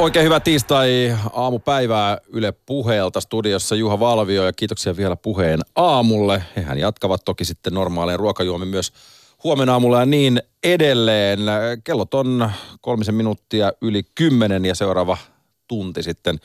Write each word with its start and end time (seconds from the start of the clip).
Oikein 0.00 0.24
hyvää 0.24 0.40
tiistai 0.40 1.16
aamupäivää 1.32 2.18
Yle 2.28 2.52
Puheelta 2.52 3.20
studiossa 3.20 3.74
Juha 3.74 4.00
Valvio 4.00 4.44
ja 4.44 4.52
kiitoksia 4.52 4.96
vielä 4.96 5.16
puheen 5.16 5.60
aamulle. 5.76 6.44
Hehän 6.56 6.78
jatkavat 6.78 7.24
toki 7.24 7.44
sitten 7.44 7.74
normaaleen 7.74 8.18
ruokajuomi 8.18 8.66
myös 8.66 8.92
huomenna 9.44 9.72
aamulla 9.72 10.00
ja 10.00 10.06
niin 10.06 10.42
edelleen. 10.62 11.38
Kellot 11.84 12.14
on 12.14 12.50
kolmisen 12.80 13.14
minuuttia 13.14 13.72
yli 13.80 14.02
kymmenen 14.14 14.64
ja 14.64 14.74
seuraava 14.74 15.16
tunti 15.68 16.02
sitten. 16.02 16.40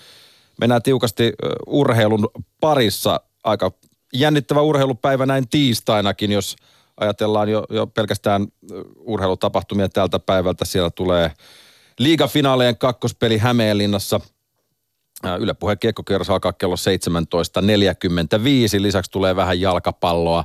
Mennään 0.59 0.81
tiukasti 0.81 1.33
urheilun 1.67 2.29
parissa. 2.59 3.19
Aika 3.43 3.71
jännittävä 4.13 4.61
urheilupäivä 4.61 5.25
näin 5.25 5.47
tiistainakin, 5.49 6.31
jos 6.31 6.55
ajatellaan 6.97 7.49
jo, 7.49 7.63
jo 7.69 7.87
pelkästään 7.87 8.47
urheilutapahtumia 8.97 9.89
tältä 9.89 10.19
päivältä. 10.19 10.65
Siellä 10.65 10.89
tulee 10.89 11.31
liigafinaaleen 11.99 12.77
kakkospeli 12.77 13.37
Hämeenlinnassa. 13.37 14.19
Yle 15.39 15.53
Puheen 15.53 15.79
kiekkokierros 15.79 16.29
alkaa 16.29 16.53
kello 16.53 16.75
17.45. 16.75 18.81
Lisäksi 18.81 19.11
tulee 19.11 19.35
vähän 19.35 19.61
jalkapalloa. 19.61 20.43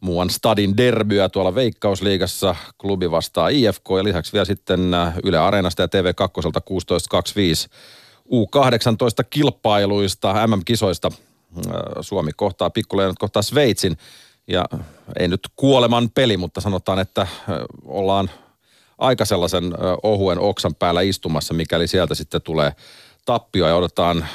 Muuan 0.00 0.30
Stadin 0.30 0.76
derbyä 0.76 1.28
tuolla 1.28 1.54
Veikkausliigassa. 1.54 2.56
Klubi 2.78 3.10
vastaa 3.10 3.48
IFK 3.48 3.84
ja 3.96 4.04
lisäksi 4.04 4.32
vielä 4.32 4.44
sitten 4.44 4.80
Yle 5.24 5.38
Areenasta 5.38 5.82
ja 5.82 5.88
TV2 5.88 7.66
16.25 7.66 7.70
U18 8.26 9.26
kilpailuista, 9.30 10.46
MM-kisoista. 10.46 11.10
Suomi 12.00 12.30
kohtaa, 12.36 12.70
pikkuleenot 12.70 13.18
kohtaa 13.18 13.42
Sveitsin. 13.42 13.96
Ja 14.48 14.64
ei 15.18 15.28
nyt 15.28 15.40
kuoleman 15.56 16.10
peli, 16.10 16.36
mutta 16.36 16.60
sanotaan, 16.60 16.98
että 16.98 17.26
ollaan 17.84 18.30
aika 18.98 19.24
sellaisen 19.24 19.74
ohuen 20.02 20.38
oksan 20.38 20.74
päällä 20.74 21.00
istumassa, 21.00 21.54
mikäli 21.54 21.86
sieltä 21.86 22.14
sitten 22.14 22.42
tulee 22.42 22.72
tappio 23.24 23.68
ja 23.68 23.76
odotetaan 23.76 24.26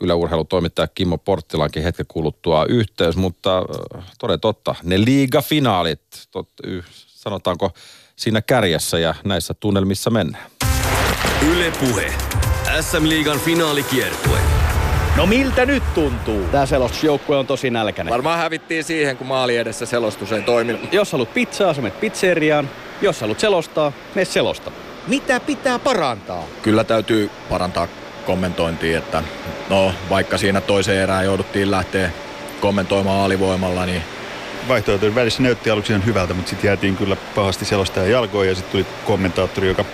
yleurheilutoimittaja 0.00 0.88
Kimmo 0.88 1.18
Porttilankin 1.18 1.82
hetken 1.82 2.06
kuluttua 2.08 2.64
yhteys, 2.64 3.16
mutta 3.16 3.62
toden 4.18 4.40
totta, 4.40 4.74
ne 4.82 5.00
liigafinaalit, 5.04 6.02
tot, 6.30 6.48
sanotaanko 7.06 7.70
siinä 8.16 8.42
kärjessä 8.42 8.98
ja 8.98 9.14
näissä 9.24 9.54
tunnelmissa 9.54 10.10
mennään. 10.10 10.44
Yle 11.52 11.72
Puhe. 11.80 12.12
SM-liigan 12.80 13.40
finaalikiertue. 13.40 14.38
No 15.16 15.26
miltä 15.26 15.66
nyt 15.66 15.94
tuntuu? 15.94 16.44
Tämä 16.52 16.66
selostusjoukkue 16.66 17.36
on 17.36 17.46
tosi 17.46 17.70
nälkäinen. 17.70 18.12
Varmaan 18.12 18.38
hävittiin 18.38 18.84
siihen, 18.84 19.16
kun 19.16 19.26
maali 19.26 19.56
edessä 19.56 19.86
selostus 19.86 20.32
ei 20.32 20.42
toiminut. 20.42 20.92
Jos 20.92 21.12
haluat 21.12 21.34
pizzaa, 21.34 21.74
sä 21.74 21.82
pizzeriaan. 22.00 22.70
Jos 23.02 23.20
haluat 23.20 23.40
selostaa, 23.40 23.92
mene 24.14 24.24
selosta. 24.24 24.70
Mitä 25.06 25.40
pitää 25.40 25.78
parantaa? 25.78 26.44
Kyllä 26.62 26.84
täytyy 26.84 27.30
parantaa 27.48 27.88
kommentointia, 28.26 28.98
että 28.98 29.22
no 29.70 29.92
vaikka 30.10 30.38
siinä 30.38 30.60
toiseen 30.60 31.02
erään 31.02 31.24
jouduttiin 31.24 31.70
lähteä 31.70 32.10
kommentoimaan 32.60 33.20
alivoimalla, 33.20 33.86
niin 33.86 34.02
vaihtoehtojen 34.68 35.14
välissä 35.14 35.42
näytti 35.42 35.70
aluksi 35.70 35.92
ihan 35.92 36.06
hyvältä, 36.06 36.34
mutta 36.34 36.50
sitten 36.50 36.68
jäätiin 36.68 36.96
kyllä 36.96 37.16
pahasti 37.34 37.64
selostajan 37.64 38.10
jalkoon 38.10 38.48
ja 38.48 38.54
sitten 38.54 38.72
tuli 38.72 38.86
kommentaattori, 39.06 39.68
joka 39.68 39.84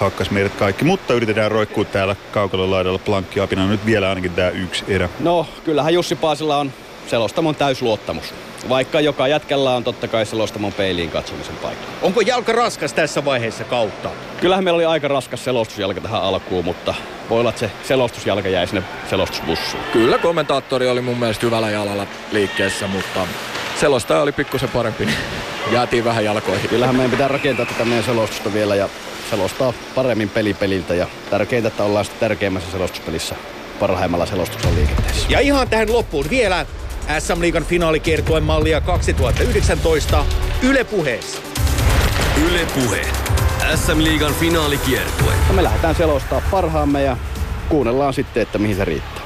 hakkas 0.00 0.30
meidät 0.30 0.54
kaikki. 0.54 0.84
Mutta 0.84 1.14
yritetään 1.14 1.50
roikkua 1.50 1.84
täällä 1.84 2.16
kaukalla 2.32 2.70
laidalla 2.70 2.98
plankkiapina 2.98 3.66
nyt 3.66 3.86
vielä 3.86 4.08
ainakin 4.08 4.32
tämä 4.32 4.48
yksi 4.48 4.84
erä. 4.88 5.08
No, 5.20 5.46
kyllähän 5.64 5.94
Jussi 5.94 6.14
Paasilla 6.14 6.56
on 6.56 6.72
selostamon 7.06 7.54
täysluottamus. 7.54 8.34
Vaikka 8.68 9.00
joka 9.00 9.28
jätkällä 9.28 9.74
on 9.74 9.84
totta 9.84 10.08
kai 10.08 10.26
selostamon 10.26 10.72
peiliin 10.72 11.10
katsomisen 11.10 11.56
paikka. 11.56 11.86
Onko 12.02 12.20
jalka 12.20 12.52
raskas 12.52 12.92
tässä 12.92 13.24
vaiheessa 13.24 13.64
kautta? 13.64 14.10
Kyllähän 14.40 14.64
meillä 14.64 14.76
oli 14.76 14.84
aika 14.84 15.08
raskas 15.08 15.44
selostusjalka 15.44 16.00
tähän 16.00 16.22
alkuun, 16.22 16.64
mutta 16.64 16.94
voi 17.30 17.40
olla, 17.40 17.50
että 17.50 17.60
se 17.60 17.70
selostusjalka 17.88 18.48
jäi 18.48 18.66
sinne 18.66 18.82
selostusbussiin. 19.10 19.82
Kyllä 19.92 20.18
kommentaattori 20.18 20.88
oli 20.88 21.00
mun 21.00 21.18
mielestä 21.18 21.46
hyvällä 21.46 21.70
jalalla 21.70 22.06
liikkeessä, 22.32 22.86
mutta 22.86 23.20
selostaja 23.80 24.22
oli 24.22 24.32
pikkusen 24.32 24.68
parempi. 24.68 25.08
Jäätiin 25.72 26.04
vähän 26.04 26.24
jalkoihin. 26.24 26.68
Kyllähän 26.68 26.96
meidän 26.96 27.10
pitää 27.10 27.28
rakentaa 27.28 27.66
tätä 27.66 27.84
meidän 27.84 28.04
selostusta 28.04 28.52
vielä 28.52 28.74
ja 28.74 28.88
selostaa 29.30 29.72
paremmin 29.94 30.30
pelipeliltä 30.30 30.94
ja 30.94 31.06
tärkeintä, 31.30 31.68
että 31.68 31.84
ollaan 31.84 32.04
sitten 32.04 32.28
tärkeimmässä 32.28 32.70
selostuspelissä 32.70 33.34
parhaimmalla 33.80 34.26
selostuksen 34.26 34.74
liikenteessä. 34.74 35.26
Ja 35.28 35.40
ihan 35.40 35.68
tähän 35.68 35.92
loppuun 35.92 36.30
vielä 36.30 36.66
SM 37.18 37.40
Liigan 37.40 37.64
finaalikiertueen 37.64 38.42
mallia 38.42 38.80
2019 38.80 40.24
Yle 40.62 40.84
Puheessa. 40.84 41.40
Yle 42.46 42.66
Puhe. 42.74 43.06
SM 43.74 44.04
Liigan 44.04 44.34
finaalikiertue. 44.34 45.32
Ja 45.48 45.54
me 45.54 45.62
lähdetään 45.62 45.94
selostaa 45.94 46.42
parhaamme 46.50 47.02
ja 47.02 47.16
kuunnellaan 47.68 48.14
sitten, 48.14 48.42
että 48.42 48.58
mihin 48.58 48.76
se 48.76 48.84
riittää. 48.84 49.22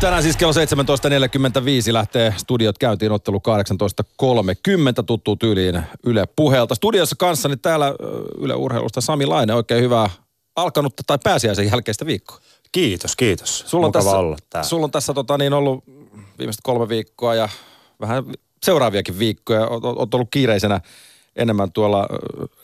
Tänään 0.00 0.22
siis 0.22 0.36
kello 0.36 0.52
17.45 0.52 1.92
lähtee 1.92 2.34
studiot 2.36 2.78
käyntiin 2.78 3.12
ottelu 3.12 3.38
18.30 3.38 5.04
tuttuu 5.06 5.36
tyyliin 5.36 5.82
Yle 6.06 6.26
Puheelta. 6.36 6.74
Studiossa 6.74 7.16
kanssani 7.18 7.56
täällä 7.56 7.94
Yle 8.38 8.54
Urheilusta 8.54 9.00
Sami 9.00 9.26
Laine, 9.26 9.54
oikein 9.54 9.82
hyvää 9.82 10.10
alkanutta 10.56 11.02
tai 11.06 11.18
pääsiäisen 11.24 11.70
jälkeistä 11.70 12.06
viikkoa. 12.06 12.38
Kiitos, 12.72 13.16
kiitos. 13.16 13.64
Sulla 13.66 13.86
on 13.86 13.88
Mukava 13.88 14.04
tässä, 14.04 14.18
olla 14.18 14.36
täällä. 14.50 14.68
Sulla 14.68 14.84
on 14.84 14.90
tässä 14.90 15.14
tota, 15.14 15.38
niin 15.38 15.52
ollut 15.52 15.84
viimeiset 16.38 16.60
kolme 16.62 16.88
viikkoa 16.88 17.34
ja 17.34 17.48
vähän 18.00 18.24
seuraaviakin 18.62 19.18
viikkoja. 19.18 19.66
Olet 19.68 20.14
ollut 20.14 20.28
kiireisenä 20.30 20.80
enemmän 21.36 21.72
tuolla 21.72 22.06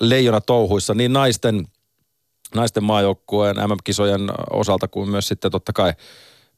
leijona 0.01 0.41
touhuissa 0.41 0.95
niin 0.95 1.13
naisten, 1.13 1.67
naisten 2.55 2.85
maajoukkueen 2.85 3.57
MM-kisojen 3.57 4.21
osalta 4.51 4.89
kuin 4.89 5.11
myös 5.11 5.29
sitten 5.29 5.51
totta 5.51 5.73
kai 5.73 5.93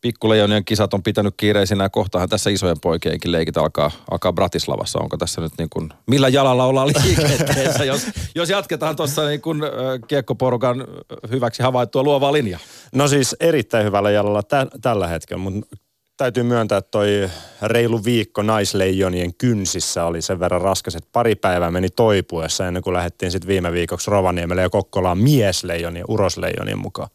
pikkuleijonien 0.03 0.65
kisat 0.65 0.95
on 0.95 1.03
pitänyt 1.03 1.35
kiireisinä 1.37 1.85
ja 1.85 1.91
kohtahan 1.91 2.29
tässä 2.29 2.51
isojen 2.51 2.81
poikienkin 2.83 3.33
leikit 3.33 3.57
alkaa, 3.57 3.91
alkaa 4.11 4.33
Bratislavassa. 4.33 4.99
Onko 4.99 5.17
tässä 5.17 5.41
nyt 5.41 5.53
niin 5.59 5.69
kuin, 5.71 5.91
millä 6.07 6.29
jalalla 6.29 6.65
ollaan 6.65 6.89
liikenteessä, 6.89 7.85
jos, 7.85 8.07
jos 8.35 8.51
jatketaan 8.51 8.97
tuossa 8.97 9.27
niin 9.27 9.41
kuin 9.41 9.63
kiekkoporukan 10.09 10.85
hyväksi 11.31 11.63
havaittua 11.63 12.03
luovaa 12.03 12.33
linjaa? 12.33 12.61
No 12.95 13.09
siis 13.09 13.37
erittäin 13.41 13.87
hyvällä 13.87 14.11
jalalla 14.11 14.43
tä- 14.43 14.67
tällä 14.81 15.07
hetkellä, 15.07 15.43
mutta 15.43 15.77
täytyy 16.23 16.43
myöntää, 16.43 16.79
että 16.79 16.91
toi 16.91 17.31
reilu 17.63 18.05
viikko 18.05 18.43
naisleijonien 18.43 19.35
kynsissä 19.35 20.05
oli 20.05 20.23
sen 20.23 20.41
verran 20.41 20.61
raskas, 20.61 20.95
että 20.95 21.09
pari 21.13 21.35
päivää 21.35 21.71
meni 21.71 21.89
toipuessa 21.91 22.67
ennen 22.67 22.83
kuin 22.83 22.95
lähdettiin 22.95 23.31
sitten 23.31 23.49
viime 23.49 23.73
viikoksi 23.73 24.11
Rovaniemelle 24.11 24.63
ja 24.63 24.71
Kokkolaan 24.71 25.19
miesleijonien, 25.19 26.05
urosleijonien 26.09 26.79
mukaan. 26.79 27.09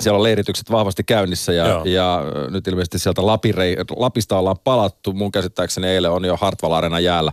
Siellä 0.00 0.16
on 0.16 0.22
leiritykset 0.22 0.70
vahvasti 0.70 1.04
käynnissä 1.04 1.52
ja, 1.52 1.82
ja 1.84 2.22
nyt 2.50 2.68
ilmeisesti 2.68 2.98
sieltä 2.98 3.26
Lapirei, 3.26 3.76
Lapista 3.96 4.38
ollaan 4.38 4.58
palattu. 4.64 5.12
Mun 5.12 5.32
käsittääkseni 5.32 5.86
eilen 5.86 6.10
on 6.10 6.24
jo 6.24 6.36
Hartwall 6.36 6.72
Arena 6.72 7.00
jäällä, 7.00 7.32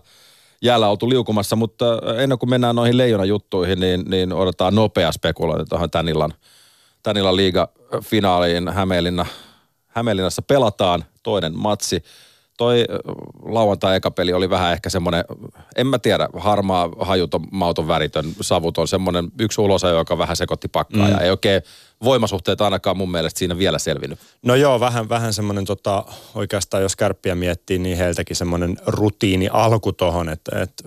jäällä 0.61 0.89
oltu 0.89 1.09
liukumassa, 1.09 1.55
mutta 1.55 1.85
ennen 2.17 2.39
kuin 2.39 2.49
mennään 2.49 2.75
noihin 2.75 2.97
leijona 2.97 3.25
juttuihin, 3.25 3.79
niin, 3.79 4.05
niin 4.07 4.33
odotetaan 4.33 4.75
nopea 4.75 5.11
spekulointi 5.11 5.65
tuohon 5.69 5.89
tän 5.89 6.09
illan, 6.09 6.33
tän 7.03 7.17
illan 7.17 7.35
liiga-finaaliin 7.35 8.69
Hämeenlinna– 8.69 9.25
Hämeenlinnassa 9.97 10.41
pelataan 10.41 11.05
toinen 11.23 11.57
matsi. 11.57 12.03
Toi 12.57 12.85
lauantai 13.45 13.95
eka 13.95 14.11
peli 14.11 14.33
oli 14.33 14.49
vähän 14.49 14.73
ehkä 14.73 14.89
semmoinen, 14.89 15.25
en 15.75 15.87
mä 15.87 15.99
tiedä, 15.99 16.29
harmaa, 16.37 16.89
hajuton, 16.99 17.47
mauton, 17.51 17.87
väritön, 17.87 18.25
savuton, 18.41 18.87
semmoinen 18.87 19.31
yksi 19.39 19.61
ulosa, 19.61 19.89
joka 19.89 20.17
vähän 20.17 20.35
sekoitti 20.35 20.67
pakkaa 20.67 21.07
mm. 21.07 21.11
ja 21.11 21.19
ei 21.19 21.29
oikein 21.29 21.61
voimasuhteet 22.03 22.61
ainakaan 22.61 22.97
mun 22.97 23.11
mielestä 23.11 23.39
siinä 23.39 23.57
vielä 23.57 23.79
selvinnyt. 23.79 24.19
No 24.41 24.55
joo, 24.55 24.79
vähän, 24.79 25.09
vähän 25.09 25.33
semmoinen 25.33 25.65
tota, 25.65 26.05
oikeastaan 26.35 26.83
jos 26.83 26.95
kärppiä 26.95 27.35
miettii, 27.35 27.79
niin 27.79 27.97
heiltäkin 27.97 28.35
semmoinen 28.35 28.77
rutiini 28.87 29.49
alku 29.51 29.93
tohon, 29.93 30.29
että, 30.29 30.61
että 30.61 30.83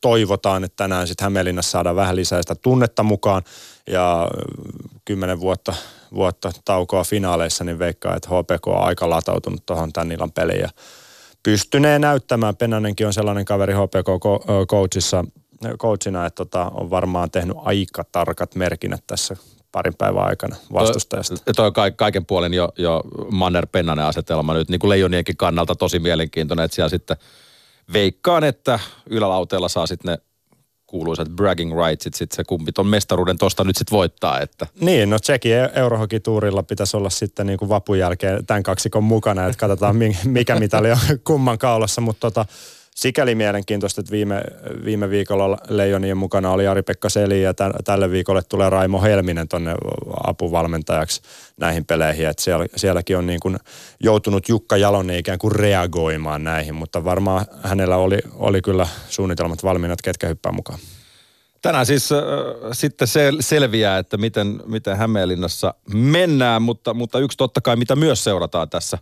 toivotaan, 0.00 0.64
että 0.64 0.76
tänään 0.76 1.06
sitten 1.06 1.24
Hämeenlinnassa 1.24 1.70
saadaan 1.70 1.96
vähän 1.96 2.16
lisää 2.16 2.42
sitä 2.42 2.54
tunnetta 2.54 3.02
mukaan 3.02 3.42
ja 3.86 4.28
kymmenen 5.04 5.40
vuotta 5.40 5.74
vuotta 6.14 6.52
taukoa 6.64 7.04
finaaleissa, 7.04 7.64
niin 7.64 7.78
veikkaa, 7.78 8.16
että 8.16 8.28
HPK 8.28 8.66
on 8.66 8.84
aika 8.84 9.10
latautunut 9.10 9.66
tuohon 9.66 9.92
tämän 9.92 10.12
illan 10.12 10.32
peliin 10.32 10.60
ja 10.60 10.68
pystynee 11.42 11.98
näyttämään. 11.98 12.56
Penanenkin 12.56 13.06
on 13.06 13.12
sellainen 13.12 13.44
kaveri 13.44 13.74
HPK-coachissa, 13.74 15.24
coachina, 15.78 16.26
että 16.26 16.36
tota, 16.36 16.70
on 16.74 16.90
varmaan 16.90 17.30
tehnyt 17.30 17.56
aika 17.60 18.04
tarkat 18.12 18.54
merkinnät 18.54 19.04
tässä 19.06 19.36
parin 19.72 19.94
päivän 19.98 20.24
aikana 20.24 20.56
vastustajasta. 20.72 21.36
Toi, 21.44 21.54
toi 21.54 21.72
ka- 21.72 21.90
kaiken 21.90 22.26
puolen 22.26 22.54
jo, 22.54 22.68
jo 22.78 23.02
Manner 23.30 23.66
Pennanen 23.72 24.04
asetelma 24.04 24.54
nyt 24.54 24.68
niin 24.68 24.78
kuin 24.78 24.88
Leijonienkin 24.88 25.36
kannalta 25.36 25.74
tosi 25.74 25.98
mielenkiintoinen, 25.98 26.64
että 26.64 26.74
siellä 26.74 26.88
sitten 26.88 27.16
veikkaan, 27.92 28.44
että 28.44 28.78
ylälauteella 29.10 29.68
saa 29.68 29.86
sitten 29.86 30.12
ne 30.12 30.18
kuuluisat 30.94 31.28
bragging 31.28 31.72
rightsit, 31.86 32.14
sitten 32.14 32.36
se 32.36 32.44
kumpi 32.44 32.72
ton 32.72 32.86
mestaruuden 32.86 33.38
tosta 33.38 33.64
nyt 33.64 33.76
sitten 33.76 33.96
voittaa. 33.96 34.40
Että. 34.40 34.66
Niin, 34.80 35.10
no 35.10 35.18
Tsekin 35.18 35.52
e- 35.52 35.70
Eurohoki-tuurilla 35.74 36.62
pitäisi 36.62 36.96
olla 36.96 37.10
sitten 37.10 37.46
niin 37.46 37.58
kuin 37.58 37.68
vapun 37.68 37.98
jälkeen 37.98 38.46
tämän 38.46 38.62
kaksikon 38.62 39.04
mukana, 39.04 39.46
että 39.46 39.58
katsotaan 39.58 39.96
mikä 40.24 40.58
mitali 40.58 40.90
on 40.90 40.98
kumman 41.24 41.58
kaulassa, 41.58 42.00
mutta 42.00 42.20
tota, 42.20 42.46
sikäli 42.94 43.34
mielenkiintoista, 43.34 44.00
että 44.00 44.10
viime, 44.12 44.42
viime 44.84 45.10
viikolla 45.10 45.58
Leijonien 45.68 46.16
mukana 46.16 46.50
oli 46.50 46.66
Ari-Pekka 46.66 47.08
Seli 47.08 47.42
ja 47.42 47.54
tä, 47.54 47.70
tälle 47.84 48.10
viikolle 48.10 48.42
tulee 48.42 48.70
Raimo 48.70 49.02
Helminen 49.02 49.48
tuonne 49.48 49.74
apuvalmentajaksi 50.26 51.22
näihin 51.56 51.84
peleihin. 51.84 52.26
Että 52.26 52.42
siellä, 52.42 52.66
sielläkin 52.76 53.18
on 53.18 53.26
niin 53.26 53.40
kuin 53.40 53.56
joutunut 54.00 54.48
Jukka 54.48 54.76
Jalonen 54.76 55.18
ikään 55.18 55.38
kuin 55.38 55.52
reagoimaan 55.52 56.44
näihin, 56.44 56.74
mutta 56.74 57.04
varmaan 57.04 57.46
hänellä 57.62 57.96
oli, 57.96 58.18
oli 58.34 58.62
kyllä 58.62 58.88
suunnitelmat 59.08 59.62
valmiina, 59.62 59.92
että 59.92 60.04
ketkä 60.04 60.26
hyppää 60.26 60.52
mukaan. 60.52 60.78
Tänään 61.62 61.86
siis 61.86 62.12
äh, 62.12 62.18
sitten 62.72 63.08
sel- 63.08 63.42
selviää, 63.42 63.98
että 63.98 64.16
miten, 64.16 64.60
miten 64.66 64.96
Hämeenlinnassa 64.96 65.74
mennään, 65.94 66.62
mutta, 66.62 66.94
mutta 66.94 67.18
yksi 67.18 67.38
totta 67.38 67.60
kai, 67.60 67.76
mitä 67.76 67.96
myös 67.96 68.24
seurataan 68.24 68.70
tässä 68.70 68.98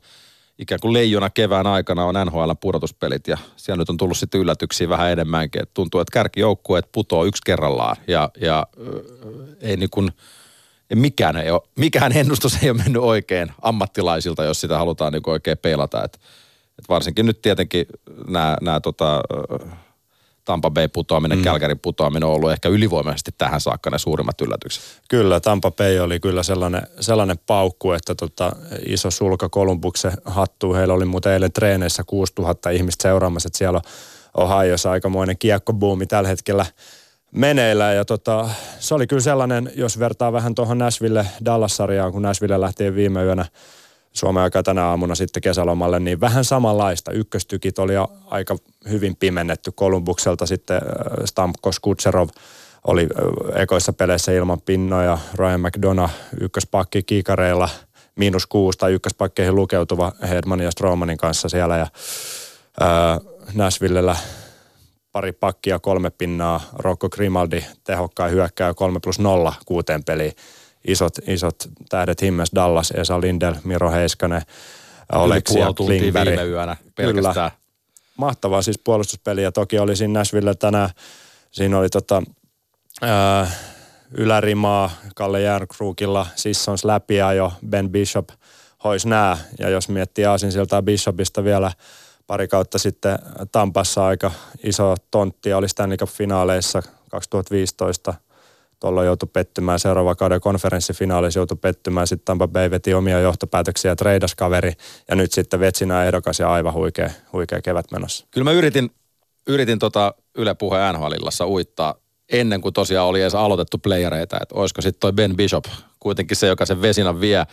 ikään 0.59 0.81
kuin 0.81 0.93
leijona 0.93 1.31
kevään 1.31 1.67
aikana 1.67 2.05
on 2.05 2.15
NHL 2.27 2.51
pudotuspelit 2.61 3.29
ja 3.29 3.39
siellä 3.57 3.81
nyt 3.81 3.91
on 3.91 3.97
tullut 3.97 4.19
sitten 4.19 4.41
yllätyksiä 4.41 4.89
vähän 4.89 5.11
enemmänkin. 5.11 5.63
Et 5.63 5.75
tuntuu, 5.75 6.01
että 6.01 6.13
kärkijoukkueet 6.13 6.93
putoo 6.93 7.25
yksi 7.25 7.43
kerrallaan 7.47 7.97
ja, 8.09 8.31
ja 8.41 8.67
äh, 8.81 8.87
ei 9.61 9.77
niin 9.77 9.91
kuin, 9.91 10.13
mikään, 10.95 11.37
ei 11.37 11.51
ole, 11.51 11.63
mikään 11.77 12.17
ennustus 12.17 12.63
ei 12.63 12.71
ole 12.71 12.79
mennyt 12.79 13.03
oikein 13.03 13.53
ammattilaisilta, 13.63 14.45
jos 14.45 14.61
sitä 14.61 14.79
halutaan 14.79 15.13
niin 15.13 15.23
oikein 15.27 15.59
peilata. 15.59 16.05
Et, 16.05 16.21
et 16.79 16.89
varsinkin 16.89 17.27
nyt 17.27 17.43
tietenkin 17.43 17.87
nämä, 18.29 18.57
nämä 18.61 18.81
tota, 18.81 19.17
äh, 19.63 19.79
Tampa 20.45 20.71
Bay 20.71 20.89
putoaminen, 20.89 21.39
mm. 21.39 21.45
Calgary 21.45 21.75
putoaminen 21.75 22.29
on 22.29 22.35
ollut 22.35 22.53
ehkä 22.53 22.69
ylivoimaisesti 22.69 23.31
tähän 23.39 23.61
saakka 23.61 23.91
ne 23.91 23.99
suurimmat 23.99 24.41
yllätykset. 24.41 24.83
Kyllä, 25.09 25.41
Tampa 25.41 25.71
Bay 25.71 25.99
oli 25.99 26.21
kyllä 26.21 26.43
sellainen, 26.43 26.83
sellainen 27.01 27.39
paukku, 27.47 27.93
että 27.93 28.15
tota, 28.15 28.53
iso 28.87 29.11
sulka 29.11 29.49
Kolumbuksen 29.49 30.13
hattu. 30.25 30.75
Heillä 30.75 30.95
oli 30.95 31.05
muuten 31.05 31.33
eilen 31.33 31.53
treeneissä 31.53 32.03
6000 32.07 32.71
ihmistä 32.71 33.03
seuraamassa, 33.03 33.47
että 33.47 33.59
siellä 33.59 33.77
on 33.77 33.83
Ohioissa 34.45 34.91
aikamoinen 34.91 35.39
kiekkobuumi 35.39 36.07
tällä 36.07 36.29
hetkellä 36.29 36.67
meneillä. 37.33 37.93
Ja 37.93 38.05
tota, 38.05 38.49
se 38.79 38.95
oli 38.95 39.07
kyllä 39.07 39.23
sellainen, 39.23 39.73
jos 39.75 39.99
vertaa 39.99 40.33
vähän 40.33 40.55
tuohon 40.55 40.79
Nashville 40.79 41.27
Dallas-sarjaan, 41.45 42.13
kun 42.13 42.23
Nashville 42.23 42.61
lähti 42.61 42.95
viime 42.95 43.25
yönä 43.25 43.45
Suomen 44.13 44.43
aika 44.43 44.63
tänä 44.63 44.85
aamuna 44.85 45.15
sitten 45.15 45.43
kesälomalle, 45.43 46.01
niin 46.01 46.21
vähän 46.21 46.45
samanlaista. 46.45 47.13
Ykköstykit 47.13 47.79
oli 47.79 47.93
aika 48.27 48.57
hyvin 48.91 49.17
pimennetty 49.17 49.73
Kolumbukselta 49.75 50.47
sitten 50.47 50.77
äh, 50.77 51.25
Stamkos 51.25 51.81
Kutserov 51.81 52.29
oli 52.85 53.03
äh, 53.03 53.63
ekoissa 53.63 53.93
peleissä 53.93 54.33
ilman 54.33 54.61
pinnoja. 54.61 55.19
Ryan 55.35 55.61
McDonough 55.61 56.13
ykköspakki 56.41 57.03
kiikareilla 57.03 57.69
miinus 58.17 58.47
kuusi 58.47 58.79
tai 58.79 58.93
ykköspakkeihin 58.93 59.55
lukeutuva 59.55 60.13
Hedman 60.29 60.61
ja 60.61 60.71
Stromanin 60.71 61.19
kanssa 61.19 61.49
siellä 61.49 61.77
ja 61.77 61.87
äh, 62.83 63.21
Nashvillellä 63.55 64.17
pari 65.13 65.33
pakkia, 65.33 65.79
kolme 65.79 66.11
pinnaa, 66.11 66.61
Rocco 66.73 67.09
Grimaldi 67.09 67.65
tehokkaan 67.85 68.31
hyökkää 68.31 68.75
kolme 68.75 69.01
plus 69.01 69.19
nolla 69.19 69.55
kuuteen 69.67 70.05
peliin 70.05 70.33
isot, 70.89 71.15
isot 71.27 71.57
tähdet 71.89 72.23
Himmes, 72.23 72.51
Dallas, 72.55 72.91
Esa 72.91 73.21
Lindel, 73.21 73.55
Miro 73.65 73.91
Heiskanen, 73.91 74.43
Oleksia, 75.13 75.73
Klingberg. 75.73 76.29
viime 76.29 76.45
yönä 76.45 76.77
pelkästään. 76.95 77.35
Kyllä. 77.35 77.51
Mahtavaa 78.17 78.63
siis 78.63 78.79
puolustuspeli 78.85 79.43
ja 79.43 79.53
toki 79.53 79.79
oli 79.79 79.97
siinä 79.97 80.19
Nashville 80.19 80.55
tänään, 80.55 80.91
siinä 81.51 81.79
oli 81.79 81.89
tota, 81.89 82.23
ää, 83.03 83.51
ylärimaa 84.11 84.91
Kalle 85.15 85.41
Järnkruukilla, 85.41 86.27
Sissons 86.35 86.85
läpi 86.85 87.17
jo 87.17 87.53
Ben 87.69 87.91
Bishop 87.91 88.29
hois 88.85 89.07
nää. 89.07 89.39
Ja 89.59 89.69
jos 89.69 89.89
miettii 89.89 90.25
Aasinsiltaa 90.25 90.83
Bishopista 90.83 91.45
vielä 91.45 91.73
pari 92.27 92.49
kautta 92.49 92.79
sitten 92.79 93.19
Tampassa 93.53 94.07
aika 94.07 94.31
iso 94.65 94.95
tontti 95.11 95.53
oli 95.53 95.69
Stanley 95.69 95.97
Cup-finaaleissa 95.97 96.83
2015– 97.11 98.15
tuolla 98.83 99.05
joutui 99.05 99.29
pettymään 99.33 99.79
seuraava 99.79 100.15
kauden 100.15 100.41
konferenssifinaalissa, 100.41 101.41
joutui 101.41 101.57
pettymään. 101.61 102.07
Sitten 102.07 102.25
Tampa 102.25 102.49
Bay 102.49 102.71
veti 102.71 102.95
omia 102.95 103.21
johtopäätöksiä, 103.21 103.97
treidas 103.97 104.35
kaveri 104.35 104.73
ja 105.09 105.17
nyt 105.17 105.33
sitten 105.33 105.61
Vetsinä 105.61 106.05
ehdokas 106.05 106.41
ja 106.41 106.53
aivan 106.53 106.73
huikea, 106.73 107.11
huikea 107.33 107.61
kevät 107.63 107.91
menossa. 107.91 108.27
Kyllä 108.31 108.45
mä 108.45 108.53
yritin, 108.53 108.91
yritin 109.47 109.79
tota 109.79 110.15
Yle 110.35 110.55
Puhe 110.55 110.79
NHL 110.93 111.13
uittaa 111.45 111.95
ennen 112.33 112.61
kuin 112.61 112.75
tosiaan 112.75 113.09
oli 113.09 113.23
edes 113.23 113.35
aloitettu 113.35 113.79
playereita, 113.79 114.39
että 114.43 114.55
olisiko 114.55 114.83
sitten 114.83 115.01
toi 115.01 115.13
Ben 115.13 115.37
Bishop 115.37 115.65
kuitenkin 116.01 116.37
se, 116.37 116.47
joka 116.47 116.67
sen 116.67 116.83
Vesinan 116.83 117.21
vie. 117.21 117.47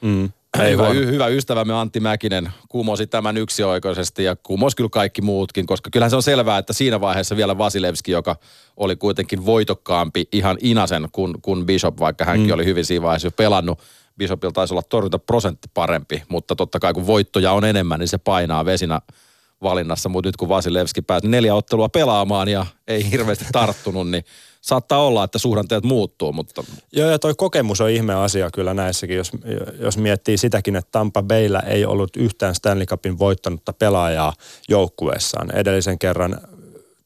Mm. 0.00 0.30
Ei 0.60 0.72
hyvä, 0.72 0.88
y- 0.88 1.06
hyvä 1.06 1.26
ystävämme 1.26 1.74
Antti 1.74 2.00
Mäkinen 2.00 2.52
kumosi 2.68 3.06
tämän 3.06 3.36
yksioikoisesti 3.36 4.24
ja 4.24 4.36
kumosi 4.36 4.76
kyllä 4.76 4.90
kaikki 4.90 5.22
muutkin, 5.22 5.66
koska 5.66 5.90
kyllähän 5.90 6.10
se 6.10 6.16
on 6.16 6.22
selvää, 6.22 6.58
että 6.58 6.72
siinä 6.72 7.00
vaiheessa 7.00 7.36
vielä 7.36 7.58
Vasilevski, 7.58 8.12
joka 8.12 8.36
oli 8.76 8.96
kuitenkin 8.96 9.46
voitokkaampi 9.46 10.28
ihan 10.32 10.58
inasen 10.60 11.08
kuin, 11.12 11.42
kuin 11.42 11.66
Bishop, 11.66 12.00
vaikka 12.00 12.24
hänkin 12.24 12.48
mm. 12.48 12.54
oli 12.54 12.64
hyvin 12.64 12.84
siinä 12.84 13.02
vaiheessa 13.02 13.26
jo 13.26 13.32
pelannut. 13.32 13.78
Bishopilla 14.18 14.52
taisi 14.52 14.74
olla 14.74 14.82
torjunta 14.82 15.18
prosentti 15.18 15.68
parempi, 15.74 16.22
mutta 16.28 16.56
totta 16.56 16.80
kai 16.80 16.94
kun 16.94 17.06
voittoja 17.06 17.52
on 17.52 17.64
enemmän, 17.64 18.00
niin 18.00 18.08
se 18.08 18.18
painaa 18.18 18.64
vesinä 18.64 19.00
valinnassa. 19.62 20.08
Mutta 20.08 20.28
nyt 20.28 20.36
kun 20.36 20.48
Vasilevski 20.48 21.02
pääsi 21.02 21.28
neljä 21.28 21.54
ottelua 21.54 21.88
pelaamaan 21.88 22.48
ja 22.48 22.66
ei 22.86 23.10
hirveästi 23.10 23.44
tarttunut, 23.52 24.10
niin 24.10 24.24
saattaa 24.62 25.06
olla, 25.06 25.24
että 25.24 25.38
suhdanteet 25.38 25.84
muuttuu, 25.84 26.32
mutta... 26.32 26.64
Joo, 26.92 27.10
ja 27.10 27.18
toi 27.18 27.34
kokemus 27.36 27.80
on 27.80 27.90
ihme 27.90 28.14
asia 28.14 28.50
kyllä 28.50 28.74
näissäkin, 28.74 29.16
jos, 29.16 29.32
jos 29.78 29.98
miettii 29.98 30.38
sitäkin, 30.38 30.76
että 30.76 30.88
Tampa 30.92 31.22
Bayllä 31.22 31.60
ei 31.60 31.84
ollut 31.84 32.16
yhtään 32.16 32.54
Stanley 32.54 32.86
Cupin 32.86 33.18
voittanutta 33.18 33.72
pelaajaa 33.72 34.32
joukkueessaan. 34.68 35.50
Edellisen 35.50 35.98
kerran 35.98 36.40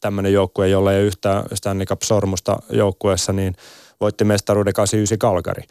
tämmöinen 0.01 0.33
joukkue, 0.33 0.69
jolla 0.69 0.93
ei 0.93 0.99
ole 0.99 1.07
yhtään 1.07 1.45
Stanley 1.55 1.87
Cup-sormusta 1.87 2.57
joukkueessa, 2.71 3.33
niin 3.33 3.57
voitti 4.01 4.25
mestaruuden 4.25 4.75
89 4.75 5.19
Kalkari. 5.19 5.63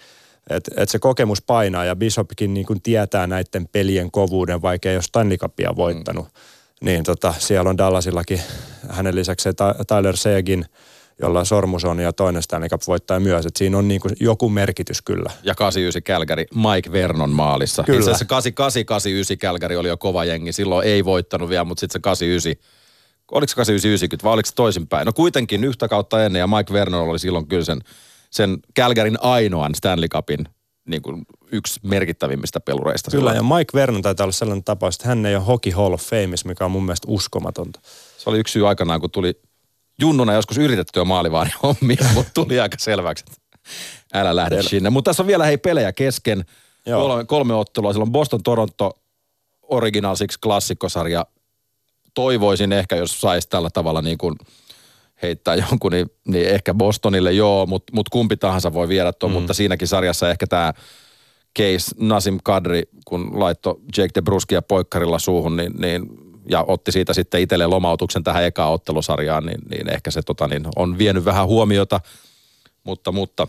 Et, 0.49 0.63
et 0.77 0.89
se 0.89 0.99
kokemus 0.99 1.41
painaa 1.41 1.85
ja 1.85 1.95
Bishopkin 1.95 2.53
niin 2.53 2.65
kuin 2.65 2.81
tietää 2.81 3.27
näiden 3.27 3.67
pelien 3.71 4.11
kovuuden, 4.11 4.61
vaikka 4.61 4.89
ei 4.89 4.95
ole 4.95 5.01
Stanley 5.01 5.37
Cupia 5.37 5.75
voittanut. 5.75 6.25
Mm. 6.25 6.85
Niin 6.85 7.03
tota, 7.03 7.33
siellä 7.39 7.69
on 7.69 7.77
Dallasillakin 7.77 8.41
hänen 8.89 9.15
lisäksi 9.15 9.49
Tyler 9.87 10.17
Seegin– 10.17 10.65
jolla 11.21 11.45
sormus 11.45 11.85
on 11.85 11.99
ja 11.99 12.13
toinen 12.13 12.43
Stanley 12.43 12.69
Cup 12.69 12.81
voittaa 12.87 13.19
myös. 13.19 13.45
Et 13.45 13.55
siinä 13.55 13.77
on 13.77 13.87
niin 13.87 14.01
kuin 14.01 14.13
joku 14.19 14.49
merkitys 14.49 15.01
kyllä. 15.01 15.29
Ja 15.43 15.55
89 15.55 16.03
Kälkäri 16.03 16.45
Mike 16.55 16.91
Vernon 16.91 17.29
maalissa. 17.29 17.83
Kyllä. 17.83 17.99
Itse 17.99 18.11
asiassa 18.11 18.25
88 18.25 19.11
Kälkäri 19.39 19.75
oli 19.75 19.87
jo 19.87 19.97
kova 19.97 20.25
jengi. 20.25 20.53
Silloin 20.53 20.87
ei 20.87 21.05
voittanut 21.05 21.49
vielä, 21.49 21.63
mutta 21.63 21.79
sitten 21.79 21.93
se 21.93 21.99
89 21.99 22.75
oliko 23.31 23.49
se 23.49 23.55
89 23.55 24.19
vai 24.23 24.33
oliko 24.33 24.45
se 24.45 24.55
toisinpäin? 24.55 25.05
No 25.05 25.13
kuitenkin 25.13 25.63
yhtä 25.63 25.87
kautta 25.87 26.25
ennen 26.25 26.39
ja 26.39 26.47
Mike 26.47 26.73
Vernon 26.73 27.09
oli 27.09 27.19
silloin 27.19 27.47
kyllä 27.47 27.65
sen, 27.65 27.81
sen 28.29 28.57
Kälkärin 28.73 29.17
ainoan 29.21 29.75
Stanley 29.75 30.07
Cupin 30.07 30.45
niin 30.85 31.01
kuin 31.01 31.25
yksi 31.51 31.79
merkittävimmistä 31.83 32.59
pelureista. 32.59 33.11
Kyllä, 33.11 33.31
silloin. 33.31 33.51
ja 33.51 33.57
Mike 33.57 33.71
Vernon 33.73 34.01
taitaa 34.01 34.23
olla 34.23 34.31
sellainen 34.31 34.63
tapaus, 34.63 34.95
että 34.95 35.07
hän 35.07 35.25
ei 35.25 35.35
ole 35.35 35.43
Hockey 35.43 35.71
Hall 35.71 35.93
of 35.93 36.01
Fame, 36.01 36.35
mikä 36.45 36.65
on 36.65 36.71
mun 36.71 36.85
mielestä 36.85 37.07
uskomatonta. 37.09 37.79
Se 38.17 38.29
oli 38.29 38.39
yksi 38.39 38.51
syy 38.51 38.67
aikanaan, 38.67 39.01
kun 39.01 39.11
tuli 39.11 39.41
junnuna 39.99 40.33
joskus 40.33 40.57
yritettyä 40.57 41.03
maalivaari 41.03 41.49
hommia, 41.63 42.05
mutta 42.13 42.31
tuli 42.33 42.59
aika 42.59 42.77
selväksi, 42.79 43.25
että 43.27 43.59
älä 44.13 44.35
lähde 44.35 44.61
Sel- 44.61 44.69
sinne. 44.69 44.89
Mutta 44.89 45.09
tässä 45.09 45.23
on 45.23 45.27
vielä 45.27 45.45
hei 45.45 45.57
pelejä 45.57 45.93
kesken. 45.93 46.45
Kolme, 46.85 47.25
kolme 47.25 47.53
ottelua. 47.53 47.93
Siellä 47.93 48.03
on 48.03 48.11
Boston, 48.11 48.43
Toronto, 48.43 48.91
Original 49.61 50.15
Six 50.15 50.37
klassikkosarja. 50.43 51.25
Toivoisin 52.13 52.71
ehkä, 52.71 52.95
jos 52.95 53.21
saisi 53.21 53.49
tällä 53.49 53.69
tavalla 53.69 54.01
niin 54.01 54.17
kuin 54.17 54.35
heittää 55.21 55.55
jonkun, 55.55 55.91
niin, 55.91 56.09
niin 56.27 56.47
ehkä 56.47 56.73
Bostonille 56.73 57.31
joo, 57.31 57.65
mutta 57.65 57.93
mut 57.93 58.09
kumpi 58.09 58.37
tahansa 58.37 58.73
voi 58.73 58.87
viedä 58.87 59.13
tuon, 59.13 59.31
mm. 59.31 59.33
mutta 59.33 59.53
siinäkin 59.53 59.87
sarjassa 59.87 60.29
ehkä 60.29 60.47
tämä 60.47 60.73
case 61.59 61.91
Nasim 61.99 62.37
Kadri, 62.43 62.83
kun 63.05 63.39
laitto 63.39 63.79
Jake 63.97 64.11
de 64.15 64.21
Bruskia 64.21 64.61
poikkarilla 64.61 65.19
suuhun, 65.19 65.57
niin, 65.57 65.73
niin 65.77 66.09
ja 66.49 66.65
otti 66.67 66.91
siitä 66.91 67.13
sitten 67.13 67.41
itselleen 67.41 67.69
lomautuksen 67.69 68.23
tähän 68.23 68.43
ekaan 68.43 68.71
ottelusarjaan, 68.71 69.45
niin, 69.45 69.61
niin 69.69 69.93
ehkä 69.93 70.11
se 70.11 70.21
tota, 70.21 70.47
niin 70.47 70.65
on 70.75 70.97
vienyt 70.97 71.25
vähän 71.25 71.47
huomiota, 71.47 72.01
mutta, 72.83 73.11
mutta, 73.11 73.47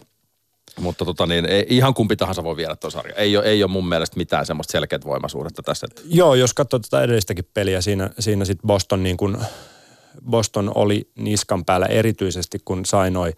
mutta 0.80 1.04
tota, 1.04 1.26
niin, 1.26 1.46
ei, 1.46 1.66
ihan 1.68 1.94
kumpi 1.94 2.16
tahansa 2.16 2.44
voi 2.44 2.56
viedä 2.56 2.76
tuon 2.76 2.90
sarjan. 2.90 3.18
Ei 3.18 3.36
ole, 3.36 3.44
ei 3.44 3.62
ole 3.62 3.70
mun 3.70 3.88
mielestä 3.88 4.16
mitään 4.16 4.46
semmoista 4.46 4.72
selkeät 4.72 5.04
voimasuhdetta 5.04 5.62
tässä. 5.62 5.86
Joo, 6.04 6.34
jos 6.34 6.54
katsoo 6.54 6.78
tätä 6.78 7.02
edellistäkin 7.02 7.48
peliä, 7.54 7.80
siinä, 7.80 8.10
siinä 8.18 8.44
sitten 8.44 8.66
Boston, 8.66 9.02
niin 9.02 9.16
kun, 9.16 9.38
Boston 10.30 10.72
oli 10.74 11.10
niskan 11.18 11.64
päällä 11.64 11.86
erityisesti, 11.86 12.58
kun 12.64 12.86
sai 12.86 13.10
noin 13.10 13.32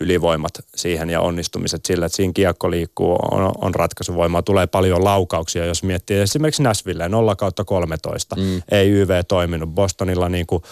ylivoimat 0.00 0.52
siihen 0.74 1.10
ja 1.10 1.20
onnistumiset 1.20 1.84
sillä, 1.84 2.06
että 2.06 2.16
siinä 2.16 2.32
kiekko 2.32 2.70
liikkuu, 2.70 3.18
on, 3.30 3.52
on 3.60 3.74
ratkaisuvoimaa, 3.74 4.42
tulee 4.42 4.66
paljon 4.66 5.04
laukauksia, 5.04 5.64
jos 5.64 5.82
miettii 5.82 6.20
esimerkiksi 6.20 6.62
Nashville 6.62 7.08
0 7.08 7.36
kautta 7.36 7.64
13, 7.64 8.36
mm. 8.36 8.62
ei 8.70 8.90
YV 8.90 9.10
toiminut. 9.28 9.68
Bostonilla 9.70 10.28
niin 10.28 10.46
kuin, 10.46 10.62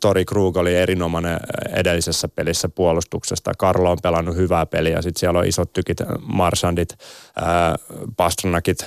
Tori 0.00 0.24
Krug 0.24 0.56
oli 0.56 0.74
erinomainen 0.74 1.40
edellisessä 1.74 2.28
pelissä 2.28 2.68
puolustuksesta. 2.68 3.52
Karlo 3.58 3.90
on 3.90 3.98
pelannut 4.02 4.36
hyvää 4.36 4.66
peliä, 4.66 5.02
sitten 5.02 5.20
siellä 5.20 5.38
on 5.38 5.46
isot 5.46 5.72
tykit, 5.72 5.98
Marsandit, 6.20 6.92
ä, 6.92 6.96
Pastranakit, 8.16 8.86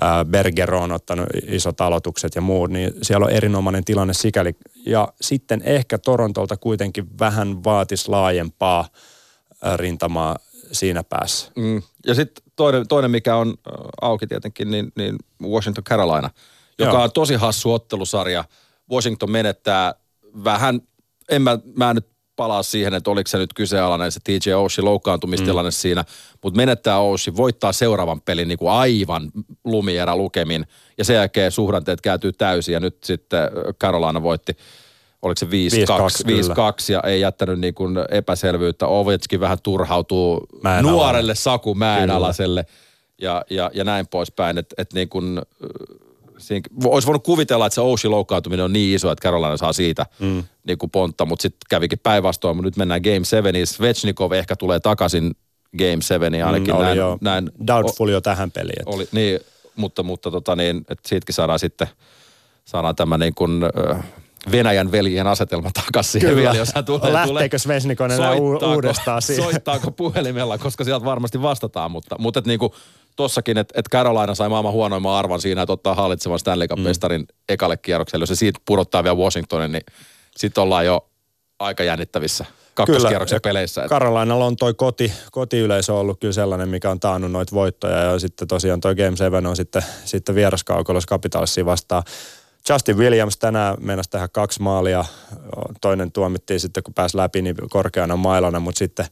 ää, 0.00 0.24
Bergero 0.24 0.80
on 0.80 0.92
ottanut 0.92 1.26
isot 1.46 1.80
aloitukset 1.80 2.34
ja 2.34 2.40
muut, 2.40 2.70
niin 2.70 2.92
siellä 3.02 3.26
on 3.26 3.32
erinomainen 3.32 3.84
tilanne 3.84 4.14
sikäli. 4.14 4.56
Ja 4.86 5.08
sitten 5.20 5.62
ehkä 5.64 5.98
Torontolta 5.98 6.56
kuitenkin 6.56 7.18
vähän 7.18 7.64
vaatisi 7.64 8.08
laajempaa 8.08 8.88
rintamaa 9.76 10.36
siinä 10.72 11.04
päässä. 11.04 11.52
Mm. 11.56 11.82
Ja 12.06 12.14
sitten 12.14 12.44
toinen, 12.56 12.88
toinen, 12.88 13.10
mikä 13.10 13.36
on 13.36 13.54
auki 14.00 14.26
tietenkin, 14.26 14.70
niin, 14.70 14.92
niin 14.96 15.16
Washington 15.42 15.84
Carolina, 15.84 16.30
joka 16.78 16.92
Joo. 16.92 17.02
on 17.02 17.12
tosi 17.12 17.34
hassu 17.34 17.72
ottelusarja. 17.72 18.44
Washington 18.90 19.30
menettää 19.30 19.94
vähän, 20.44 20.80
en 21.28 21.42
mä, 21.42 21.58
mä 21.76 21.94
nyt 21.94 22.13
palaa 22.36 22.62
siihen, 22.62 22.94
että 22.94 23.10
oliko 23.10 23.28
se 23.28 23.38
nyt 23.38 23.54
kyseenalainen 23.54 24.12
se 24.12 24.20
TJ 24.24 24.52
Oshie 24.52 24.84
loukkaantumistilanne 24.84 25.70
mm. 25.70 25.72
siinä, 25.72 26.04
mutta 26.42 26.56
menettää 26.56 26.98
Oshie, 26.98 27.36
voittaa 27.36 27.72
seuraavan 27.72 28.20
pelin 28.20 28.48
niin 28.48 28.58
kuin 28.58 28.70
aivan 28.70 29.30
lumierä 29.64 30.16
lukemin, 30.16 30.66
ja 30.98 31.04
sen 31.04 31.16
jälkeen 31.16 31.52
suhdanteet 31.52 32.00
kääntyy 32.00 32.32
täysin, 32.32 32.72
ja 32.72 32.80
nyt 32.80 33.04
sitten 33.04 33.50
Carolina 33.80 34.22
voitti 34.22 34.56
oliko 35.24 35.38
se 35.38 35.46
5-2, 35.46 35.48
5-2, 35.48 35.50
kyllä. 36.26 36.54
5-2 36.54 36.92
ja 36.92 37.00
ei 37.00 37.20
jättänyt 37.20 37.60
niin 37.60 37.74
kuin 37.74 37.96
epäselvyyttä. 38.10 38.86
Ovechkin 38.86 39.40
vähän 39.40 39.58
turhautuu 39.62 40.46
Mäen 40.62 40.84
nuorelle 40.84 41.34
Saku. 41.34 41.74
Mäenalaiselle 41.74 42.66
ja, 43.20 43.44
ja, 43.50 43.70
ja 43.74 43.84
näin 43.84 44.06
poispäin. 44.06 44.58
Että 44.58 44.74
et 44.78 44.92
niin 44.92 45.08
kuin, 45.08 45.42
siinä, 46.38 46.68
olisi 46.84 47.06
voinut 47.06 47.24
kuvitella, 47.24 47.66
että 47.66 47.74
se 47.74 47.80
Oshie 47.80 48.08
loukkaantuminen 48.10 48.64
on 48.64 48.72
niin 48.72 48.94
iso, 48.96 49.10
että 49.10 49.22
Carolina 49.22 49.56
saa 49.56 49.72
siitä 49.72 50.06
mm. 50.18 50.44
niin 50.66 50.78
kuin 50.78 50.90
pontta, 50.90 51.24
mutta 51.24 51.42
sitten 51.42 51.66
kävikin 51.70 51.98
päinvastoin. 52.02 52.56
Mutta 52.56 52.66
nyt 52.66 52.76
mennään 52.76 53.02
Game 53.02 53.24
7, 53.24 53.54
Svechnikov 53.64 54.32
ehkä 54.32 54.56
tulee 54.56 54.80
takaisin 54.80 55.30
Game 55.78 56.02
7 56.02 56.42
ainakin 56.46 56.74
Mm, 56.74 56.78
oli 56.78 56.84
näin, 56.84 56.98
jo 56.98 57.18
näin 57.20 57.50
doubtful 57.66 58.08
jo 58.08 58.20
tähän 58.20 58.50
peliin. 58.50 58.80
että- 58.80 58.90
oli, 58.96 59.08
niin, 59.12 59.40
mutta, 59.76 60.02
mutta 60.02 60.30
tota 60.30 60.56
niin, 60.56 60.78
että 60.78 61.08
siitäkin 61.08 61.34
saadaan 61.34 61.58
sitten, 61.58 61.86
saadaan 62.64 62.96
tämä 62.96 63.18
niin 63.18 63.34
kuin, 63.34 63.62
ö, 63.62 63.94
Venäjän 64.52 64.92
veljen 64.92 65.26
asetelma 65.26 65.70
takaisin 65.84 66.20
Kyllä. 66.20 66.36
vielä, 66.36 66.54
jos 66.54 66.72
hän 66.74 66.84
tulee. 66.84 67.12
Lähteekö 67.12 67.58
Svesnikon 67.58 68.10
enää 68.10 68.32
u- 68.32 68.36
soittaako- 68.36 68.74
uudestaan 68.74 69.22
siihen? 69.22 69.44
Soittaako 69.44 69.90
puhelimella, 69.90 70.58
koska 70.58 70.84
sieltä 70.84 71.04
varmasti 71.04 71.42
vastataan, 71.42 71.90
mutta, 71.90 72.16
mutta 72.18 72.38
et 72.38 72.46
niinku, 72.46 72.74
tossakin, 73.16 73.58
että 73.58 73.80
et 73.80 73.88
Carolina 73.90 74.34
sai 74.34 74.48
maailman 74.48 74.72
huonoimman 74.72 75.12
arvan 75.12 75.40
siinä, 75.40 75.62
että 75.62 75.72
ottaa 75.72 75.94
hallitsevan 75.94 76.38
Stanley 76.38 76.68
Cup-mestarin 76.68 77.20
mm. 77.20 77.26
ekalle 77.48 77.76
kierrokselle. 77.76 78.22
Jos 78.22 78.28
se 78.28 78.34
siitä 78.34 78.60
pudottaa 78.64 79.04
vielä 79.04 79.16
Washingtonin, 79.16 79.72
niin 79.72 79.84
sitten 80.36 80.62
ollaan 80.62 80.86
jo 80.86 81.08
aika 81.58 81.84
jännittävissä 81.84 82.44
kakkoskierroksen 82.74 83.40
peleissä. 83.42 83.82
Et, 83.84 83.88
Carolinalla 83.88 84.44
on 84.44 84.56
toi 84.56 84.74
koti, 84.74 85.12
kotiyleisö 85.32 85.94
ollut 85.94 86.20
kyllä 86.20 86.32
sellainen, 86.32 86.68
mikä 86.68 86.90
on 86.90 87.00
taannut 87.00 87.32
noita 87.32 87.54
voittoja 87.54 87.96
ja 87.96 88.18
sitten 88.18 88.48
tosiaan 88.48 88.80
toi 88.80 88.94
Game 88.94 89.16
7 89.16 89.46
on 89.46 89.56
sitten, 89.56 89.84
sitten 90.04 90.34
vieraskaukolos 90.34 91.06
Capitalsia 91.06 91.66
vastaan. 91.66 92.02
Justin 92.68 92.98
Williams 92.98 93.36
tänään 93.36 93.76
meinasi 93.80 94.10
tehdä 94.10 94.28
kaksi 94.28 94.62
maalia. 94.62 95.04
Toinen 95.80 96.12
tuomittiin 96.12 96.60
sitten, 96.60 96.82
kun 96.82 96.94
pääsi 96.94 97.16
läpi, 97.16 97.42
niin 97.42 97.56
korkeana 97.70 98.16
mailana, 98.16 98.60
mutta 98.60 98.78
sitten 98.78 99.06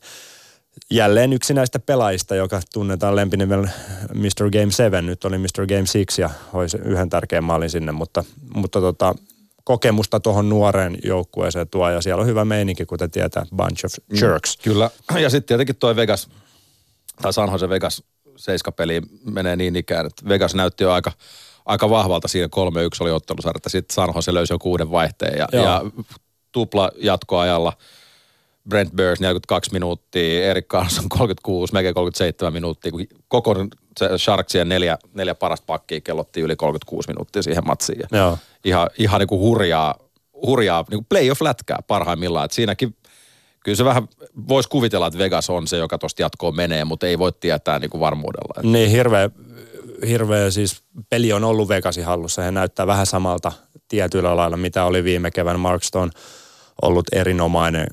jälleen 0.91 1.33
yksi 1.33 1.55
näistä 1.55 1.79
pelaajista, 1.79 2.35
joka 2.35 2.61
tunnetaan 2.73 3.17
lempinimellä 3.17 3.69
Mr. 4.15 4.51
Game 4.53 4.71
7. 4.71 5.07
Nyt 5.07 5.25
oli 5.25 5.39
Mr. 5.39 5.67
Game 5.69 6.05
6 6.07 6.23
ja 6.23 6.31
hoisi 6.53 6.77
yhden 6.85 7.11
tärkeän 7.11 7.45
maalin 7.45 7.71
sinne, 7.71 7.93
mutta, 7.93 8.25
mutta 8.55 8.81
tota, 8.81 9.15
kokemusta 9.65 10.21
tuohon 10.21 10.49
nuoreen 10.49 10.99
joukkueeseen 11.05 11.69
tuo 11.69 11.91
ja 11.91 12.01
siellä 12.01 12.21
on 12.21 12.27
hyvä 12.27 12.45
meininki, 12.45 12.87
kuten 12.87 13.11
tietää, 13.11 13.47
bunch 13.57 13.85
of 13.85 14.21
jerks. 14.21 14.57
Kyllä. 14.57 14.91
Ja 15.19 15.31
sitten 15.31 15.49
tietenkin 15.49 15.77
toi 15.77 15.97
Vegas, 15.97 16.29
tai 17.23 17.33
San 17.33 17.53
Jose 17.53 17.69
Vegas 17.69 18.03
seiskapeli 18.37 19.03
menee 19.25 19.57
niin 19.57 19.77
ikään, 19.77 20.07
että 20.07 20.29
Vegas 20.29 20.55
näytti 20.55 20.85
jo 20.85 20.93
aika, 20.93 21.13
aika 21.67 21.91
vahvalta 21.91 22.29
siinä 22.29 22.47
3-1 22.47 22.49
oli 23.01 23.11
ottelusarja, 23.11 23.57
että 23.57 23.69
sitten 23.69 23.95
San 23.95 24.13
Jose 24.15 24.35
löysi 24.35 24.53
jo 24.53 24.59
kuuden 24.59 24.91
vaihteen 24.91 25.39
ja, 25.39 25.49
Joo. 25.53 25.65
ja 25.65 25.83
tupla 26.53 26.91
jatkoajalla 26.97 27.73
Brent 28.69 28.93
Burns 28.97 29.21
42 29.21 29.73
minuuttia, 29.73 30.45
Erik 30.45 30.69
Karlsson 30.69 31.09
36, 31.09 31.73
melkein 31.73 31.95
37 31.95 32.53
minuuttia, 32.53 32.93
kun 32.93 33.07
koko 33.29 33.55
se 33.99 34.19
Sharksien 34.19 34.69
neljä, 34.69 34.99
neljä 35.15 35.35
parasta 35.35 35.67
pakkia 35.67 36.01
kellottiin 36.01 36.45
yli 36.45 36.57
36 36.57 37.09
minuuttia 37.09 37.43
siihen 37.43 37.67
matsiin. 37.67 38.01
Ja 38.01 38.19
Joo. 38.19 38.39
Ihan, 38.65 38.91
ihan 38.99 39.19
niin 39.19 39.29
kuin 39.29 39.41
hurjaa, 39.41 39.95
hurjaa 40.47 40.85
niin 40.91 40.99
kuin 40.99 41.07
playoff-lätkää 41.09 41.79
parhaimmillaan. 41.87 42.45
Et 42.45 42.53
siinäkin 42.53 42.97
kyllä 43.65 43.77
se 43.77 43.85
vähän 43.85 44.09
voisi 44.49 44.69
kuvitella, 44.69 45.07
että 45.07 45.19
Vegas 45.19 45.51
on 45.51 45.67
se, 45.67 45.77
joka 45.77 45.99
tuosta 45.99 46.23
jatkoon 46.23 46.57
menee, 46.57 46.85
mutta 46.85 47.07
ei 47.07 47.19
voi 47.19 47.33
tietää 47.33 47.79
niin 47.79 47.91
kuin 47.91 48.01
varmuudella. 48.01 48.71
Niin 48.73 48.91
hirveä, 48.91 49.31
hirveä 50.09 50.51
siis 50.51 50.83
peli 51.11 51.33
on 51.33 51.45
ollut 51.45 51.69
Vegasin 51.69 52.05
hallussa. 52.05 52.43
He 52.43 52.51
näyttää 52.51 52.87
vähän 52.87 53.07
samalta 53.07 53.53
tietyllä 53.89 54.37
lailla, 54.37 54.57
mitä 54.57 54.85
oli 54.85 55.05
viime 55.05 55.31
kevään. 55.31 55.61
Mark 55.61 55.83
Stone 55.83 56.11
ollut 56.83 57.07
erinomainen, 57.13 57.87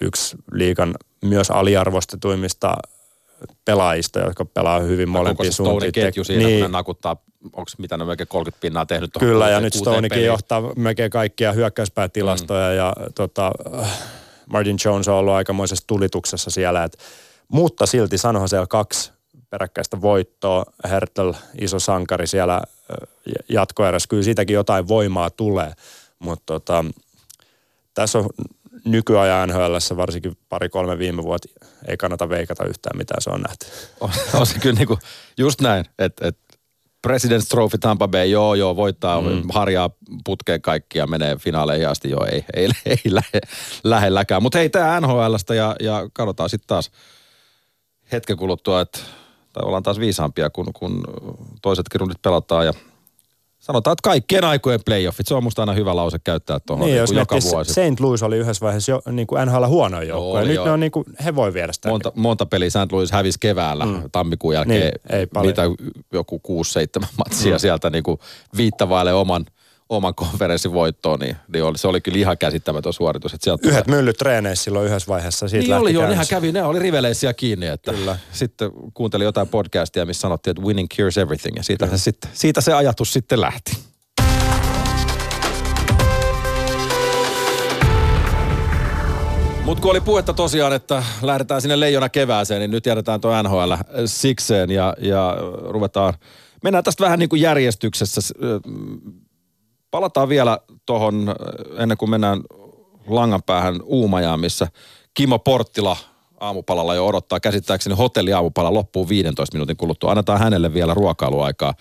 yksi 0.00 0.36
liikan 0.52 0.94
myös 1.24 1.50
aliarvostetuimmista 1.50 2.76
pelaajista, 3.64 4.20
jotka 4.20 4.44
pelaa 4.44 4.80
hyvin 4.80 5.08
koko 5.08 5.18
molempiin 5.18 5.52
suuntiin. 5.52 5.92
ketju 5.92 6.24
siinä, 6.24 6.44
niin. 6.44 6.60
kun 6.60 6.70
ne 6.70 6.78
nakuttaa, 6.78 7.16
onko 7.44 7.70
mitä 7.78 7.96
ne 7.96 8.04
melkein 8.04 8.28
30 8.28 8.60
pinnaa 8.60 8.86
tehnyt 8.86 9.12
tuohon 9.12 9.28
Kyllä, 9.28 9.50
ja 9.50 9.60
nyt 9.60 9.74
Stonekin 9.74 10.24
johtaa 10.24 10.62
melkein 10.76 11.10
kaikkia 11.10 11.52
hyökkäyspäätilastoja, 11.52 12.68
mm. 12.68 12.76
ja 12.76 12.94
tota, 13.14 13.52
Martin 14.46 14.76
Jones 14.84 15.08
on 15.08 15.14
ollut 15.14 15.34
aikamoisessa 15.34 15.84
tulituksessa 15.86 16.50
siellä. 16.50 16.84
Et, 16.84 16.98
mutta 17.48 17.86
silti 17.86 18.18
San 18.18 18.36
Josella 18.36 18.66
kaksi 18.66 19.12
peräkkäistä 19.50 20.00
voittoa, 20.00 20.64
Hertel, 20.90 21.34
iso 21.60 21.78
sankari 21.78 22.26
siellä 22.26 22.62
jatkoerässä. 23.48 24.08
Kyllä 24.08 24.22
siitäkin 24.22 24.54
jotain 24.54 24.88
voimaa 24.88 25.30
tulee, 25.30 25.72
mutta 26.18 26.44
tota, 26.46 26.84
tässä 27.94 28.18
on 28.18 28.28
nykyajan 28.84 29.48
NHLssä 29.48 29.96
varsinkin 29.96 30.36
pari-kolme 30.48 30.98
viime 30.98 31.22
vuotta 31.22 31.48
ei 31.88 31.96
kannata 31.96 32.28
veikata 32.28 32.64
yhtään 32.64 32.98
mitä 32.98 33.14
se 33.18 33.30
on 33.30 33.40
nähty. 33.40 33.66
on, 34.00 34.10
on 34.34 34.46
se 34.46 34.58
kyllä 34.58 34.74
niinku, 34.74 34.98
just 35.38 35.60
näin, 35.60 35.84
että 35.98 36.28
et 36.28 36.38
President's 37.06 37.48
Trophy 37.48 37.78
Tampa 37.78 38.08
Bay, 38.08 38.26
joo 38.26 38.54
joo, 38.54 38.76
voittaa, 38.76 39.20
mm. 39.20 39.42
harjaa 39.52 39.90
putkeen 40.24 40.62
kaikkia 40.62 41.06
menee 41.06 41.36
finaaleihin 41.36 41.88
asti, 41.88 42.10
joo 42.10 42.26
ei, 42.32 42.44
ei, 42.54 42.68
ei 42.86 42.96
lähe, 43.10 43.40
lähelläkään. 43.84 44.42
Mutta 44.42 44.58
hei, 44.58 44.68
tämä 44.68 45.00
NHLstä 45.00 45.54
ja, 45.54 45.76
ja 45.80 46.08
katsotaan 46.12 46.50
sitten 46.50 46.66
taas 46.66 46.90
hetken 48.12 48.36
kuluttua, 48.36 48.80
että 48.80 48.98
tai 49.56 49.66
ollaan 49.66 49.82
taas 49.82 50.00
viisaampia, 50.00 50.50
kun, 50.50 50.66
kun 50.74 51.04
toisetkin 51.62 52.00
rundit 52.00 52.22
pelataan 52.22 52.66
ja 52.66 52.72
sanotaan, 53.58 53.92
että 53.92 54.08
kaikkien 54.08 54.44
aikojen 54.44 54.80
playoffit, 54.84 55.26
se 55.26 55.34
on 55.34 55.42
musta 55.42 55.62
aina 55.62 55.72
hyvä 55.72 55.96
lause 55.96 56.18
käyttää 56.24 56.60
tuohon 56.60 56.86
Niin, 56.86 56.96
jos 56.96 57.12
joka 57.12 57.36
vuosi. 57.50 57.72
St. 57.72 58.00
Louis 58.00 58.22
oli 58.22 58.36
yhdessä 58.36 58.64
vaiheessa 58.64 58.92
jo, 58.92 59.02
niin 59.10 59.26
kuin 59.26 59.46
NHL 59.46 59.66
huono 59.66 60.02
joukkue. 60.02 60.44
Nyt 60.44 60.64
ne 60.64 60.70
on 60.70 60.80
niin 60.80 60.92
kuin, 60.92 61.04
he 61.24 61.34
voi 61.34 61.54
viedä 61.54 61.72
sitä. 61.72 61.88
monta, 61.88 62.12
monta 62.14 62.46
peliä 62.46 62.70
St. 62.70 62.92
Louis 62.92 63.12
hävisi 63.12 63.38
keväällä 63.40 63.86
mm. 63.86 64.02
tammikuun 64.12 64.54
jälkeen. 64.54 64.80
Niin, 64.80 65.18
ei 65.18 65.26
paljon. 65.26 65.50
Mitä 65.50 65.62
joku 66.12 66.40
6-7 67.02 67.06
matsia 67.18 67.52
mm. 67.52 67.58
sieltä 67.58 67.90
niinku 67.90 68.18
viittavaille 68.56 69.12
oman, 69.12 69.46
oman 69.88 70.14
konferenssin 70.14 70.72
voittoon, 70.72 71.20
niin, 71.20 71.36
niin 71.52 71.64
oli, 71.64 71.78
se 71.78 71.88
oli 71.88 72.00
kyllä 72.00 72.18
ihan 72.18 72.38
käsittämätön 72.38 72.92
suoritus. 72.92 73.34
Että 73.34 73.44
sieltä 73.44 73.68
Yhdet 73.68 73.86
myllyt 73.86 74.16
treeneissä 74.16 74.64
silloin 74.64 74.86
yhdessä 74.86 75.08
vaiheessa. 75.08 75.48
Siitä 75.48 75.62
niin 75.62 75.70
lähti 75.70 75.82
oli 75.82 75.94
joo, 75.94 76.08
nehän 76.08 76.26
kävi, 76.30 76.52
ne 76.52 76.62
oli 76.62 76.78
riveleissä 76.78 77.34
kiinni. 77.34 77.66
Että 77.66 77.92
Kyllä. 77.92 78.18
Sitten 78.32 78.70
kuuntelin 78.94 79.24
jotain 79.24 79.48
podcastia, 79.48 80.06
missä 80.06 80.20
sanottiin, 80.20 80.50
että 80.50 80.62
winning 80.62 80.88
cures 80.96 81.18
everything. 81.18 81.56
Ja 81.56 81.62
siitä, 81.62 81.86
se, 81.86 81.98
sitten, 81.98 82.30
siitä 82.34 82.60
se 82.60 82.72
ajatus 82.72 83.12
sitten 83.12 83.40
lähti. 83.40 83.78
Mutta 89.64 89.82
kun 89.82 89.90
oli 89.90 90.00
puhetta 90.00 90.32
tosiaan, 90.32 90.72
että 90.72 91.02
lähdetään 91.22 91.62
sinne 91.62 91.80
leijona 91.80 92.08
kevääseen, 92.08 92.60
niin 92.60 92.70
nyt 92.70 92.86
jätetään 92.86 93.20
tuo 93.20 93.42
NHL 93.42 93.72
sikseen 94.06 94.70
ja, 94.70 94.94
ja 94.98 95.36
ruvetaan, 95.68 96.14
mennään 96.62 96.84
tästä 96.84 97.04
vähän 97.04 97.18
niin 97.18 97.28
kuin 97.28 97.42
järjestyksessä. 97.42 98.20
Palataan 99.90 100.28
vielä 100.28 100.58
tuohon, 100.86 101.34
ennen 101.78 101.98
kuin 101.98 102.10
mennään 102.10 102.40
langan 103.06 103.42
päähän 103.42 103.80
Uumajaan, 103.84 104.40
missä 104.40 104.68
Kimmo 105.14 105.38
Porttila 105.38 105.96
aamupalalla 106.40 106.94
jo 106.94 107.06
odottaa. 107.06 107.40
Käsittääkseni 107.40 107.96
hotelli 107.96 108.32
aamupala 108.32 108.74
loppuu 108.74 109.08
15 109.08 109.54
minuutin 109.54 109.76
kuluttua. 109.76 110.10
Annetaan 110.10 110.38
hänelle 110.38 110.74
vielä 110.74 110.94
ruokailuaikaa 110.94 111.74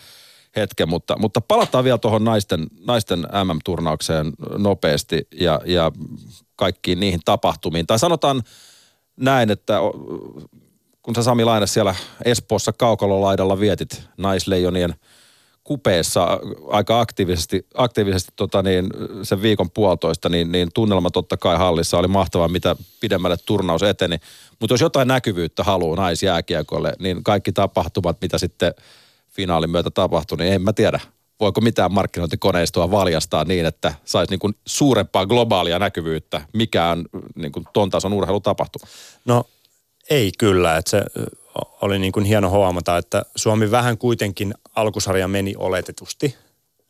hetken, 0.56 0.90
mutta, 0.90 1.20
mutta 1.20 1.42
palataan 1.42 1.84
vielä 1.84 1.98
tuohon 1.98 2.24
naisten, 2.24 2.68
naisten 2.88 3.20
MM-turnaukseen 3.20 4.34
nopeasti 4.58 5.28
ja, 5.40 5.62
ja 5.66 5.92
kaikkiin 6.56 7.00
niihin 7.00 7.20
tapahtumiin. 7.26 7.88
Tai 7.88 8.00
sanotaan 8.00 8.44
näin, 9.18 9.52
että 9.52 9.80
kun 11.02 11.16
sä 11.16 11.24
Sami 11.24 11.44
Laine 11.44 11.68
siellä 11.68 11.96
Espoossa 12.26 12.74
kaukalolaidalla 12.74 13.60
vietit 13.60 14.04
naisleijonien 14.18 14.96
kupeessa 15.66 16.40
aika 16.68 17.00
aktiivisesti, 17.00 17.68
aktiivisesti 17.74 18.32
tota 18.36 18.62
niin, 18.62 18.90
sen 19.24 19.42
viikon 19.42 19.72
puolitoista, 19.72 20.30
niin, 20.30 20.52
niin 20.52 20.70
tunnelma 20.74 21.10
totta 21.10 21.38
kai 21.38 21.58
hallissa 21.58 21.98
oli 21.98 22.08
mahtavaa, 22.08 22.48
mitä 22.48 22.76
pidemmälle 23.00 23.38
turnaus 23.46 23.84
eteni. 23.84 24.18
Mutta 24.60 24.74
jos 24.74 24.82
jotain 24.82 25.08
näkyvyyttä 25.08 25.64
haluaa 25.64 25.96
naisjääkiekolle, 25.96 26.94
niin 27.00 27.24
kaikki 27.24 27.52
tapahtumat, 27.52 28.18
mitä 28.22 28.38
sitten 28.38 28.74
finaalin 29.30 29.70
myötä 29.70 29.92
tapahtui, 29.92 30.38
niin 30.38 30.54
en 30.54 30.62
mä 30.62 30.74
tiedä, 30.74 31.00
voiko 31.40 31.62
mitään 31.62 31.94
markkinointikoneistoa 31.94 32.92
valjastaa 32.92 33.44
niin, 33.44 33.66
että 33.66 33.94
saisi 34.06 34.32
niin 34.32 34.40
kuin 34.40 34.56
suurempaa 34.66 35.26
globaalia 35.26 35.80
näkyvyyttä, 35.80 36.42
mikä 36.54 36.86
on 36.86 37.06
niin 37.36 37.52
kuin 37.52 37.66
ton 37.74 37.90
tason 37.90 38.14
urheilutapahtuma. 38.14 38.88
No 39.26 39.44
ei 40.10 40.32
kyllä, 40.38 40.78
että 40.78 40.92
se 40.92 41.04
oli 41.82 42.00
niin 42.00 42.12
kuin 42.12 42.26
hieno 42.26 42.50
huomata, 42.50 42.98
että 42.98 43.26
Suomi 43.36 43.72
vähän 43.72 43.98
kuitenkin 43.98 44.54
alkusarja 44.76 45.28
meni 45.28 45.54
oletetusti, 45.58 46.36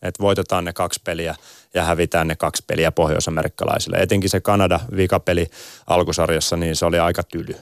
että 0.01 0.23
voitetaan 0.23 0.65
ne 0.65 0.73
kaksi 0.73 1.01
peliä 1.03 1.35
ja 1.73 1.83
hävitään 1.83 2.27
ne 2.27 2.35
kaksi 2.35 2.63
peliä 2.67 2.91
pohjoisamerikkalaisille. 2.91 3.97
Etenkin 3.97 4.29
se 4.29 4.39
Kanada 4.39 4.79
vikapeli 4.95 5.47
alkusarjassa, 5.87 6.57
niin 6.57 6.75
se 6.75 6.85
oli 6.85 6.99
aika 6.99 7.23
tyly. 7.23 7.55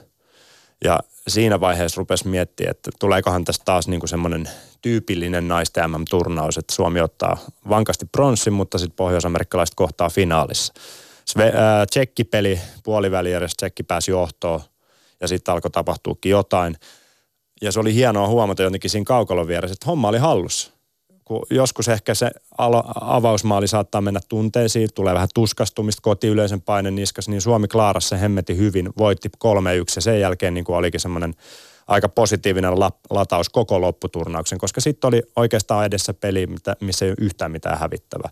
Ja 0.83 0.99
siinä 1.27 1.59
vaiheessa 1.59 1.99
rupesi 1.99 2.27
miettiä, 2.27 2.71
että 2.71 2.91
tuleekohan 2.99 3.45
tästä 3.45 3.65
taas 3.65 3.87
niin 3.87 3.99
kuin 3.99 4.09
semmoinen 4.09 4.49
tyypillinen 4.81 5.47
naisten 5.47 5.91
MM-turnaus, 5.91 6.57
että 6.57 6.75
Suomi 6.75 7.01
ottaa 7.01 7.37
vankasti 7.69 8.05
pronssin, 8.05 8.53
mutta 8.53 8.77
sitten 8.77 8.95
pohjoisamerikkalaiset 8.95 9.75
kohtaa 9.75 10.09
finaalissa. 10.09 10.73
Sve, 11.25 11.51
ää, 11.55 11.85
tsekkipeli 11.85 12.59
puolivälierässä, 12.83 13.55
tsekki 13.57 13.83
pääsi 13.83 14.11
johtoon 14.11 14.61
ja 15.23 15.27
sitten 15.27 15.51
alkoi 15.53 15.71
tapahtuukin 15.71 16.29
jotain. 16.29 16.75
Ja 17.61 17.71
se 17.71 17.79
oli 17.79 17.93
hienoa 17.93 18.27
huomata 18.27 18.63
jotenkin 18.63 18.89
siinä 18.89 19.05
kaukalon 19.05 19.47
vieressä, 19.47 19.73
että 19.73 19.85
homma 19.85 20.07
oli 20.07 20.17
hallussa. 20.17 20.71
Kun 21.25 21.45
joskus 21.49 21.87
ehkä 21.87 22.13
se 22.13 22.31
avausmaali 23.01 23.67
saattaa 23.67 24.01
mennä 24.01 24.19
tunteisiin, 24.29 24.89
tulee 24.95 25.13
vähän 25.13 25.27
tuskastumista, 25.33 26.01
kotiyleisen 26.01 26.61
paine 26.61 26.91
niskas, 26.91 27.29
niin 27.29 27.41
Suomi 27.41 27.67
klaarasi 27.67 28.07
se 28.07 28.19
hemmeti 28.19 28.57
hyvin, 28.57 28.89
voitti 28.97 29.29
3-1 29.45 29.49
ja 29.95 30.01
sen 30.01 30.19
jälkeen 30.19 30.53
niin 30.53 30.65
kuin 30.65 30.75
olikin 30.75 30.99
semmoinen 30.99 31.33
aika 31.87 32.09
positiivinen 32.09 32.79
la- 32.79 32.91
lataus 33.09 33.49
koko 33.49 33.81
lopputurnauksen, 33.81 34.57
koska 34.57 34.81
sitten 34.81 35.07
oli 35.07 35.21
oikeastaan 35.35 35.85
edessä 35.85 36.13
peli, 36.13 36.47
missä 36.79 37.05
ei 37.05 37.11
ole 37.11 37.17
yhtään 37.19 37.51
mitään 37.51 37.79
hävittävää. 37.79 38.29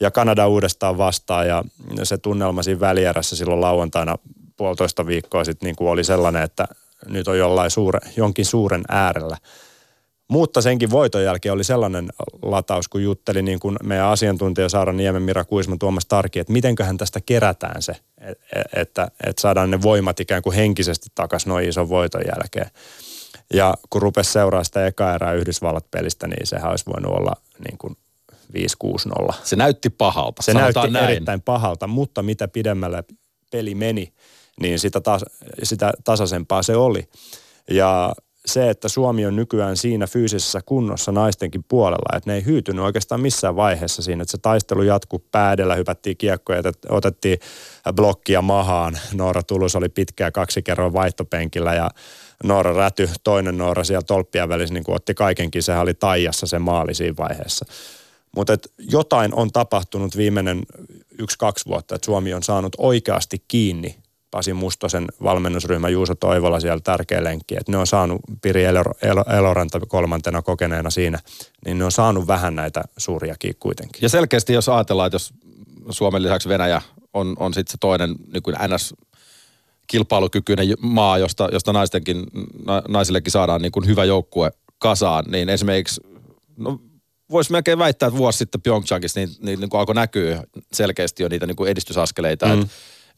Ja 0.00 0.10
Kanada 0.10 0.48
uudestaan 0.48 0.98
vastaan 0.98 1.48
ja 1.48 1.64
se 2.02 2.18
tunnelma 2.18 2.62
siinä 2.62 2.80
välierässä 2.80 3.36
silloin 3.36 3.60
lauantaina 3.60 4.18
puolitoista 4.56 5.06
viikkoa 5.06 5.44
sitten 5.44 5.66
niin 5.66 5.76
kuin 5.76 5.88
oli 5.88 6.04
sellainen, 6.04 6.42
että 6.42 6.68
nyt 7.08 7.28
on 7.28 7.38
jollain 7.38 7.70
suure, 7.70 7.98
jonkin 8.16 8.44
suuren 8.44 8.82
äärellä. 8.88 9.36
Mutta 10.28 10.60
senkin 10.60 10.90
voiton 10.90 11.24
jälkeen 11.24 11.52
oli 11.52 11.64
sellainen 11.64 12.08
lataus, 12.42 12.88
kun 12.88 13.02
jutteli 13.02 13.42
niin 13.42 13.60
kuin 13.60 13.76
meidän 13.82 14.06
asiantuntija 14.06 14.68
Saara 14.68 14.92
Niemen, 14.92 15.22
Mira 15.22 15.44
Kuisman, 15.44 15.78
Tuomas 15.78 16.06
Tarki, 16.06 16.38
että 16.38 16.52
mitenköhän 16.52 16.96
tästä 16.96 17.20
kerätään 17.26 17.82
se, 17.82 17.92
että, 18.76 19.08
että 19.26 19.42
saadaan 19.42 19.70
ne 19.70 19.82
voimat 19.82 20.20
ikään 20.20 20.42
kuin 20.42 20.56
henkisesti 20.56 21.08
takaisin 21.14 21.48
noin 21.48 21.68
ison 21.68 21.88
voiton 21.88 22.22
jälkeen. 22.26 22.70
Ja 23.54 23.74
kun 23.90 24.02
rupesi 24.02 24.32
seuraa 24.32 24.64
sitä 24.64 24.86
eka 24.86 25.14
erää 25.14 25.32
Yhdysvallat-pelistä, 25.32 26.26
niin 26.26 26.46
sehän 26.46 26.70
olisi 26.70 26.86
voinut 26.86 27.12
olla 27.12 27.32
niin 27.68 27.78
kuin 27.78 27.96
5-6-0. 29.30 29.34
Se 29.44 29.56
näytti 29.56 29.90
pahalta. 29.90 30.42
Se 30.42 30.54
näytti 30.54 30.90
näin. 30.90 31.04
erittäin 31.04 31.42
pahalta, 31.42 31.86
mutta 31.86 32.22
mitä 32.22 32.48
pidemmälle 32.48 33.04
peli 33.50 33.74
meni, 33.74 34.12
niin 34.62 34.78
sitä, 34.78 35.00
tas, 35.00 35.24
sitä 35.62 35.92
tasaisempaa 36.04 36.62
se 36.62 36.76
oli. 36.76 37.08
Ja 37.70 38.12
se, 38.46 38.70
että 38.70 38.88
Suomi 38.88 39.26
on 39.26 39.36
nykyään 39.36 39.76
siinä 39.76 40.06
fyysisessä 40.06 40.60
kunnossa 40.66 41.12
naistenkin 41.12 41.64
puolella, 41.68 42.16
että 42.16 42.30
ne 42.30 42.34
ei 42.34 42.44
hyytynyt 42.44 42.84
oikeastaan 42.84 43.20
missään 43.20 43.56
vaiheessa 43.56 44.02
siinä, 44.02 44.22
että 44.22 44.32
se 44.32 44.38
taistelu 44.38 44.82
jatkuu 44.82 45.24
päädellä, 45.30 45.74
hypättiin 45.74 46.16
kiekkoja, 46.16 46.62
otettiin 46.88 47.38
blokkia 47.96 48.42
mahaan. 48.42 48.98
Noora 49.12 49.42
Tulus 49.42 49.76
oli 49.76 49.88
pitkää 49.88 50.30
kaksi 50.30 50.62
kerran 50.62 50.92
vaihtopenkillä 50.92 51.74
ja 51.74 51.90
Noora 52.44 52.72
Räty, 52.72 53.10
toinen 53.24 53.58
Noora 53.58 53.84
siellä 53.84 54.02
tolppien 54.02 54.48
välissä, 54.48 54.74
niin 54.74 54.84
otti 54.88 55.14
kaikenkin, 55.14 55.62
sehän 55.62 55.82
oli 55.82 55.94
taijassa 55.94 56.46
se 56.46 56.58
maali 56.58 56.94
siinä 56.94 57.16
vaiheessa. 57.18 57.64
Mutta 58.36 58.56
jotain 58.78 59.34
on 59.34 59.52
tapahtunut 59.52 60.16
viimeinen 60.16 60.62
yksi-kaksi 61.18 61.66
vuotta, 61.66 61.94
että 61.94 62.06
Suomi 62.06 62.34
on 62.34 62.42
saanut 62.42 62.72
oikeasti 62.78 63.44
kiinni 63.48 64.01
Pasi 64.32 64.52
Mustosen 64.52 65.06
valmennusryhmä 65.22 65.88
Juuso 65.88 66.14
Toivola 66.14 66.60
siellä 66.60 66.80
tärkeä 66.84 67.24
lenkki, 67.24 67.56
että 67.56 67.72
ne 67.72 67.78
on 67.78 67.86
saanut 67.86 68.20
Piri 68.42 68.64
Eloranta 69.36 69.80
kolmantena 69.80 70.42
kokeneena 70.42 70.90
siinä, 70.90 71.18
niin 71.64 71.78
ne 71.78 71.84
on 71.84 71.92
saanut 71.92 72.26
vähän 72.26 72.56
näitä 72.56 72.82
suuriakin 72.96 73.56
kuitenkin. 73.60 74.02
Ja 74.02 74.08
selkeästi 74.08 74.52
jos 74.52 74.68
ajatellaan, 74.68 75.06
että 75.06 75.14
jos 75.14 75.34
Suomen 75.90 76.22
lisäksi 76.22 76.48
Venäjä 76.48 76.82
on, 77.14 77.36
on 77.38 77.54
sitten 77.54 77.72
se 77.72 77.78
toinen 77.80 78.14
niin 78.32 78.42
kuin 78.42 78.56
NS 78.68 78.94
kilpailukykyinen 79.86 80.74
maa, 80.80 81.18
josta, 81.18 81.48
josta 81.52 81.72
naistenkin, 81.72 82.26
na, 82.66 82.82
naisillekin 82.88 83.32
saadaan 83.32 83.62
niin 83.62 83.72
kuin 83.72 83.86
hyvä 83.86 84.04
joukkue 84.04 84.50
kasaan, 84.78 85.24
niin 85.28 85.48
esimerkiksi, 85.48 86.00
no 86.56 86.80
voisi 87.30 87.52
melkein 87.52 87.78
väittää, 87.78 88.06
että 88.06 88.18
vuosi 88.18 88.38
sitten 88.38 88.60
Pyeongchangissa 88.60 89.20
niin, 89.20 89.30
niin, 89.40 89.60
niin 89.60 89.70
kuin 89.70 89.78
alkoi 89.78 89.94
näkyä 89.94 90.44
selkeästi 90.72 91.22
jo 91.22 91.28
niitä 91.28 91.46
niin 91.46 91.56
kuin 91.56 91.70
edistysaskeleita, 91.70 92.46
mm. 92.46 92.60
että 92.60 92.66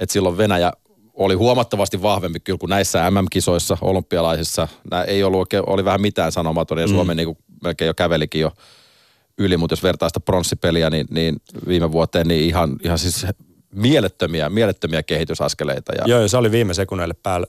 että 0.01 0.13
silloin 0.13 0.37
Venäjä 0.37 0.73
oli 1.15 1.35
huomattavasti 1.35 2.03
vahvempi 2.03 2.41
kyllä 2.41 2.59
kuin 2.59 2.71
näissä 2.71 3.11
MM-kisoissa, 3.11 3.79
olympialaisissa. 3.81 4.69
Nämä 4.91 5.05
ei 5.05 5.25
ollut 5.25 5.41
oikein, 5.41 5.63
oli 5.67 5.85
vähän 5.85 6.01
mitään 6.01 6.33
sanomaton 6.33 6.79
ja 6.79 6.87
mm. 6.87 6.93
Suomi 6.93 7.15
niin 7.15 7.27
kuin 7.27 7.39
melkein 7.65 7.87
jo 7.87 7.95
kävelikin 7.95 8.41
jo 8.41 8.53
yli, 9.39 9.57
mutta 9.57 9.73
jos 9.73 9.83
vertaa 9.83 10.09
sitä 10.09 10.21
pronssipeliä, 10.21 10.91
niin, 10.91 11.07
niin 11.11 11.37
viime 11.69 11.93
vuoteen 11.93 12.29
niin 12.29 12.49
ihan, 12.49 12.77
ihan 12.83 12.99
siis 12.99 13.27
mielettömiä, 13.75 14.49
mielettömiä 14.49 15.03
kehitysaskeleita. 15.03 15.93
Ja... 15.99 16.05
Joo, 16.07 16.21
ja 16.21 16.29
se 16.29 16.37
oli 16.37 16.51
viime 16.51 16.75
sekunneille, 16.75 17.15
päällä, 17.23 17.47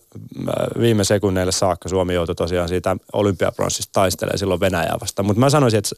viime 0.80 1.04
sekunneille 1.04 1.52
saakka. 1.52 1.90
Suomi 1.90 2.14
joutui 2.14 2.36
tosiaan 2.36 2.70
siitä 2.70 2.98
olympiapronssista 3.14 3.92
taistelemaan 3.94 4.40
silloin 4.40 4.60
Venäjää 4.60 4.98
vastaan. 5.02 5.26
Mutta 5.26 5.40
mä 5.40 5.50
sanoisin, 5.50 5.78
että 5.78 5.96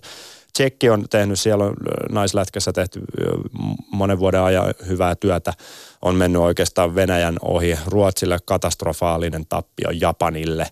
Tsekki 0.54 0.90
on 0.90 1.06
tehnyt, 1.10 1.40
siellä 1.40 1.64
on 1.64 1.74
naislätkässä 2.10 2.74
tehty 2.74 3.02
monen 3.92 4.20
vuoden 4.20 4.42
ajan 4.42 4.74
hyvää 4.88 5.16
työtä. 5.16 5.54
On 6.02 6.16
mennyt 6.16 6.42
oikeastaan 6.42 6.96
Venäjän 6.96 7.36
ohi. 7.42 7.78
Ruotsille 7.86 8.38
katastrofaalinen 8.46 9.46
tappio 9.50 9.90
Japanille. 10.02 10.68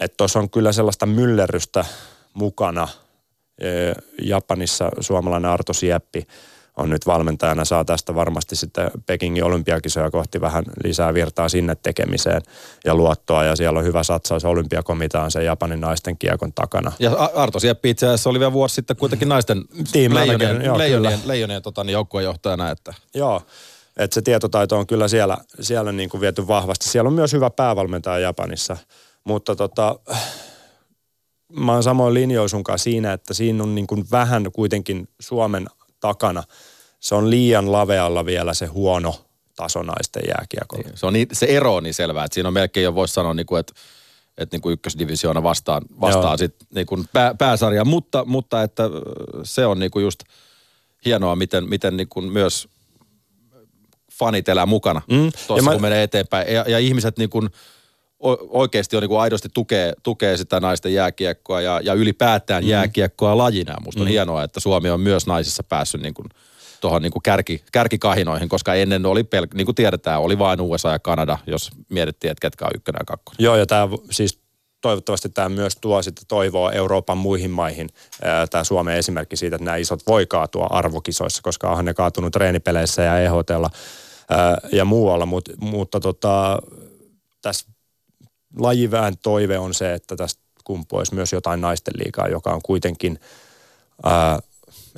Että 0.00 0.16
tuossa 0.16 0.38
on 0.38 0.50
kyllä 0.50 0.72
sellaista 0.72 1.06
myllerrystä 1.06 1.84
mukana. 2.34 2.88
Japanissa 4.22 4.90
suomalainen 5.00 5.50
Arto 5.50 5.72
Sieppi– 5.72 6.26
on 6.76 6.90
nyt 6.90 7.06
valmentajana, 7.06 7.64
saa 7.64 7.84
tästä 7.84 8.14
varmasti 8.14 8.56
sitten 8.56 8.90
Pekingin 9.06 9.44
olympiakisoja 9.44 10.10
kohti 10.10 10.40
vähän 10.40 10.64
lisää 10.84 11.14
virtaa 11.14 11.48
sinne 11.48 11.74
tekemiseen 11.74 12.42
ja 12.84 12.94
luottoa. 12.94 13.44
Ja 13.44 13.56
siellä 13.56 13.78
on 13.78 13.84
hyvä 13.84 14.02
satsaus 14.02 14.44
olympiakomitaan 14.44 15.30
sen 15.30 15.44
Japanin 15.44 15.80
naisten 15.80 16.18
kiekon 16.18 16.52
takana. 16.52 16.92
Ja 16.98 17.12
Arto 17.34 17.60
Sieppi 17.60 17.90
itse 17.90 18.06
asiassa 18.06 18.30
oli 18.30 18.38
vielä 18.38 18.52
vuosi 18.52 18.74
sitten 18.74 18.96
kuitenkin 18.96 19.28
naisten 19.28 19.64
leijonien, 19.94 20.62
joo, 20.62 20.78
leijonien, 20.78 21.20
leijonien 21.24 21.62
tota, 21.62 21.84
niin 21.84 21.92
joukkuejohtajana. 21.92 22.70
Että. 22.70 22.94
Joo, 23.14 23.42
että 23.96 24.14
se 24.14 24.22
tietotaito 24.22 24.78
on 24.78 24.86
kyllä 24.86 25.08
siellä, 25.08 25.38
siellä 25.60 25.92
niin 25.92 26.08
kuin 26.10 26.20
viety 26.20 26.48
vahvasti. 26.48 26.88
Siellä 26.88 27.08
on 27.08 27.14
myös 27.14 27.32
hyvä 27.32 27.50
päävalmentaja 27.50 28.18
Japanissa, 28.18 28.76
mutta 29.24 29.56
tota, 29.56 29.98
mä 31.52 31.72
oon 31.72 31.82
samoin 31.82 32.14
linjoin 32.14 32.48
siinä, 32.76 33.12
että 33.12 33.34
siinä 33.34 33.62
on 33.62 33.74
niin 33.74 33.86
kuin 33.86 34.04
vähän 34.10 34.52
kuitenkin 34.52 35.08
Suomen 35.20 35.66
takana. 36.02 36.42
Se 37.00 37.14
on 37.14 37.30
liian 37.30 37.72
lavealla 37.72 38.26
vielä 38.26 38.54
se 38.54 38.66
huono 38.66 39.14
taso 39.56 39.82
naisten 39.82 40.22
jääkiekolla. 40.28 40.96
Se, 40.96 41.06
on 41.06 41.12
niin, 41.12 41.28
se 41.32 41.46
ero 41.46 41.74
on 41.74 41.82
niin 41.82 41.94
selvää, 41.94 42.24
että 42.24 42.34
siinä 42.34 42.48
on 42.48 42.54
melkein 42.54 42.84
jo 42.84 42.94
voisi 42.94 43.14
sanoa, 43.14 43.34
niin 43.34 43.46
kuin, 43.46 43.60
että 43.60 43.72
että 44.38 44.54
niin 44.54 44.62
kuin 44.62 44.72
ykkösdivisioona 44.72 45.42
vastaan, 45.42 45.82
vastaan 46.00 46.38
sit 46.38 46.54
niin 46.74 46.86
kuin 46.86 47.04
pää, 47.12 47.34
pääsarja, 47.34 47.84
mutta, 47.84 48.24
mutta 48.24 48.62
että 48.62 48.82
se 49.42 49.66
on 49.66 49.78
niin 49.78 49.90
kuin 49.90 50.02
just 50.02 50.22
hienoa, 51.04 51.36
miten, 51.36 51.68
miten 51.68 51.96
niin 51.96 52.08
kuin 52.08 52.32
myös 52.32 52.68
fanit 54.12 54.48
elää 54.48 54.66
mukana 54.66 55.02
mm. 55.10 55.30
tuossa, 55.46 55.64
mä... 55.64 55.72
kun 55.72 55.82
menee 55.82 56.02
eteenpäin. 56.02 56.54
Ja, 56.54 56.64
ja 56.68 56.78
ihmiset 56.78 57.18
niin 57.18 57.30
kuin 57.30 57.50
oikeasti 58.48 58.96
on 58.96 59.02
niin 59.02 59.08
kuin 59.08 59.20
aidosti 59.20 59.48
tukee, 59.54 59.92
tukee 60.02 60.36
sitä 60.36 60.60
naisten 60.60 60.94
jääkiekkoa 60.94 61.60
ja, 61.60 61.80
ja 61.84 61.94
ylipäätään 61.94 62.64
mm. 62.64 62.70
jääkiekkoa 62.70 63.38
lajina. 63.38 63.76
Musta 63.84 64.00
on 64.00 64.06
mm. 64.06 64.10
hienoa, 64.10 64.44
että 64.44 64.60
Suomi 64.60 64.90
on 64.90 65.00
myös 65.00 65.26
naisissa 65.26 65.62
päässyt 65.62 66.02
niin 66.02 66.14
kuin 66.14 66.26
tuohon 66.80 67.02
niin 67.02 67.12
kuin 67.12 67.22
kärki, 67.22 67.64
kärkikahinoihin, 67.72 68.48
koska 68.48 68.74
ennen 68.74 69.06
oli, 69.06 69.22
pel- 69.22 69.54
niin 69.54 69.64
kuin 69.64 69.74
tiedetään, 69.74 70.20
oli 70.20 70.38
vain 70.38 70.60
USA 70.60 70.90
ja 70.90 70.98
Kanada, 70.98 71.38
jos 71.46 71.70
mietittiin, 71.88 72.30
että 72.30 72.40
ketkä 72.40 72.64
on 72.64 72.70
ykkönen 72.74 72.98
ja 73.00 73.04
kakkonen. 73.04 73.44
Joo, 73.44 73.56
ja 73.56 73.66
tämä 73.66 73.88
siis 74.10 74.38
toivottavasti 74.80 75.28
tämä 75.28 75.48
myös 75.48 75.76
tuo 75.80 76.02
sitten 76.02 76.24
toivoa 76.28 76.72
Euroopan 76.72 77.18
muihin 77.18 77.50
maihin. 77.50 77.88
Tämä 78.50 78.64
Suomen 78.64 78.96
esimerkki 78.96 79.36
siitä, 79.36 79.56
että 79.56 79.64
nämä 79.64 79.76
isot 79.76 80.00
voi 80.06 80.26
kaatua 80.26 80.66
arvokisoissa, 80.70 81.42
koska 81.42 81.70
onhan 81.70 81.84
ne 81.84 81.94
kaatunut 81.94 82.32
treenipeleissä 82.32 83.02
ja 83.02 83.18
EHTlla 83.18 83.70
ja 84.72 84.84
muualla, 84.84 85.26
Mut, 85.26 85.48
mutta 85.60 86.00
tota, 86.00 86.58
tässä 87.42 87.71
lajivään 88.58 89.14
toive 89.22 89.58
on 89.58 89.74
se, 89.74 89.94
että 89.94 90.16
tästä 90.16 90.42
kumpuisi 90.64 91.14
myös 91.14 91.32
jotain 91.32 91.60
naisten 91.60 91.94
liikaa, 92.04 92.28
joka 92.28 92.50
on 92.50 92.60
kuitenkin 92.62 93.20
ää, 94.04 94.38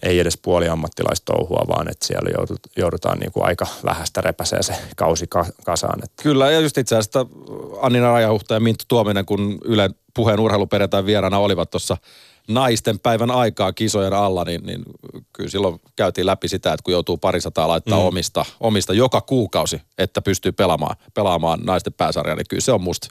ei 0.02 0.18
edes 0.18 0.38
puoliammattilaistouhua, 0.42 1.64
vaan 1.68 1.90
että 1.90 2.06
siellä 2.06 2.30
joudutaan 2.76 3.18
niin 3.18 3.32
kuin 3.32 3.46
aika 3.46 3.66
vähästä 3.84 4.20
repäsee 4.20 4.62
se 4.62 4.74
kausi 4.96 5.26
kasaan. 5.64 6.04
Että. 6.04 6.22
Kyllä, 6.22 6.50
ja 6.50 6.60
just 6.60 6.78
itse 6.78 6.96
asiassa 6.96 7.26
Annina 7.80 8.12
Rajahuhta 8.12 8.54
ja 8.54 8.60
Minttu 8.60 8.84
Tuominen, 8.88 9.26
kun 9.26 9.58
Ylen 9.64 9.94
puheen 10.14 10.40
urheiluperjantain 10.40 11.06
vieraana 11.06 11.38
olivat 11.38 11.70
tuossa 11.70 11.96
naisten 12.48 12.98
päivän 12.98 13.30
aikaa 13.30 13.72
kisojen 13.72 14.12
alla, 14.12 14.44
niin, 14.44 14.66
niin 14.66 14.82
kyllä 15.32 15.50
silloin 15.50 15.80
käytiin 15.96 16.26
läpi 16.26 16.48
sitä, 16.48 16.72
että 16.72 16.84
kun 16.84 16.92
joutuu 16.92 17.16
parisataa 17.16 17.68
laittaa 17.68 17.98
mm. 17.98 18.04
omista, 18.04 18.44
omista 18.60 18.92
joka 18.92 19.20
kuukausi, 19.20 19.82
että 19.98 20.22
pystyy 20.22 20.52
pelaamaan, 20.52 20.96
pelaamaan 21.14 21.60
naisten 21.60 21.92
pääsarjaa, 21.92 22.36
niin 22.36 22.46
kyllä 22.48 22.60
se 22.60 22.72
on 22.72 22.82
musta, 22.82 23.08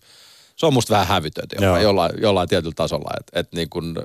se 0.56 0.66
on 0.66 0.74
musta 0.74 0.94
vähän 0.94 1.08
hävytöntä 1.08 1.56
jollain, 1.56 1.84
jollain, 1.84 2.12
jollain 2.22 2.50
tietyllä 2.50 2.74
tasolla. 2.76 3.12
Että 3.20 3.39
et 3.39 3.52
niin 3.52 3.70
kuin 3.70 3.96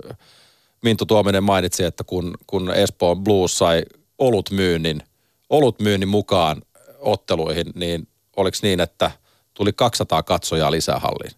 Minttu 0.82 1.06
Tuominen 1.06 1.44
mainitsi, 1.44 1.84
että 1.84 2.04
kun, 2.04 2.34
kun 2.46 2.70
Espoon 2.70 3.24
Blues 3.24 3.58
sai 3.58 3.82
olut 4.18 4.50
myynnin, 4.50 5.02
olut 5.50 5.80
myynnin 5.80 6.08
mukaan 6.08 6.62
otteluihin, 6.98 7.66
niin 7.74 8.08
oliko 8.36 8.56
niin, 8.62 8.80
että 8.80 9.10
tuli 9.54 9.72
200 9.72 10.22
katsojaa 10.22 10.70
lisää 10.70 10.98
halliin? 10.98 11.32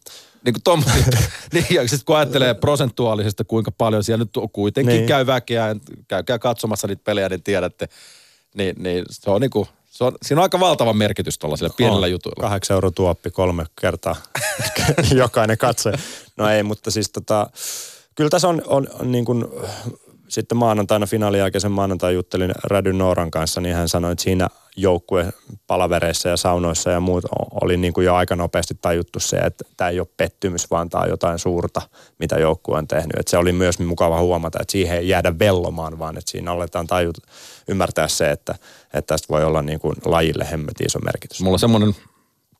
Niin 0.44 0.54
kuin 0.54 0.62
Tom, 0.62 0.82
niin, 1.52 1.66
ja 1.70 1.88
sitten 1.88 2.04
kun 2.04 2.16
ajattelee 2.16 2.54
prosentuaalisesti, 2.54 3.44
kuinka 3.44 3.70
paljon 3.70 4.04
siellä 4.04 4.24
nyt 4.24 4.52
kuitenkin 4.52 4.94
niin. 4.96 5.06
käy 5.06 5.26
väkeä, 5.26 5.76
käykää 6.08 6.38
katsomassa 6.38 6.86
niitä 6.86 7.04
pelejä, 7.04 7.28
niin 7.28 7.42
tiedätte, 7.42 7.88
niin, 8.54 8.76
niin 8.78 9.04
se 9.10 9.30
on 9.30 9.40
niin 9.40 9.50
kuin, 9.50 9.68
se 9.90 10.04
on, 10.04 10.12
siinä 10.22 10.40
on 10.40 10.42
aika 10.42 10.60
valtava 10.60 10.92
merkitys 10.92 11.38
tuollaisilla 11.38 11.74
pienillä 11.76 12.04
on. 12.04 12.10
jutuilla. 12.10 12.40
Kahdeksan 12.40 12.74
euro 12.74 12.90
tuoppi 12.90 13.30
kolme 13.30 13.64
kertaa 13.80 14.16
jokainen 15.14 15.58
katse. 15.58 15.92
No 16.36 16.48
ei, 16.48 16.62
mutta 16.62 16.90
siis 16.90 17.10
tota, 17.10 17.50
kyllä 18.14 18.30
tässä 18.30 18.48
on, 18.48 18.62
on, 18.66 18.88
on 19.00 19.12
niin 19.12 19.24
kuin 19.24 19.44
sitten 20.30 20.58
maanantaina 20.58 21.06
finaalin 21.06 21.38
jälkeisen 21.38 21.72
maanantai 21.72 22.14
juttelin 22.14 22.52
Rädy 22.64 22.92
Nooran 22.92 23.30
kanssa, 23.30 23.60
niin 23.60 23.74
hän 23.74 23.88
sanoi, 23.88 24.12
että 24.12 24.24
siinä 24.24 24.48
joukkue 24.76 25.32
palavereissa 25.66 26.28
ja 26.28 26.36
saunoissa 26.36 26.90
ja 26.90 27.00
muut 27.00 27.24
oli 27.62 27.76
niin 27.76 27.92
kuin 27.92 28.04
jo 28.04 28.14
aika 28.14 28.36
nopeasti 28.36 28.74
tajuttu 28.80 29.20
se, 29.20 29.36
että 29.36 29.64
tämä 29.76 29.90
ei 29.90 30.00
ole 30.00 30.08
pettymys, 30.16 30.70
vaan 30.70 30.90
tämä 30.90 31.04
on 31.04 31.10
jotain 31.10 31.38
suurta, 31.38 31.82
mitä 32.18 32.38
joukkue 32.38 32.78
on 32.78 32.88
tehnyt. 32.88 33.18
Että 33.18 33.30
se 33.30 33.38
oli 33.38 33.52
myös 33.52 33.78
mukava 33.78 34.20
huomata, 34.20 34.58
että 34.60 34.72
siihen 34.72 34.98
ei 34.98 35.08
jäädä 35.08 35.38
vellomaan, 35.38 35.98
vaan 35.98 36.18
että 36.18 36.30
siinä 36.30 36.52
aletaan 36.52 36.86
tajut, 36.86 37.16
ymmärtää 37.68 38.08
se, 38.08 38.30
että, 38.30 38.54
että 38.84 39.14
tästä 39.14 39.28
voi 39.30 39.44
olla 39.44 39.62
niin 39.62 39.80
kuin 39.80 39.96
lajille 40.04 40.46
hemmetin 40.50 40.86
iso 40.86 40.98
merkitys. 40.98 41.40
Mulla 41.40 41.54
on 41.54 41.58
semmoinen 41.58 41.96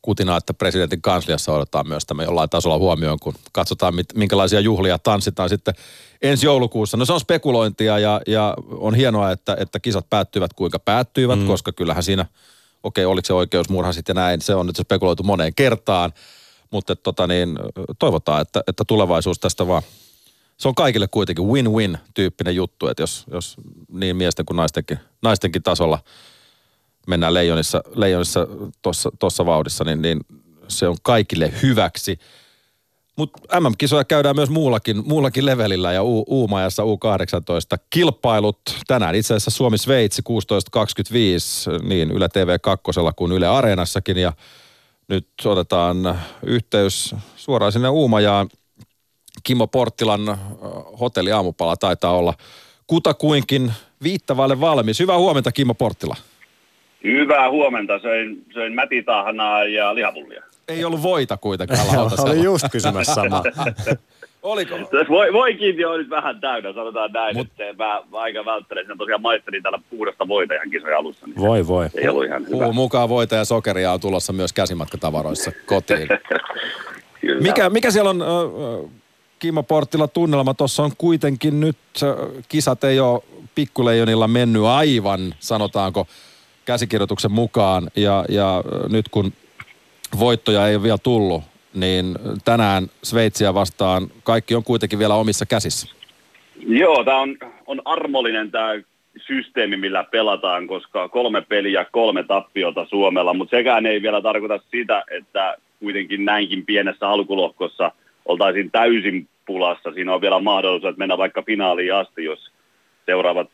kutina, 0.01 0.37
että 0.37 0.53
presidentin 0.53 1.01
kansliassa 1.01 1.53
otetaan 1.53 1.87
myös 1.87 2.05
tämä 2.05 2.23
jollain 2.23 2.49
tasolla 2.49 2.77
huomioon, 2.77 3.19
kun 3.19 3.33
katsotaan, 3.51 3.93
minkälaisia 4.13 4.59
juhlia 4.59 4.99
tanssitaan 4.99 5.49
sitten 5.49 5.73
ensi 6.21 6.45
joulukuussa. 6.45 6.97
No 6.97 7.05
se 7.05 7.13
on 7.13 7.19
spekulointia 7.19 7.99
ja, 7.99 8.21
ja 8.27 8.53
on 8.69 8.95
hienoa, 8.95 9.31
että, 9.31 9.57
että 9.59 9.79
kisat 9.79 10.09
päättyvät 10.09 10.53
kuinka 10.53 10.79
päättyivät, 10.79 11.39
mm. 11.39 11.47
koska 11.47 11.71
kyllähän 11.71 12.03
siinä, 12.03 12.25
okei, 12.83 13.05
okay, 13.05 13.11
oliko 13.11 13.25
se 13.25 13.33
oikeusmurha 13.33 13.93
sitten 13.93 14.15
näin, 14.15 14.41
se 14.41 14.55
on 14.55 14.65
nyt 14.65 14.75
spekuloitu 14.75 15.23
moneen 15.23 15.55
kertaan, 15.55 16.13
mutta 16.71 16.95
tota 16.95 17.27
niin, 17.27 17.59
toivotaan, 17.99 18.41
että, 18.41 18.63
että 18.67 18.83
tulevaisuus 18.87 19.39
tästä 19.39 19.67
vaan 19.67 19.81
se 20.57 20.67
on 20.67 20.75
kaikille 20.75 21.07
kuitenkin 21.07 21.45
win-win 21.45 21.97
tyyppinen 22.13 22.55
juttu, 22.55 22.87
että 22.87 23.03
jos, 23.03 23.25
jos 23.31 23.55
niin 23.91 24.15
miesten 24.15 24.45
kuin 24.45 24.57
naistenkin, 24.57 24.99
naistenkin 25.21 25.63
tasolla– 25.63 25.99
mennään 27.07 27.33
leijonissa, 27.33 27.83
leijonissa 27.95 28.47
tuossa 29.19 29.45
vauhdissa, 29.45 29.83
niin, 29.83 30.01
niin 30.01 30.19
se 30.67 30.87
on 30.87 30.97
kaikille 31.01 31.53
hyväksi. 31.61 32.19
Mutta 33.21 33.59
MM-kisoja 33.59 34.03
käydään 34.03 34.35
myös 34.35 34.49
muullakin, 34.49 35.07
muullakin 35.07 35.45
levelillä 35.45 35.91
ja 35.91 36.03
U- 36.03 36.25
Uumajassa 36.27 36.83
U18 36.83 37.77
kilpailut. 37.89 38.59
Tänään 38.87 39.15
itse 39.15 39.33
asiassa 39.33 39.51
Suomi-Sveitsi 39.51 40.21
16.25 40.21 41.87
niin 41.87 42.11
Yle 42.11 42.29
TV 42.29 42.59
2 42.61 42.83
kuin 43.15 43.31
Yle 43.31 43.47
Areenassakin 43.47 44.17
ja 44.17 44.33
nyt 45.07 45.27
otetaan 45.45 46.19
yhteys 46.45 47.15
suoraan 47.35 47.71
sinne 47.71 47.89
Uumajaan. 47.89 48.49
Kimmo 49.43 49.67
Porttilan 49.67 50.37
hotelli 50.99 51.31
aamupala 51.31 51.75
taitaa 51.75 52.17
olla 52.17 52.33
kutakuinkin 52.87 53.73
viittavalle 54.03 54.59
valmis. 54.59 54.99
Hyvää 54.99 55.17
huomenta 55.17 55.51
Kimmo 55.51 55.73
Porttila. 55.73 56.15
Hyvää 57.03 57.49
huomenta. 57.49 57.99
Söin, 57.99 58.45
söin 58.53 58.73
mätitahnaa 58.73 59.63
ja 59.63 59.95
lihapullia. 59.95 60.50
Ei 60.67 60.85
ollut 60.85 61.03
voita 61.03 61.37
kuitenkaan 61.37 61.79
Oli 62.19 62.43
just 62.43 62.65
kysymässä 62.71 63.13
sama. 63.13 63.43
Oliko? 64.43 64.75
Voi, 65.09 65.33
voi 65.33 65.53
kiinti 65.53 65.85
on 65.85 65.99
nyt 65.99 66.09
vähän 66.09 66.39
täynnä, 66.39 66.73
sanotaan 66.73 67.11
näin, 67.11 67.37
Mut... 67.37 67.47
että 67.47 67.83
mä, 67.83 68.01
mä 68.11 68.17
aika 68.17 68.45
välttelen. 68.45 68.87
Sen 68.87 68.97
tosiaan 68.97 69.21
maistelin 69.21 69.63
täällä 69.63 69.79
puhdasta 69.89 70.27
voita 70.27 70.53
ihan 70.53 70.69
kisojen 70.69 70.97
alussa. 70.97 71.27
Niin 71.27 71.37
voi 71.37 71.67
voi. 71.67 71.87
Ei 71.95 72.07
ollut 72.07 72.25
ihan 72.25 72.47
hyvä. 72.49 72.71
mukaan 72.71 73.09
voita 73.09 73.35
ja 73.35 73.45
sokeria 73.45 73.91
on 73.91 73.99
tulossa 73.99 74.33
myös 74.33 74.53
käsimatkatavaroissa 74.53 75.51
kotiin. 75.65 76.07
mikä, 77.43 77.69
mikä 77.69 77.91
siellä 77.91 78.09
on, 78.09 78.21
äh, 78.21 78.91
Kimmo 79.39 79.63
Porttila, 79.63 80.07
tunnelma? 80.07 80.53
Tuossa 80.53 80.83
on 80.83 80.91
kuitenkin 80.97 81.59
nyt, 81.59 81.77
äh, 82.03 82.43
kisat 82.49 82.83
ei 82.83 82.99
ole 82.99 83.21
pikkuleijonilla 83.55 84.27
mennyt 84.27 84.63
aivan, 84.63 85.35
sanotaanko, 85.39 86.07
käsikirjoituksen 86.65 87.31
mukaan 87.31 87.91
ja, 87.95 88.25
ja 88.29 88.63
nyt 88.89 89.09
kun 89.09 89.33
voittoja 90.19 90.67
ei 90.67 90.75
ole 90.75 90.83
vielä 90.83 90.97
tullut, 90.97 91.43
niin 91.73 92.15
tänään 92.45 92.87
Sveitsiä 93.03 93.53
vastaan 93.53 94.07
kaikki 94.23 94.55
on 94.55 94.63
kuitenkin 94.63 94.99
vielä 94.99 95.15
omissa 95.15 95.45
käsissä. 95.45 95.95
Joo, 96.67 97.03
tämä 97.03 97.21
on, 97.21 97.37
on 97.65 97.81
armollinen 97.85 98.51
tämä 98.51 98.71
systeemi, 99.27 99.77
millä 99.77 100.03
pelataan, 100.03 100.67
koska 100.67 101.09
kolme 101.09 101.41
peliä, 101.41 101.85
kolme 101.91 102.23
tappiota 102.23 102.85
Suomella, 102.89 103.33
mutta 103.33 103.57
sekään 103.57 103.85
ei 103.85 104.01
vielä 104.01 104.21
tarkoita 104.21 104.59
sitä, 104.71 105.03
että 105.11 105.57
kuitenkin 105.79 106.25
näinkin 106.25 106.65
pienessä 106.65 107.09
alkulohkossa 107.09 107.91
oltaisiin 108.25 108.71
täysin 108.71 109.27
pulassa. 109.45 109.91
Siinä 109.93 110.13
on 110.13 110.21
vielä 110.21 110.39
mahdollisuus, 110.39 110.97
mennä 110.97 111.17
vaikka 111.17 111.41
finaaliin 111.41 111.93
asti, 111.93 112.23
jos 112.23 112.51
seuraavat 113.05 113.49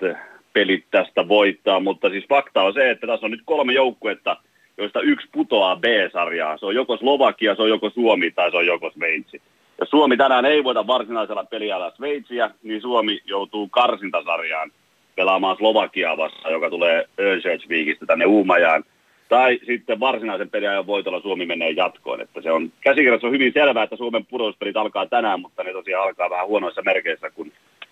pelit 0.53 0.85
tästä 0.91 1.27
voittaa, 1.27 1.79
mutta 1.79 2.09
siis 2.09 2.25
fakta 2.29 2.61
on 2.61 2.73
se, 2.73 2.91
että 2.91 3.07
tässä 3.07 3.25
on 3.25 3.31
nyt 3.31 3.41
kolme 3.45 3.73
joukkuetta, 3.73 4.37
joista 4.77 5.01
yksi 5.01 5.27
putoaa 5.31 5.75
B-sarjaa. 5.75 6.57
Se 6.57 6.65
on 6.65 6.75
joko 6.75 6.97
Slovakia, 6.97 7.55
se 7.55 7.61
on 7.61 7.69
joko 7.69 7.89
Suomi 7.89 8.31
tai 8.31 8.51
se 8.51 8.57
on 8.57 8.65
joko 8.65 8.91
Sveitsi. 8.91 9.41
Jos 9.79 9.89
Suomi 9.89 10.17
tänään 10.17 10.45
ei 10.45 10.63
voita 10.63 10.87
varsinaisella 10.87 11.43
peliajalla 11.43 11.91
Sveitsiä, 11.91 12.51
niin 12.63 12.81
Suomi 12.81 13.19
joutuu 13.25 13.67
karsintasarjaan 13.67 14.71
pelaamaan 15.15 15.57
Slovakiaa 15.57 16.17
vastaan, 16.17 16.53
joka 16.53 16.69
tulee 16.69 17.09
Örnsköldsvikistä 17.19 18.05
tänne 18.05 18.25
Uumajaan. 18.25 18.83
Tai 19.29 19.59
sitten 19.65 19.99
varsinaisen 19.99 20.49
peliajan 20.49 20.87
voitolla 20.87 21.21
Suomi 21.21 21.45
menee 21.45 21.71
jatkoon. 21.71 22.21
Että 22.21 22.41
se 22.41 22.51
on, 22.51 22.71
käsikirjassa 22.81 23.27
on 23.27 23.33
hyvin 23.33 23.53
selvää, 23.53 23.83
että 23.83 23.95
Suomen 23.95 24.25
pudotuspelit 24.25 24.77
alkaa 24.77 25.05
tänään, 25.05 25.41
mutta 25.41 25.63
ne 25.63 25.73
tosiaan 25.73 26.07
alkaa 26.07 26.29
vähän 26.29 26.47
huonoissa 26.47 26.81
merkeissä, 26.81 27.29
kun 27.29 27.51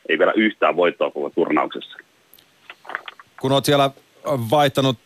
ei 0.10 0.20
vielä 0.20 0.34
yhtään 0.36 0.76
voittoa 0.76 1.12
koko 1.12 1.30
turnauksessa 1.30 1.98
kun 3.42 3.52
olet 3.52 3.66
siellä 3.66 3.90
vaihtanut 4.52 4.98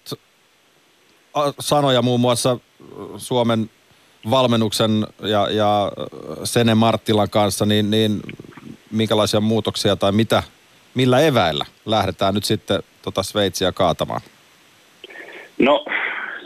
sanoja 1.60 2.02
muun 2.02 2.20
muassa 2.20 2.58
Suomen 3.18 3.70
valmennuksen 4.30 4.92
ja, 5.22 5.48
ja 5.52 5.92
Sene 6.44 6.76
Marttilan 6.76 7.30
kanssa, 7.30 7.66
niin, 7.66 7.92
niin 7.92 8.20
minkälaisia 8.92 9.40
muutoksia 9.40 9.96
tai 9.96 10.12
mitä, 10.12 10.44
millä 10.96 11.20
eväillä 11.20 11.66
lähdetään 11.86 12.34
nyt 12.34 12.44
sitten 12.44 12.84
tota 13.02 13.24
Sveitsiä 13.24 13.72
kaatamaan? 13.72 14.22
No, 15.60 15.86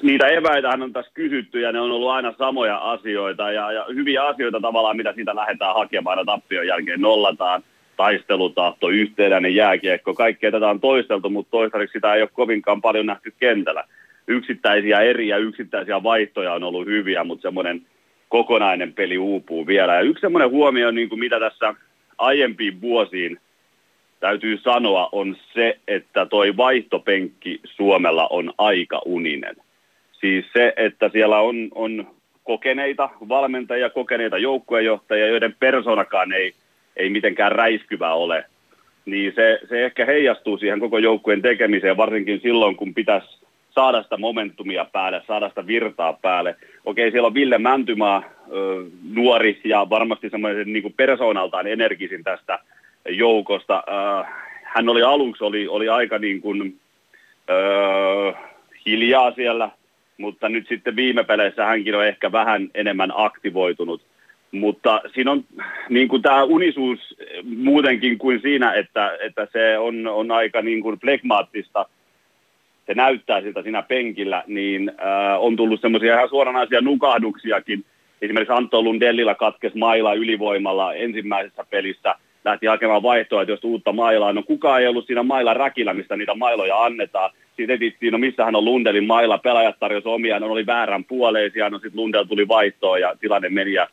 niitä 0.01 0.27
eväitähän 0.27 0.81
on 0.81 0.93
tässä 0.93 1.11
kysytty 1.13 1.61
ja 1.61 1.71
ne 1.71 1.79
on 1.79 1.91
ollut 1.91 2.09
aina 2.09 2.33
samoja 2.37 2.77
asioita 2.77 3.51
ja, 3.51 3.71
ja 3.71 3.85
hyviä 3.93 4.23
asioita 4.23 4.59
tavallaan, 4.61 4.97
mitä 4.97 5.13
siitä 5.13 5.35
lähdetään 5.35 5.75
hakemaan 5.75 6.17
ja 6.17 6.25
tappion 6.25 6.67
jälkeen 6.67 7.01
nollataan 7.01 7.63
taistelutahto, 7.97 8.89
yhtenäinen 8.89 9.55
jääkiekko, 9.55 10.13
kaikkea 10.13 10.51
tätä 10.51 10.69
on 10.69 10.79
toisteltu, 10.79 11.29
mutta 11.29 11.51
toistaiseksi 11.51 11.93
sitä 11.93 12.13
ei 12.13 12.21
ole 12.21 12.29
kovinkaan 12.33 12.81
paljon 12.81 13.05
nähty 13.05 13.33
kentällä. 13.39 13.83
Yksittäisiä 14.27 15.01
eriä, 15.01 15.37
yksittäisiä 15.37 16.03
vaihtoja 16.03 16.53
on 16.53 16.63
ollut 16.63 16.85
hyviä, 16.85 17.23
mutta 17.23 17.41
semmoinen 17.41 17.81
kokonainen 18.29 18.93
peli 18.93 19.17
uupuu 19.17 19.67
vielä. 19.67 19.95
Ja 19.95 20.01
yksi 20.01 20.21
semmoinen 20.21 20.49
huomio, 20.49 20.91
niin 20.91 21.09
kuin 21.09 21.19
mitä 21.19 21.39
tässä 21.39 21.75
aiempiin 22.17 22.81
vuosiin 22.81 23.39
täytyy 24.19 24.57
sanoa, 24.57 25.09
on 25.11 25.35
se, 25.53 25.79
että 25.87 26.25
toi 26.25 26.57
vaihtopenkki 26.57 27.59
Suomella 27.63 28.27
on 28.27 28.53
aika 28.57 29.01
uninen. 29.05 29.55
Siis 30.11 30.45
se, 30.53 30.73
että 30.75 31.09
siellä 31.09 31.39
on, 31.39 31.69
on 31.75 32.07
kokeneita 32.43 33.09
valmentajia, 33.29 33.89
kokeneita 33.89 34.37
joukkuejohtajia, 34.37 35.27
joiden 35.27 35.55
persoonakaan 35.59 36.33
ei 36.33 36.53
ei 36.97 37.09
mitenkään 37.09 37.51
räiskyvä 37.51 38.13
ole, 38.13 38.45
niin 39.05 39.33
se, 39.35 39.59
se 39.69 39.85
ehkä 39.85 40.05
heijastuu 40.05 40.57
siihen 40.57 40.79
koko 40.79 40.97
joukkueen 40.97 41.41
tekemiseen, 41.41 41.97
varsinkin 41.97 42.39
silloin, 42.43 42.75
kun 42.75 42.93
pitäisi 42.93 43.42
saada 43.75 44.03
sitä 44.03 44.17
momentumia 44.17 44.85
päälle, 44.85 45.21
saada 45.27 45.49
sitä 45.49 45.67
virtaa 45.67 46.13
päälle. 46.13 46.55
Okei, 46.85 47.11
siellä 47.11 47.27
on 47.27 47.33
Ville 47.33 47.57
Mäntymaa, 47.57 48.23
nuori 49.13 49.61
ja 49.63 49.89
varmasti 49.89 50.29
semmoinen 50.29 50.73
niin 50.73 50.83
kuin 50.83 50.93
persoonaltaan 50.97 51.67
energisin 51.67 52.23
tästä 52.23 52.59
joukosta. 53.09 53.83
hän 54.63 54.89
oli 54.89 55.03
aluksi 55.03 55.43
oli, 55.43 55.67
oli 55.67 55.89
aika 55.89 56.19
niin 56.19 56.41
kuin, 56.41 56.79
hiljaa 58.85 59.31
siellä, 59.31 59.69
mutta 60.17 60.49
nyt 60.49 60.67
sitten 60.67 60.95
viime 60.95 61.23
peleissä 61.23 61.65
hänkin 61.65 61.95
on 61.95 62.07
ehkä 62.07 62.31
vähän 62.31 62.69
enemmän 62.73 63.11
aktivoitunut 63.15 64.01
Mutta 64.51 65.01
siinä 65.13 65.31
on 65.31 65.43
niin 65.89 66.07
kuin 66.07 66.21
tämä 66.21 66.43
unisuus 66.43 66.99
muutenkin 67.57 68.17
kuin 68.17 68.41
siinä, 68.41 68.73
että, 68.73 69.17
että 69.21 69.47
se 69.51 69.77
on, 69.77 70.07
on 70.07 70.31
aika 70.31 70.61
niin 70.61 70.81
kuin 70.81 70.99
flegmaattista. 70.99 71.85
Se 72.85 72.93
näyttää 72.93 73.41
siltä 73.41 73.61
siinä 73.61 73.81
penkillä, 73.81 74.43
niin 74.47 74.89
äh, 74.89 75.43
on 75.43 75.55
tullut 75.55 75.81
semmoisia 75.81 76.15
ihan 76.15 76.29
suoranaisia 76.29 76.81
nukahduksiakin. 76.81 77.85
Esimerkiksi 78.21 78.53
Antto 78.53 78.81
Lundellilla 78.81 79.35
katkesi 79.35 79.77
maila 79.77 80.13
ylivoimalla 80.13 80.93
ensimmäisessä 80.93 81.65
pelissä. 81.69 82.15
Lähti 82.45 82.65
hakemaan 82.65 83.03
vaihtoehtoista 83.03 83.67
uutta 83.67 83.91
mailaa. 83.93 84.33
No 84.33 84.43
kukaan 84.43 84.81
ei 84.81 84.87
ollut 84.87 85.05
siinä 85.05 85.23
mailla 85.23 85.53
räkillä, 85.53 85.93
mistä 85.93 86.17
niitä 86.17 86.35
mailoja 86.35 86.83
annetaan. 86.83 87.31
Sitten 87.47 87.69
etsittiin, 87.69 88.11
no 88.11 88.17
missähän 88.17 88.55
on 88.55 88.65
Lundelin 88.65 89.07
mailla. 89.07 89.37
Pelaajat 89.37 89.79
tarjosi 89.79 90.07
omia, 90.07 90.39
no 90.39 90.47
oli 90.47 90.65
väärän 90.65 91.03
puoleisia. 91.03 91.69
No 91.69 91.79
sitten 91.79 92.01
Lundell 92.01 92.23
tuli 92.23 92.47
vaihtoon 92.47 93.01
ja 93.01 93.15
tilanne 93.19 93.49
meni 93.49 93.73
ja 93.73 93.87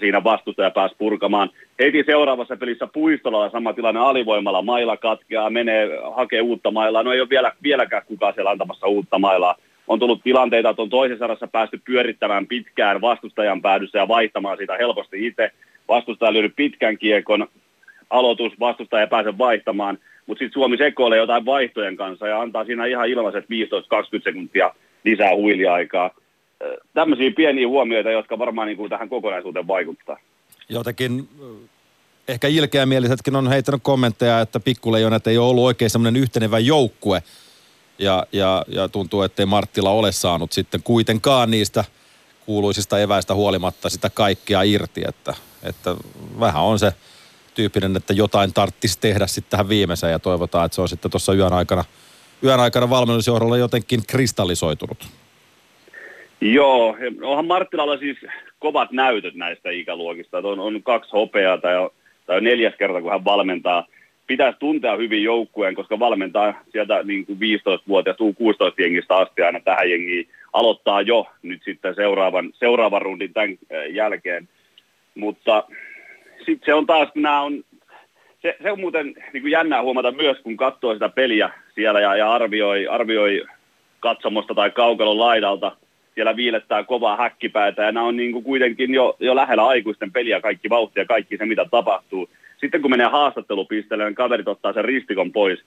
siinä 0.00 0.24
vastustaja 0.24 0.70
pääsi 0.70 0.94
purkamaan. 0.98 1.50
Heti 1.78 2.02
seuraavassa 2.06 2.56
pelissä 2.56 2.86
Puistolla 2.86 3.50
sama 3.50 3.72
tilanne 3.72 4.00
alivoimalla, 4.00 4.62
maila 4.62 4.96
katkeaa, 4.96 5.50
menee, 5.50 5.88
hakee 6.14 6.40
uutta 6.40 6.70
mailaa, 6.70 7.02
no 7.02 7.12
ei 7.12 7.20
ole 7.20 7.30
vielä, 7.30 7.52
vieläkään 7.62 8.02
kukaan 8.06 8.34
siellä 8.34 8.50
antamassa 8.50 8.86
uutta 8.86 9.18
mailaa. 9.18 9.56
On 9.88 9.98
tullut 9.98 10.22
tilanteita, 10.22 10.70
että 10.70 10.82
on 10.82 10.90
toisessa 10.90 11.22
sarassa 11.22 11.46
päästy 11.46 11.80
pyörittämään 11.84 12.46
pitkään 12.46 13.00
vastustajan 13.00 13.62
päädyssä 13.62 13.98
ja 13.98 14.08
vaihtamaan 14.08 14.56
sitä 14.56 14.76
helposti 14.76 15.26
itse. 15.26 15.50
Vastustaja 15.88 16.32
lyönyt 16.32 16.56
pitkän 16.56 16.98
kiekon, 16.98 17.48
aloitus, 18.10 18.60
vastustaja 18.60 19.00
ei 19.00 19.06
pääse 19.06 19.38
vaihtamaan, 19.38 19.98
mutta 20.26 20.38
sitten 20.38 20.52
Suomi 20.52 20.76
sekoilee 20.76 21.18
jotain 21.18 21.46
vaihtojen 21.46 21.96
kanssa 21.96 22.28
ja 22.28 22.40
antaa 22.40 22.64
siinä 22.64 22.86
ihan 22.86 23.08
ilmaiset 23.08 23.44
15-20 23.44 23.46
sekuntia 24.22 24.74
lisää 25.04 25.34
huiliaikaa 25.36 26.10
tämmöisiä 26.94 27.30
pieniä 27.36 27.68
huomioita, 27.68 28.10
jotka 28.10 28.38
varmaan 28.38 28.66
niin 28.66 28.76
kuin 28.76 28.90
tähän 28.90 29.08
kokonaisuuteen 29.08 29.66
vaikuttaa. 29.66 30.18
Jotenkin 30.68 31.28
ehkä 32.28 32.48
ilkeämielisetkin 32.48 33.36
on 33.36 33.48
heittänyt 33.48 33.80
kommentteja, 33.82 34.40
että 34.40 34.60
pikkuleijonat 34.60 35.26
ei 35.26 35.38
ole 35.38 35.48
ollut 35.48 35.64
oikein 35.64 35.90
semmoinen 35.90 36.22
yhtenevä 36.22 36.58
joukkue. 36.58 37.22
Ja, 37.98 38.26
ja, 38.32 38.64
ja 38.68 38.88
tuntuu, 38.88 39.22
ettei 39.22 39.46
Marttila 39.46 39.90
ole 39.90 40.12
saanut 40.12 40.52
sitten 40.52 40.82
kuitenkaan 40.82 41.50
niistä 41.50 41.84
kuuluisista 42.46 42.98
eväistä 42.98 43.34
huolimatta 43.34 43.88
sitä 43.88 44.10
kaikkea 44.10 44.62
irti. 44.62 45.02
Että, 45.08 45.34
että 45.62 45.96
vähän 46.40 46.62
on 46.62 46.78
se 46.78 46.92
tyyppinen, 47.54 47.96
että 47.96 48.12
jotain 48.12 48.52
tarttisi 48.52 48.98
tehdä 49.00 49.26
sitten 49.26 49.50
tähän 49.50 49.68
viimeiseen 49.68 50.12
ja 50.12 50.18
toivotaan, 50.18 50.66
että 50.66 50.74
se 50.74 50.82
on 50.82 50.88
sitten 50.88 51.10
tuossa 51.10 51.34
yön 51.34 51.52
aikana, 51.52 51.84
yön 52.44 52.60
aikana 52.60 52.90
valmennusjohdolla 52.90 53.56
jotenkin 53.56 54.06
kristallisoitunut. 54.06 55.08
Joo, 56.52 56.96
onhan 57.22 57.46
Marttilalla 57.46 57.96
siis 57.96 58.18
kovat 58.58 58.92
näytöt 58.92 59.34
näistä 59.34 59.70
ikäluokista. 59.70 60.38
On, 60.38 60.60
on 60.60 60.82
kaksi 60.82 61.10
hopeaa 61.12 61.58
tai, 61.58 61.74
tai 62.26 62.40
neljäs 62.40 62.74
kerta, 62.78 63.00
kun 63.00 63.10
hän 63.10 63.24
valmentaa. 63.24 63.86
Pitäisi 64.26 64.58
tuntea 64.58 64.96
hyvin 64.96 65.22
joukkueen, 65.22 65.74
koska 65.74 65.98
valmentaa 65.98 66.62
sieltä 66.72 67.02
niin 67.02 67.26
kuin 67.26 67.38
15-vuotias 67.38 68.16
U16-jengistä 68.16 69.16
asti 69.16 69.42
aina 69.42 69.60
tähän 69.60 69.90
jengiin. 69.90 70.28
Aloittaa 70.52 71.02
jo 71.02 71.26
nyt 71.42 71.62
sitten 71.64 71.94
seuraavan, 71.94 72.50
seuraavan 72.52 73.02
rundin 73.02 73.32
tämän 73.32 73.58
jälkeen. 73.90 74.48
Mutta 75.14 75.64
sitten 76.36 76.66
se 76.66 76.74
on 76.74 76.86
taas, 76.86 77.08
nämä 77.14 77.40
on, 77.40 77.64
se, 78.42 78.56
se 78.62 78.72
on 78.72 78.80
muuten 78.80 79.14
niin 79.32 79.42
kuin 79.42 79.50
jännää 79.50 79.82
huomata 79.82 80.12
myös, 80.12 80.38
kun 80.42 80.56
katsoo 80.56 80.92
sitä 80.92 81.08
peliä 81.08 81.50
siellä 81.74 82.00
ja, 82.00 82.16
ja 82.16 82.32
arvioi, 82.32 82.86
arvioi 82.86 83.44
katsomosta 84.00 84.54
tai 84.54 84.70
kaukalon 84.70 85.18
laidalta– 85.18 85.76
siellä 86.14 86.36
viilettää 86.36 86.84
kovaa 86.84 87.16
häkkipäätä 87.16 87.82
ja 87.82 87.92
nämä 87.92 88.06
on 88.06 88.16
niin 88.16 88.32
kuin 88.32 88.44
kuitenkin 88.44 88.94
jo, 88.94 89.16
jo 89.20 89.36
lähellä 89.36 89.66
aikuisten 89.66 90.12
peliä 90.12 90.40
kaikki 90.40 90.70
vauhti 90.70 91.00
ja 91.00 91.06
kaikki 91.06 91.36
se 91.36 91.46
mitä 91.46 91.66
tapahtuu. 91.70 92.30
Sitten 92.60 92.82
kun 92.82 92.90
menee 92.90 93.06
haastattelupisteelle, 93.06 94.04
niin 94.04 94.14
kaverit 94.14 94.48
ottaa 94.48 94.72
sen 94.72 94.84
ristikon 94.84 95.32
pois, 95.32 95.64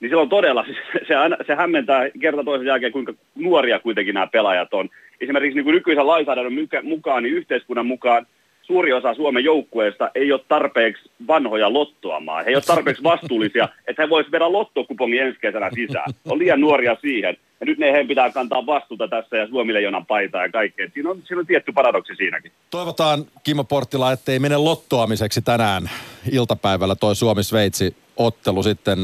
niin 0.00 0.10
silloin 0.10 0.28
todella 0.28 0.66
se, 1.08 1.16
aina, 1.16 1.36
se 1.46 1.54
hämmentää 1.54 2.10
kerta 2.20 2.44
toisen 2.44 2.66
jälkeen, 2.66 2.92
kuinka 2.92 3.14
nuoria 3.34 3.78
kuitenkin 3.78 4.14
nämä 4.14 4.26
pelaajat 4.26 4.74
on. 4.74 4.88
Esimerkiksi 5.20 5.54
niin 5.54 5.64
kuin 5.64 5.74
nykyisen 5.74 6.06
lainsäädännön 6.06 6.68
mukaan, 6.82 7.22
niin 7.22 7.34
yhteiskunnan 7.34 7.86
mukaan 7.86 8.26
suuri 8.68 8.92
osa 8.92 9.14
Suomen 9.14 9.44
joukkueesta 9.44 10.10
ei 10.14 10.32
ole 10.32 10.40
tarpeeksi 10.48 11.10
vanhoja 11.26 11.72
lottoamaan. 11.72 12.44
He 12.44 12.50
ei 12.50 12.54
ole 12.54 12.62
tarpeeksi 12.62 13.02
vastuullisia, 13.02 13.68
että 13.88 14.02
he 14.02 14.08
voisivat 14.08 14.32
vedä 14.32 14.52
lottokupongin 14.52 15.22
ensi 15.22 15.40
kesänä 15.40 15.70
sisään. 15.74 16.12
On 16.24 16.38
liian 16.38 16.60
nuoria 16.60 16.96
siihen. 17.00 17.36
Ja 17.60 17.66
nyt 17.66 17.78
ne 17.78 17.92
heidän 17.92 18.08
pitää 18.08 18.30
kantaa 18.30 18.66
vastuuta 18.66 19.08
tässä 19.08 19.36
ja 19.36 19.48
Suomi-leijonan 19.48 20.06
paitaa 20.06 20.42
ja 20.42 20.52
kaikkea. 20.52 20.88
Siinä 20.94 21.10
on, 21.10 21.22
siinä 21.24 21.40
on 21.40 21.46
tietty 21.46 21.72
paradoksi 21.72 22.14
siinäkin. 22.16 22.52
Toivotaan 22.70 23.24
Kimmo 23.44 23.64
Porttila, 23.64 24.12
ettei 24.12 24.38
mene 24.38 24.56
lottoamiseksi 24.56 25.42
tänään 25.42 25.90
iltapäivällä 26.30 26.94
toi 26.94 27.16
Suomi-Sveitsi 27.16 27.96
ottelu 28.16 28.62
sitten 28.62 28.98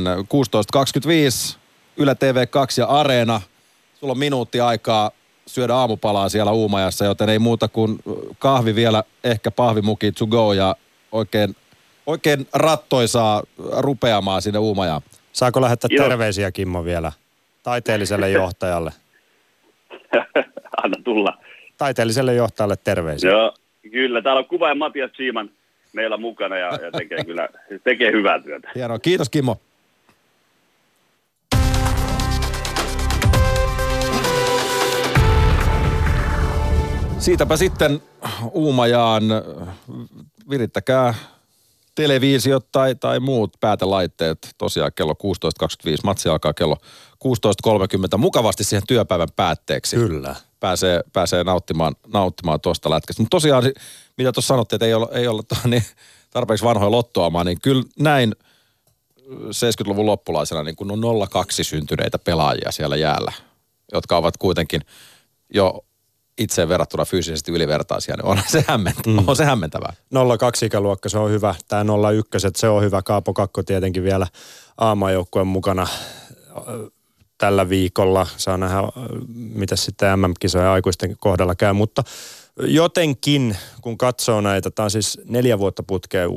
16.25 1.54 1.58
Yle 1.96 2.12
TV2 2.12 2.56
ja 2.78 2.86
Areena. 2.86 3.40
Sulla 3.94 4.10
on 4.10 4.18
minuutti 4.18 4.60
aikaa 4.60 5.10
syödä 5.46 5.74
aamupalaa 5.74 6.28
siellä 6.28 6.52
Uumajassa, 6.52 7.04
joten 7.04 7.28
ei 7.28 7.38
muuta 7.38 7.68
kuin 7.68 7.98
kahvi 8.38 8.74
vielä, 8.74 9.04
ehkä 9.24 9.50
pahvimuki 9.50 10.12
to 10.12 10.26
go 10.26 10.52
ja 10.52 10.76
oikein, 11.12 11.56
oikein 12.06 12.46
rattoisaa 12.54 13.42
rupeamaan 13.78 14.42
sinne 14.42 14.58
Uumajaan. 14.58 15.02
Saako 15.32 15.60
lähettää 15.60 15.88
Joo. 15.90 16.08
terveisiä 16.08 16.52
Kimmo 16.52 16.84
vielä 16.84 17.12
taiteelliselle 17.62 18.30
johtajalle? 18.40 18.92
Anna 20.82 20.96
tulla. 21.04 21.38
Taiteelliselle 21.78 22.34
johtajalle 22.34 22.76
terveisiä. 22.84 23.30
Joo, 23.30 23.54
kyllä. 23.92 24.22
Täällä 24.22 24.38
on 24.38 24.46
kuva 24.46 24.68
ja 24.68 24.74
Matias 24.74 25.10
Siiman 25.16 25.50
meillä 25.92 26.16
mukana 26.16 26.56
ja, 26.56 26.66
ja 26.66 26.92
tekee 26.92 27.24
kyllä 27.24 27.48
tekee 27.84 28.12
hyvää 28.12 28.38
työtä. 28.42 28.70
Hienoa. 28.74 28.98
Kiitos 28.98 29.30
Kimmo. 29.30 29.60
Siitäpä 37.24 37.56
sitten 37.56 38.02
Uumajaan 38.52 39.22
virittäkää 40.50 41.14
televisiot 41.94 42.72
tai, 42.72 42.94
tai 42.94 43.20
muut 43.20 43.56
päätelaitteet. 43.60 44.38
Tosiaan 44.58 44.92
kello 44.94 45.12
16.25. 45.12 45.96
Matsi 46.04 46.28
alkaa 46.28 46.52
kello 46.52 46.76
16.30 47.24 48.18
mukavasti 48.18 48.64
siihen 48.64 48.86
työpäivän 48.86 49.28
päätteeksi. 49.36 49.96
Kyllä. 49.96 50.36
Pääsee, 50.60 51.00
pääsee 51.12 51.44
nauttimaan, 51.44 51.96
nauttimaan 52.12 52.60
tuosta 52.60 52.90
lätkästä. 52.90 53.22
Mutta 53.22 53.34
tosiaan, 53.34 53.64
mitä 54.18 54.32
tuossa 54.32 54.48
sanottiin, 54.54 54.76
että 54.76 54.86
ei 54.86 54.94
ole, 54.94 55.08
ei 55.12 55.28
ole 55.28 55.42
niin 55.64 55.84
tarpeeksi 56.30 56.64
vanhoja 56.64 56.90
lottoamaan, 56.90 57.46
niin 57.46 57.60
kyllä 57.62 57.82
näin 57.98 58.34
70-luvun 59.30 60.06
loppulaisena 60.06 60.62
niin 60.62 60.76
kun 60.76 60.90
on 60.90 61.28
02 61.30 61.64
syntyneitä 61.64 62.18
pelaajia 62.18 62.72
siellä 62.72 62.96
jäällä, 62.96 63.32
jotka 63.92 64.16
ovat 64.16 64.36
kuitenkin 64.36 64.80
jo 65.54 65.84
itseen 66.38 66.68
verrattuna 66.68 67.04
fyysisesti 67.04 67.52
ylivertaisia, 67.52 68.16
niin 68.16 68.24
on 68.24 68.38
se, 68.46 68.64
hämmentä, 68.68 69.02
mm. 69.06 69.24
on 69.26 69.36
se 69.36 69.44
hämmentävää. 69.44 69.92
02 70.38 70.66
ikäluokka, 70.66 71.08
se 71.08 71.18
on 71.18 71.30
hyvä. 71.30 71.54
Tämä 71.68 71.84
01, 72.10 72.48
se 72.56 72.68
on 72.68 72.82
hyvä. 72.82 73.02
Kaapo 73.02 73.32
Kakko 73.34 73.62
tietenkin 73.62 74.02
vielä 74.02 74.26
aamajoukkueen 74.78 75.46
mukana 75.46 75.86
tällä 77.38 77.68
viikolla. 77.68 78.26
Saa 78.36 78.56
nähdä, 78.56 78.78
mitä 79.34 79.76
sitten 79.76 80.18
MM-kisojen 80.18 80.68
aikuisten 80.68 81.16
kohdalla 81.18 81.54
käy, 81.54 81.72
mutta 81.72 82.02
jotenkin, 82.56 83.56
kun 83.80 83.98
katsoo 83.98 84.40
näitä, 84.40 84.70
tämä 84.70 84.84
on 84.84 84.90
siis 84.90 85.20
neljä 85.24 85.58
vuotta 85.58 85.82
putkeen 85.82 86.30
U18 86.30 86.32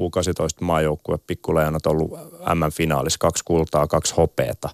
maajoukkue, 0.61 1.17
pikkulejanat 1.27 1.85
ollut 1.85 2.11
M-finaalissa, 2.55 3.19
kaksi 3.19 3.43
kultaa, 3.43 3.87
kaksi 3.87 4.13
hopeeta. 4.17 4.69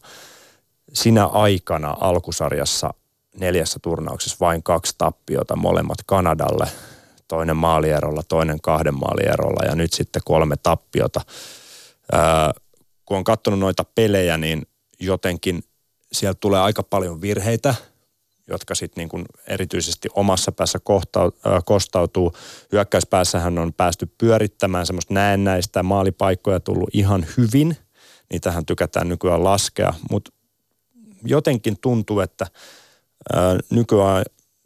Sinä 0.93 1.25
aikana 1.25 1.97
alkusarjassa 1.99 2.93
neljässä 3.39 3.79
turnauksessa 3.81 4.37
vain 4.39 4.63
kaksi 4.63 4.95
tappiota, 4.97 5.55
molemmat 5.55 5.97
Kanadalle, 6.05 6.67
toinen 7.27 7.55
maalierolla, 7.55 8.21
toinen 8.27 8.61
kahden 8.61 8.99
maalierolla 8.99 9.65
ja 9.65 9.75
nyt 9.75 9.93
sitten 9.93 10.21
kolme 10.25 10.55
tappiota. 10.63 11.21
Ää, 12.11 12.53
kun 13.05 13.17
on 13.17 13.23
katsonut 13.23 13.59
noita 13.59 13.83
pelejä, 13.95 14.37
niin 14.37 14.67
jotenkin 14.99 15.63
sieltä 16.11 16.37
tulee 16.39 16.59
aika 16.59 16.83
paljon 16.83 17.21
virheitä, 17.21 17.75
jotka 18.47 18.75
sitten 18.75 19.01
niin 19.01 19.09
kuin 19.09 19.25
erityisesti 19.47 20.09
omassa 20.13 20.51
päässä 20.51 20.79
kohta, 20.83 21.23
äh, 21.23 21.31
kostautuu. 21.65 22.33
Hyökkäyspäässähän 22.71 23.59
on 23.59 23.73
päästy 23.73 24.05
pyörittämään 24.17 24.85
semmoista 24.85 25.13
näennäistä 25.13 25.83
maalipaikkoja 25.83 26.59
tullut 26.59 26.89
ihan 26.93 27.25
hyvin. 27.37 27.77
Niitähän 28.31 28.65
tykätään 28.65 29.09
nykyään 29.09 29.43
laskea, 29.43 29.93
mutta 30.11 30.31
jotenkin 31.25 31.77
tuntuu, 31.81 32.19
että 32.19 32.47
nykyään 33.69 34.25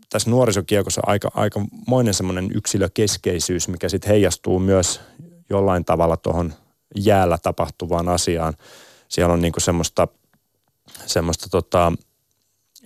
tässä 0.09 0.29
nuorisokiekossa 0.29 1.01
aika, 1.05 1.31
aika 1.33 1.61
moinen 1.87 2.13
semmoinen 2.13 2.49
yksilökeskeisyys, 2.55 3.67
mikä 3.67 3.89
sitten 3.89 4.09
heijastuu 4.09 4.59
myös 4.59 5.01
jollain 5.49 5.85
tavalla 5.85 6.17
tuohon 6.17 6.53
jäällä 6.95 7.37
tapahtuvaan 7.43 8.09
asiaan. 8.09 8.53
Siellä 9.07 9.33
on 9.33 9.41
niinku 9.41 9.59
semmoista, 9.59 10.07
semmoista 11.05 11.49
tota, 11.49 11.93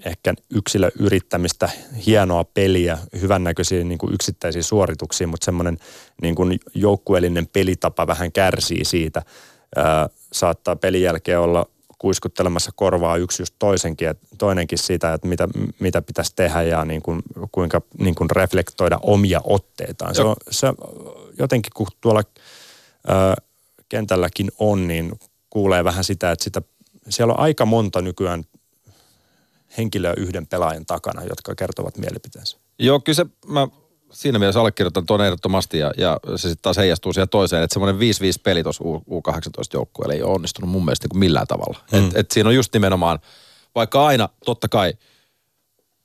ehkä 0.06 0.34
yksilöyrittämistä, 0.50 1.70
hienoa 2.06 2.44
peliä, 2.44 2.98
hyvännäköisiä 3.22 3.84
niin 3.84 3.98
kuin 3.98 4.14
yksittäisiä 4.14 4.64
suorituksia, 4.64 5.28
mutta 5.28 5.46
semmoinen 5.46 5.78
niin 6.22 6.36
kuin 6.36 6.60
joukkueellinen 6.76 7.48
pelitapa 7.48 8.08
vähän 8.08 8.32
kärsii 8.32 8.86
siitä. 8.86 9.22
Ää, 9.76 10.10
saattaa 10.34 10.76
pelin 10.76 11.02
jälkeen 11.02 11.40
olla 11.40 11.66
kuiskuttelemassa 12.02 12.72
korvaa 12.76 13.18
yksi 13.18 13.42
just 13.42 13.56
toisenkin, 13.60 14.08
että 14.10 14.28
toinenkin 14.38 14.78
siitä, 14.78 15.14
että 15.14 15.28
mitä, 15.28 15.48
mitä 15.80 16.02
pitäisi 16.02 16.34
tehdä 16.36 16.62
ja 16.62 16.86
niin 16.86 17.02
kuin, 17.02 17.22
kuinka 17.52 17.82
niin 17.98 18.16
kuin 18.16 18.30
reflektoida 18.30 19.00
omia 19.02 19.42
otteitaan. 19.44 20.16
Se 20.16 20.22
on, 20.22 20.36
se, 20.50 20.68
jotenkin 21.40 21.72
kun 21.76 21.88
tuolla 22.02 22.24
ää, 23.08 23.36
kentälläkin 23.90 24.52
on, 24.60 24.88
niin 24.88 25.20
kuulee 25.50 25.84
vähän 25.84 26.04
sitä, 26.04 26.32
että 26.32 26.44
sitä, 26.44 26.62
siellä 27.10 27.34
on 27.34 27.40
aika 27.40 27.66
monta 27.66 28.02
nykyään 28.02 28.44
henkilöä 29.78 30.14
yhden 30.18 30.48
pelaajan 30.48 30.86
takana, 30.86 31.24
jotka 31.24 31.56
kertovat 31.56 31.98
mielipiteensä. 31.98 32.58
Joo, 32.80 33.00
kyllä 33.00 33.16
se, 33.16 33.26
mä 33.48 33.68
siinä 34.12 34.40
mielessä 34.40 34.60
allekirjoitan 34.60 35.06
tuon 35.06 35.22
ehdottomasti 35.22 35.78
ja, 35.78 35.92
ja 35.98 36.20
se 36.36 36.42
sitten 36.42 36.62
taas 36.62 36.78
heijastuu 36.78 37.14
siihen 37.14 37.30
toiseen, 37.30 37.64
että 37.64 37.74
semmoinen 37.74 38.00
5-5 38.00 38.00
peli 38.44 38.64
tuossa 38.64 38.84
U18-joukkueelle 38.84 40.14
ei 40.14 40.24
ole 40.24 40.34
onnistunut 40.34 40.70
mun 40.70 40.86
mielestä 40.86 41.08
niin 41.12 41.20
millään 41.20 41.48
tavalla. 41.48 41.80
Mm. 41.92 42.08
Et, 42.08 42.16
et 42.16 42.32
siinä 42.32 42.50
on 42.50 42.56
just 42.56 42.74
nimenomaan, 42.74 43.20
vaikka 43.76 44.06
aina 44.06 44.30
totta 44.46 44.68
kai 44.68 44.94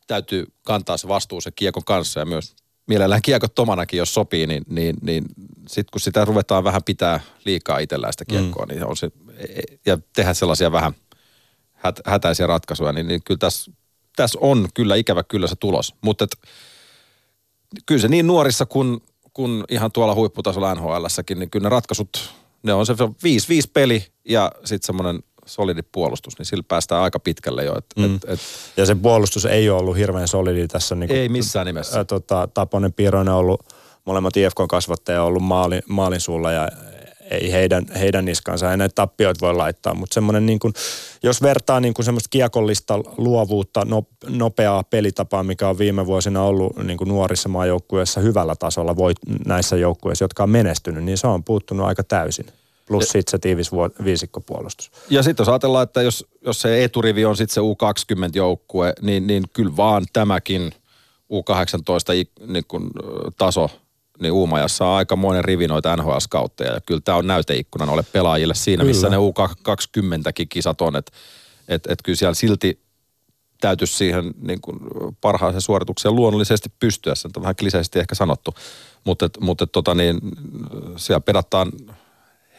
täytyy 0.06 0.46
kantaa 0.62 0.96
se 0.96 1.08
vastuu 1.08 1.40
se 1.40 1.50
kiekon 1.50 1.84
kanssa 1.84 2.20
ja 2.20 2.26
myös 2.26 2.54
mielellään 2.86 3.22
kiekot 3.22 3.54
tomanakin, 3.54 3.98
jos 3.98 4.14
sopii, 4.14 4.46
niin, 4.46 4.62
niin, 4.68 4.96
niin 5.02 5.24
sitten 5.68 5.92
kun 5.92 6.00
sitä 6.00 6.24
ruvetaan 6.24 6.64
vähän 6.64 6.84
pitää 6.84 7.20
liikaa 7.44 7.78
itsellään 7.78 8.12
sitä 8.12 8.24
kiekkoa, 8.24 8.66
mm. 8.66 8.72
niin 8.72 8.86
on 8.86 8.96
se, 8.96 9.10
ja 9.86 9.98
tehdä 10.12 10.34
sellaisia 10.34 10.72
vähän 10.72 10.92
hät, 11.72 12.00
hätäisiä 12.06 12.46
ratkaisuja, 12.46 12.92
niin, 12.92 13.08
niin 13.08 13.22
kyllä 13.22 13.38
tässä, 13.38 13.72
tässä 14.16 14.38
on 14.40 14.68
kyllä 14.74 14.94
ikävä 14.96 15.22
kyllä 15.22 15.46
se 15.46 15.56
tulos. 15.56 15.94
Mutta 16.00 16.26
kyllä 17.86 18.00
se 18.00 18.08
niin 18.08 18.26
nuorissa 18.26 18.66
kuin 18.66 19.00
kun 19.36 19.64
ihan 19.70 19.92
tuolla 19.92 20.14
huipputasolla 20.14 20.74
NHLssäkin, 20.74 21.38
niin 21.38 21.50
kyllä 21.50 21.62
ne 21.62 21.68
ratkaisut, 21.68 22.34
ne 22.62 22.74
on 22.74 22.86
se 22.86 22.92
5-5 22.92 22.96
peli 23.72 24.06
ja 24.28 24.52
sitten 24.64 24.86
semmoinen 24.86 25.22
solidi 25.46 25.82
puolustus, 25.92 26.38
niin 26.38 26.46
sillä 26.46 26.64
päästään 26.68 27.02
aika 27.02 27.20
pitkälle 27.20 27.64
jo. 27.64 27.78
Et, 27.78 27.86
mm. 27.96 28.14
et, 28.14 28.24
et, 28.28 28.40
ja 28.76 28.86
se 28.86 28.94
puolustus 28.94 29.44
ei 29.44 29.70
ole 29.70 29.78
ollut 29.78 29.96
hirveän 29.96 30.28
solidi 30.28 30.68
tässä. 30.68 30.94
Niin 30.94 31.08
kuin, 31.08 31.20
ei 31.20 31.28
missään 31.28 31.66
nimessä. 31.66 32.00
Ä, 32.00 32.04
tota, 32.04 32.48
Taponen 32.54 32.92
Piiroinen 32.92 33.34
on 33.34 33.40
ollut, 33.40 33.60
molemmat 34.04 34.36
IFK-kasvattaja 34.36 35.22
on 35.22 35.28
ollut 35.28 35.42
maalin, 35.42 35.82
maalin 35.88 36.20
suulla 36.20 36.52
ja 36.52 36.68
ei 37.30 37.52
heidän, 37.52 37.86
heidän 38.00 38.24
niskansa, 38.24 38.70
ei 38.70 38.76
näitä 38.76 38.94
tappioita 38.94 39.46
voi 39.46 39.54
laittaa, 39.54 39.94
mutta 39.94 40.14
semmoinen 40.14 40.46
niin 40.46 40.58
kuin, 40.58 40.74
jos 41.22 41.42
vertaa 41.42 41.80
niin 41.80 41.94
kuin 41.94 42.04
semmoista 42.04 42.28
kiekollista 42.30 42.98
luovuutta, 43.16 43.86
nopeaa 44.28 44.82
pelitapaa, 44.82 45.42
mikä 45.42 45.68
on 45.68 45.78
viime 45.78 46.06
vuosina 46.06 46.42
ollut 46.42 46.76
niin 46.76 46.98
kuin 46.98 47.08
nuorissa 47.08 47.48
maajoukkueissa 47.48 48.20
hyvällä 48.20 48.56
tasolla 48.56 48.96
voit, 48.96 49.16
näissä 49.46 49.76
joukkueissa, 49.76 50.24
jotka 50.24 50.42
on 50.42 50.50
menestynyt, 50.50 51.04
niin 51.04 51.18
se 51.18 51.26
on 51.26 51.44
puuttunut 51.44 51.86
aika 51.86 52.04
täysin. 52.04 52.46
Plus 52.86 53.04
sitten 53.04 53.30
se 53.30 53.38
tiivis 53.38 53.70
viisikkopuolustus. 54.04 54.90
Ja 55.10 55.22
sitten 55.22 55.44
jos 55.44 55.48
ajatellaan, 55.48 55.82
että 55.82 56.02
jos, 56.02 56.26
jos 56.44 56.60
se 56.60 56.84
eturivi 56.84 57.24
on 57.24 57.36
sitten 57.36 57.54
se 57.54 57.60
U20-joukkue, 57.60 58.92
niin, 59.00 59.26
niin 59.26 59.44
kyllä 59.52 59.76
vaan 59.76 60.06
tämäkin 60.12 60.72
U18 61.32 62.46
niin 62.46 62.64
kun, 62.68 62.90
taso– 63.38 63.70
niin 64.20 64.32
Uumajassa 64.32 64.86
on 64.86 64.96
aikamoinen 64.96 65.44
rivi 65.44 65.68
noita 65.68 65.96
NHL-skautteja. 65.96 66.72
Ja 66.72 66.80
kyllä 66.86 67.00
tämä 67.04 67.18
on 67.18 67.26
näyteikkuna 67.26 67.86
noille 67.86 68.04
pelaajille 68.12 68.54
siinä, 68.54 68.80
kyllä. 68.80 68.90
missä 68.90 69.08
ne 69.08 69.16
U20 69.16 70.46
kisat 70.48 70.80
on. 70.80 70.96
Että 70.96 71.12
et, 71.68 71.86
et 71.88 71.98
kyllä 72.04 72.16
siellä 72.16 72.34
silti 72.34 72.80
täytyisi 73.60 73.94
siihen 73.94 74.34
niin 74.40 74.60
kuin 74.60 74.78
parhaaseen 75.20 75.60
suoritukseen 75.60 76.16
luonnollisesti 76.16 76.72
pystyä. 76.78 77.14
Se 77.14 77.28
on 77.36 77.42
vähän 77.42 77.56
kliseisesti 77.56 77.98
ehkä 77.98 78.14
sanottu. 78.14 78.54
Mutta, 79.04 79.30
mutta 79.40 79.66
tota 79.66 79.94
niin, 79.94 80.18
siellä 80.96 81.20
pedataan 81.20 81.72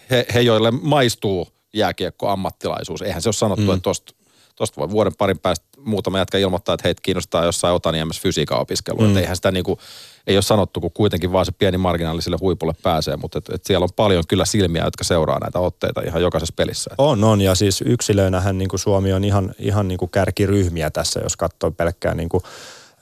he, 0.10 0.26
he, 0.34 0.41
joille 0.41 0.72
maistuu 0.72 1.48
jääkiekko 1.74 2.30
ammattilaisuus. 2.30 3.02
Eihän 3.02 3.22
se 3.22 3.30
ole 3.30 3.34
sanottu, 3.34 3.65
mm. 3.65 3.74
että 3.74 3.82
tosta, 3.82 4.13
tosta 4.56 4.82
voi 4.82 4.89
vuoden 4.89 5.15
parin 5.17 5.39
päästä 5.39 5.65
muutama 5.78 6.17
jätkä 6.17 6.38
ilmoittaa, 6.38 6.74
että 6.74 6.88
heitä 6.88 7.02
kiinnostaa 7.02 7.46
jossain 7.46 7.76
Otaniemessä 7.76 8.22
fysiikan 8.22 8.60
opiskelu. 8.60 9.02
Mm. 9.02 9.17
Eihän 9.17 9.36
sitä 9.36 9.52
niin 9.52 9.63
kuin, 9.63 9.80
ei 10.28 10.36
ole 10.36 10.42
sanottu, 10.42 10.82
kun 10.82 10.92
kuitenkin 10.94 11.32
vaan 11.32 11.46
se 11.46 11.52
pieni 11.52 11.78
marginaaliselle 11.78 12.38
huipulle 12.42 12.74
pääsee, 12.84 13.18
mutta 13.18 13.38
et, 13.38 13.50
et 13.54 13.66
siellä 13.66 13.84
on 13.84 13.90
paljon 13.96 14.24
kyllä 14.28 14.46
silmiä, 14.46 14.84
jotka 14.84 15.04
seuraa 15.04 15.40
näitä 15.40 15.60
otteita 15.60 16.02
ihan 16.02 16.22
jokaisessa 16.22 16.54
pelissä. 16.58 16.90
On, 16.98 17.24
on, 17.24 17.42
ja 17.42 17.56
siis 17.56 17.82
yksilöinähän 17.82 18.58
niin 18.58 18.70
kuin 18.70 18.80
Suomi 18.80 19.13
on 19.13 19.24
ihan, 19.24 19.54
ihan 19.60 19.88
niin 19.88 19.98
kuin 19.98 20.12
kärkiryhmiä 20.12 20.90
tässä, 20.90 21.20
jos 21.24 21.38
katsoo 21.38 21.72
pelkkää 21.72 22.16
niin 22.16 22.30
kuin, 22.30 22.44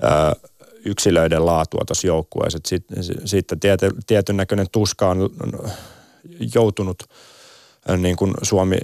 ö, 0.04 0.50
yksilöiden 0.86 1.46
laatua 1.46 1.82
tuossa 1.88 2.08
joukkueessa. 2.08 2.60
Sitten 2.66 3.04
sit 3.26 3.48
tiety, 3.60 3.90
tietyn 4.08 4.38
näköinen 4.38 4.68
tuska 4.72 5.10
on 5.10 5.30
joutunut 6.56 7.04
niin 7.98 8.16
kuin 8.16 8.34
Suomi 8.42 8.78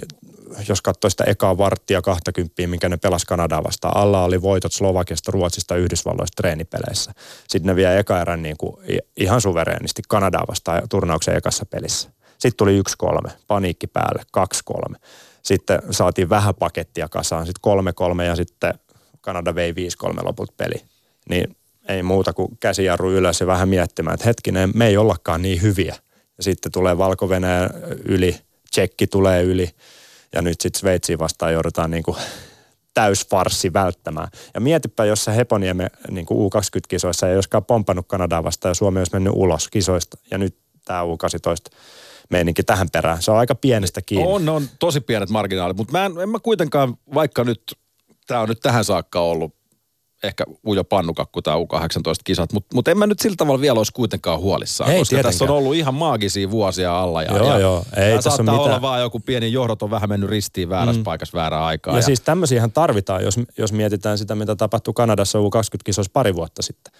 jos 0.68 0.82
katsoo 0.82 1.10
sitä 1.10 1.24
ekaa 1.24 1.58
varttia 1.58 2.02
20, 2.02 2.66
minkä 2.66 2.88
ne 2.88 2.96
pelas 2.96 3.24
Kanadaa 3.24 3.64
vastaan. 3.64 3.96
Alla 3.96 4.24
oli 4.24 4.42
voitot 4.42 4.72
Slovakiasta, 4.72 5.32
Ruotsista, 5.32 5.76
Yhdysvalloista 5.76 6.42
treenipeleissä. 6.42 7.12
Sitten 7.48 7.66
ne 7.66 7.76
vie 7.76 7.98
eka 7.98 8.20
erän 8.20 8.42
niin 8.42 8.56
kuin 8.56 8.76
ihan 9.16 9.40
suvereenisti 9.40 10.02
Kanadaa 10.08 10.44
vastaan 10.48 10.88
turnauksen 10.88 11.36
ekassa 11.36 11.66
pelissä. 11.66 12.10
Sitten 12.38 12.56
tuli 12.56 12.82
1-3, 13.26 13.30
paniikki 13.46 13.86
päälle, 13.86 14.22
2-3. 14.92 14.96
Sitten 15.42 15.82
saatiin 15.90 16.28
vähän 16.28 16.54
pakettia 16.54 17.08
kasaan, 17.08 17.46
sitten 17.46 17.72
3-3 18.20 18.22
ja 18.22 18.36
sitten 18.36 18.74
Kanada 19.20 19.54
vei 19.54 19.72
5-3 19.72 19.74
loput 20.24 20.56
peli. 20.56 20.82
Niin 21.28 21.56
ei 21.88 22.02
muuta 22.02 22.32
kuin 22.32 22.56
käsijarru 22.60 23.10
ylös 23.10 23.40
ja 23.40 23.46
vähän 23.46 23.68
miettimään, 23.68 24.14
että 24.14 24.26
hetkinen, 24.26 24.70
me 24.74 24.86
ei 24.86 24.96
ollakaan 24.96 25.42
niin 25.42 25.62
hyviä. 25.62 25.96
Ja 26.38 26.44
sitten 26.44 26.72
tulee 26.72 26.98
valko 26.98 27.28
yli, 28.04 28.38
Tsekki 28.70 29.06
tulee 29.06 29.42
yli 29.42 29.70
ja 30.32 30.42
nyt 30.42 30.60
sitten 30.60 30.80
Sveitsiin 30.80 31.18
vastaan 31.18 31.52
joudutaan 31.52 31.90
niin 31.90 32.02
kuin 32.02 32.16
täysfarssi 32.94 33.72
välttämään. 33.72 34.28
Ja 34.54 34.60
mietipä, 34.60 35.04
jos 35.04 35.24
se 35.24 35.36
Heponiemme 35.36 35.88
niin 36.10 36.26
kuin 36.26 36.52
U20-kisoissa 36.52 37.28
ei 37.28 37.34
olisikaan 37.34 37.64
pompannut 37.64 38.08
Kanadaa 38.08 38.44
vastaan 38.44 38.70
ja 38.70 38.74
Suomi 38.74 39.00
olisi 39.00 39.12
mennyt 39.12 39.32
ulos 39.36 39.68
kisoista 39.68 40.18
ja 40.30 40.38
nyt 40.38 40.56
tämä 40.84 41.02
U18 41.02 41.76
meininki 42.30 42.62
tähän 42.62 42.90
perään. 42.90 43.22
Se 43.22 43.30
on 43.30 43.38
aika 43.38 43.54
pienestä 43.54 44.02
kiinni. 44.02 44.32
On, 44.32 44.48
on 44.48 44.68
tosi 44.78 45.00
pienet 45.00 45.30
marginaalit, 45.30 45.76
mutta 45.76 45.92
mä 45.92 46.06
en, 46.06 46.12
en 46.22 46.28
mä 46.28 46.38
kuitenkaan, 46.38 46.96
vaikka 47.14 47.44
nyt 47.44 47.62
tämä 48.26 48.40
on 48.40 48.48
nyt 48.48 48.60
tähän 48.60 48.84
saakka 48.84 49.20
ollut 49.20 49.61
ehkä 50.22 50.44
ujo 50.66 50.84
pannukakku 50.84 51.42
tämä 51.42 51.56
U18-kisat, 51.56 52.52
mutta 52.52 52.74
mut 52.74 52.88
en 52.88 52.98
mä 52.98 53.06
nyt 53.06 53.20
sillä 53.20 53.36
tavalla 53.36 53.60
vielä 53.60 53.80
olisi 53.80 53.92
kuitenkaan 53.92 54.40
huolissaan, 54.40 54.90
Ei, 54.90 54.98
koska 54.98 55.10
tietenkään. 55.10 55.32
tässä 55.32 55.44
on 55.44 55.50
ollut 55.58 55.74
ihan 55.74 55.94
maagisia 55.94 56.50
vuosia 56.50 57.00
alla. 57.00 57.22
Ja, 57.22 57.36
joo, 57.36 57.48
ja 57.48 57.58
joo. 57.58 57.84
Ei 57.96 58.14
tässä 58.14 58.30
saattaa 58.30 58.44
mitään. 58.44 58.60
olla 58.60 58.82
vaan 58.82 59.00
joku 59.00 59.20
pieni 59.20 59.52
johdot 59.52 59.82
on 59.82 59.90
vähän 59.90 60.08
mennyt 60.08 60.30
ristiin 60.30 60.68
väärässä 60.68 61.00
mm. 61.00 61.04
paikassa 61.04 61.38
väärään 61.38 61.62
aikaan. 61.62 61.94
Ja, 61.94 61.98
ja 61.98 62.02
siis 62.02 62.20
tämmöisiähän 62.20 62.72
tarvitaan, 62.72 63.24
jos, 63.24 63.40
jos 63.58 63.72
mietitään 63.72 64.18
sitä, 64.18 64.34
mitä 64.34 64.56
tapahtui 64.56 64.94
Kanadassa 64.94 65.38
U20-kisoissa 65.38 66.12
pari 66.12 66.34
vuotta 66.34 66.62
sitten. 66.62 66.92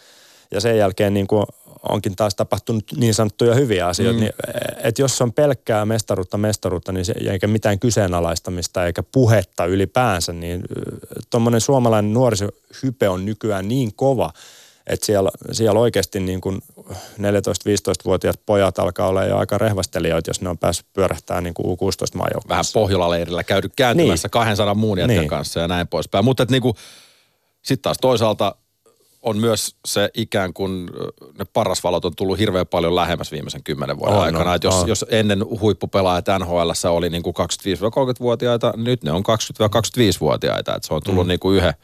Ja 0.51 0.61
sen 0.61 0.79
jälkeen 0.79 1.15
niin 1.15 1.27
kuin 1.27 1.47
onkin 1.89 2.17
taas 2.17 2.35
tapahtunut 2.35 2.85
niin 2.97 3.15
sanottuja 3.15 3.55
hyviä 3.55 3.87
asioita. 3.87 4.15
Mm. 4.15 4.21
Niin, 4.21 4.33
että 4.77 5.03
jos 5.03 5.23
on 5.23 5.33
pelkkää 5.33 5.87
mestaruutta 5.87 6.39
mestaruutta, 6.39 6.93
niin 6.93 7.05
se, 7.05 7.15
eikä 7.31 7.47
mitään 7.47 7.79
kyseenalaistamista 7.79 8.87
eikä 8.87 9.03
puhetta 9.03 9.65
ylipäänsä, 9.65 10.33
niin 10.33 10.63
tuommoinen 11.31 11.61
suomalainen 11.61 12.13
nuorisohype 12.13 13.09
on 13.09 13.25
nykyään 13.25 13.69
niin 13.69 13.95
kova, 13.95 14.33
että 14.87 15.07
siellä, 15.07 15.31
siellä 15.53 15.81
oikeasti 15.81 16.21
niin 16.21 16.41
kuin 16.41 16.63
14-15-vuotiaat 17.19 18.41
pojat 18.47 18.79
alkaa 18.79 19.09
olla 19.09 19.25
jo 19.25 19.37
aika 19.37 19.59
rehvastelijoita, 19.59 20.31
jos 20.31 20.41
ne 20.41 20.49
on 20.49 20.59
päässyt 20.59 20.87
pyörähtämään 20.93 21.45
niin 21.45 21.55
kuin 21.55 21.67
U16 21.67 22.17
maajoukkueessa. 22.17 22.49
Vähän 22.49 22.65
Pohjola-leirillä 22.73 23.45
käydy 23.45 23.69
kääntymässä 23.77 24.27
niin. 24.27 24.31
200 24.31 24.75
muun 24.75 24.99
niin. 25.07 25.29
kanssa 25.29 25.61
ja 25.61 25.69
näin 25.69 25.89
poispäin. 25.89 26.25
Mutta 26.25 26.47
niin 26.51 26.63
sitten 27.63 27.83
taas 27.83 27.97
toisaalta 28.01 28.55
on 29.23 29.39
myös 29.39 29.77
se 29.85 30.11
ikään 30.15 30.53
kuin 30.53 30.91
ne 31.39 31.45
parasvalot 31.53 32.05
on 32.05 32.17
tullut 32.17 32.39
hirveän 32.39 32.67
paljon 32.67 32.97
lähemmäs 32.97 33.33
viimeisen 33.33 33.63
kymmenen 33.63 33.99
vuoden 33.99 34.17
on, 34.17 34.23
aikana. 34.23 34.51
On, 34.51 34.59
jos, 34.63 34.75
on. 34.75 34.89
jos 34.89 35.05
ennen 35.09 35.45
huippupelaajat 35.61 36.27
NHL 36.39 36.71
oli 36.91 37.11
niin 37.11 37.23
kuin 37.23 37.35
25-30-vuotiaita, 37.37 38.75
nyt 38.77 39.03
ne 39.03 39.13
on 39.13 39.23
20-25-vuotiaita. 39.23 40.77
Et 40.77 40.85
se 40.85 40.95
on 40.95 41.03
tullut 41.03 41.27
mm. 41.27 41.29
niin 41.29 41.41
kuin 41.41 41.57
yhden, 41.57 41.75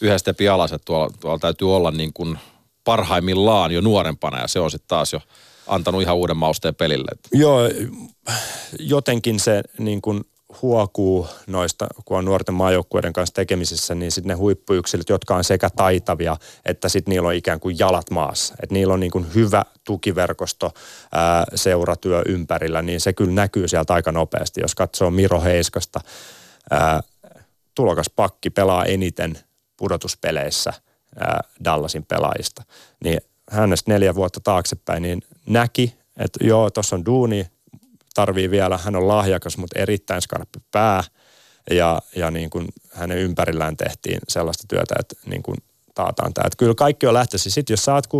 yhden 0.00 0.18
stepin 0.18 0.50
alas, 0.50 0.72
että 0.72 0.84
tuolla, 0.84 1.10
tuolla 1.20 1.38
täytyy 1.38 1.76
olla 1.76 1.90
niin 1.90 2.12
kuin 2.12 2.38
parhaimmillaan 2.84 3.72
jo 3.72 3.80
nuorempana 3.80 4.40
ja 4.40 4.48
se 4.48 4.60
on 4.60 4.70
sitten 4.70 4.88
taas 4.88 5.12
jo 5.12 5.20
antanut 5.66 6.02
ihan 6.02 6.16
uuden 6.16 6.36
mausteen 6.36 6.74
pelille. 6.74 7.10
Joo, 7.32 7.60
jotenkin 8.78 9.40
se 9.40 9.62
niin 9.78 10.02
kuin 10.02 10.24
huokuu 10.62 11.26
noista, 11.46 11.86
kun 12.04 12.18
on 12.18 12.24
nuorten 12.24 12.54
maajoukkueiden 12.54 13.12
kanssa 13.12 13.34
tekemisissä, 13.34 13.94
niin 13.94 14.12
sitten 14.12 14.28
ne 14.28 14.34
huippuyksilöt, 14.34 15.08
jotka 15.08 15.36
on 15.36 15.44
sekä 15.44 15.70
taitavia, 15.76 16.36
että 16.64 16.88
sitten 16.88 17.12
niillä 17.12 17.28
on 17.28 17.34
ikään 17.34 17.60
kuin 17.60 17.78
jalat 17.78 18.10
maassa. 18.10 18.54
Että 18.62 18.74
niillä 18.74 18.94
on 18.94 19.00
niin 19.00 19.10
kuin 19.10 19.26
hyvä 19.34 19.64
tukiverkosto, 19.84 20.70
ää, 21.12 21.44
seuratyö 21.54 22.22
ympärillä, 22.26 22.82
niin 22.82 23.00
se 23.00 23.12
kyllä 23.12 23.32
näkyy 23.32 23.68
sieltä 23.68 23.94
aika 23.94 24.12
nopeasti. 24.12 24.60
Jos 24.60 24.74
katsoo 24.74 25.10
Miro 25.10 25.40
Heiskasta, 25.40 26.00
ää, 26.70 27.00
tulokas 27.74 28.10
pakki 28.16 28.50
pelaa 28.50 28.84
eniten 28.84 29.38
pudotuspeleissä 29.76 30.72
ää, 31.16 31.40
Dallasin 31.64 32.04
pelaajista. 32.04 32.62
Niin 33.04 33.20
hänestä 33.50 33.92
neljä 33.92 34.14
vuotta 34.14 34.40
taaksepäin, 34.40 35.02
niin 35.02 35.22
näki, 35.46 35.96
että 36.16 36.44
joo, 36.44 36.70
tuossa 36.70 36.96
on 36.96 37.06
duuni, 37.06 37.46
tarvii 38.14 38.50
vielä, 38.50 38.78
hän 38.78 38.96
on 38.96 39.08
lahjakas, 39.08 39.58
mutta 39.58 39.78
erittäin 39.78 40.22
skarppi 40.22 40.58
pää. 40.70 41.04
Ja, 41.70 42.02
ja 42.16 42.30
niin 42.30 42.50
kuin 42.50 42.68
hänen 42.92 43.18
ympärillään 43.18 43.76
tehtiin 43.76 44.18
sellaista 44.28 44.64
työtä, 44.68 44.94
että 44.98 45.14
niin 45.26 45.42
kuin 45.42 45.56
taataan 45.94 46.34
tämä. 46.34 46.46
Että 46.46 46.56
kyllä 46.56 46.74
kaikki 46.74 47.06
on 47.06 47.14
lähtöisin. 47.14 47.52
Sitten 47.52 47.72
jos 47.72 47.88
oot 47.88 48.06
16-17 48.06 48.10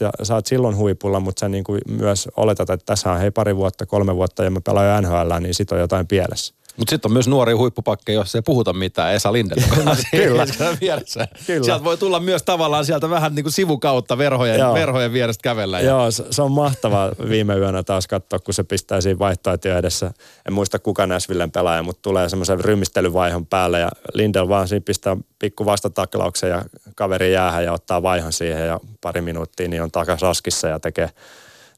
ja 0.00 0.34
oot 0.34 0.46
silloin 0.46 0.76
huipulla, 0.76 1.20
mutta 1.20 1.40
sä 1.40 1.48
niin 1.48 1.64
kuin 1.64 1.80
myös 1.88 2.28
oletat, 2.36 2.70
että 2.70 2.86
tässä 2.86 3.12
on 3.12 3.18
hei 3.18 3.30
pari 3.30 3.56
vuotta, 3.56 3.86
kolme 3.86 4.16
vuotta 4.16 4.44
ja 4.44 4.50
mä 4.50 4.60
pelaan 4.60 5.04
NHL, 5.04 5.40
niin 5.40 5.54
sit 5.54 5.72
on 5.72 5.78
jotain 5.78 6.06
pielessä. 6.06 6.54
Mutta 6.76 6.90
sitten 6.90 7.08
on 7.08 7.12
myös 7.12 7.28
nuori 7.28 7.52
huippupakkeja, 7.52 8.18
jos 8.18 8.34
ei 8.34 8.42
puhuta 8.42 8.72
mitään, 8.72 9.14
Esa 9.14 9.32
Lindell. 9.32 9.60
Kyllä. 10.10 10.46
vieressä. 10.80 11.28
Kyllä. 11.46 11.64
Sieltä 11.64 11.84
voi 11.84 11.96
tulla 11.96 12.20
myös 12.20 12.42
tavallaan 12.42 12.84
sieltä 12.84 13.10
vähän 13.10 13.34
niin 13.34 13.44
kuin 13.44 13.52
sivukautta 13.52 14.18
verhojen, 14.18 14.60
Joo. 14.60 14.74
verhojen 14.74 15.12
vierestä 15.12 15.42
kävellä. 15.42 15.80
Ja 15.80 15.88
Joo, 15.88 16.10
se 16.10 16.42
on 16.42 16.52
mahtavaa 16.52 17.10
viime 17.28 17.56
yönä 17.56 17.82
taas 17.82 18.06
katsoa, 18.06 18.38
kun 18.38 18.54
se 18.54 18.64
pistää 18.64 19.00
siinä 19.00 19.18
vaihtoehtoja 19.18 19.78
edessä. 19.78 20.10
En 20.48 20.52
muista 20.52 20.78
kuka 20.78 21.06
Näsvillen 21.06 21.50
pelaaja, 21.50 21.82
mutta 21.82 22.02
tulee 22.02 22.28
semmoisen 22.28 22.60
rymistelyvaihon 22.60 23.46
päälle 23.46 23.80
ja 23.80 23.88
Lindel 24.14 24.48
vaan 24.48 24.68
siinä 24.68 24.82
pistää 24.84 25.16
pikku 25.38 25.66
vastataklauksen 25.66 26.50
ja 26.50 26.62
kaveri 26.94 27.32
jäähän 27.32 27.64
ja 27.64 27.72
ottaa 27.72 28.02
vaihon 28.02 28.32
siihen 28.32 28.66
ja 28.66 28.80
pari 29.00 29.20
minuuttia 29.20 29.68
niin 29.68 29.82
on 29.82 29.90
takas 29.90 30.22
askissa 30.22 30.68
ja 30.68 30.80
tekee, 30.80 31.10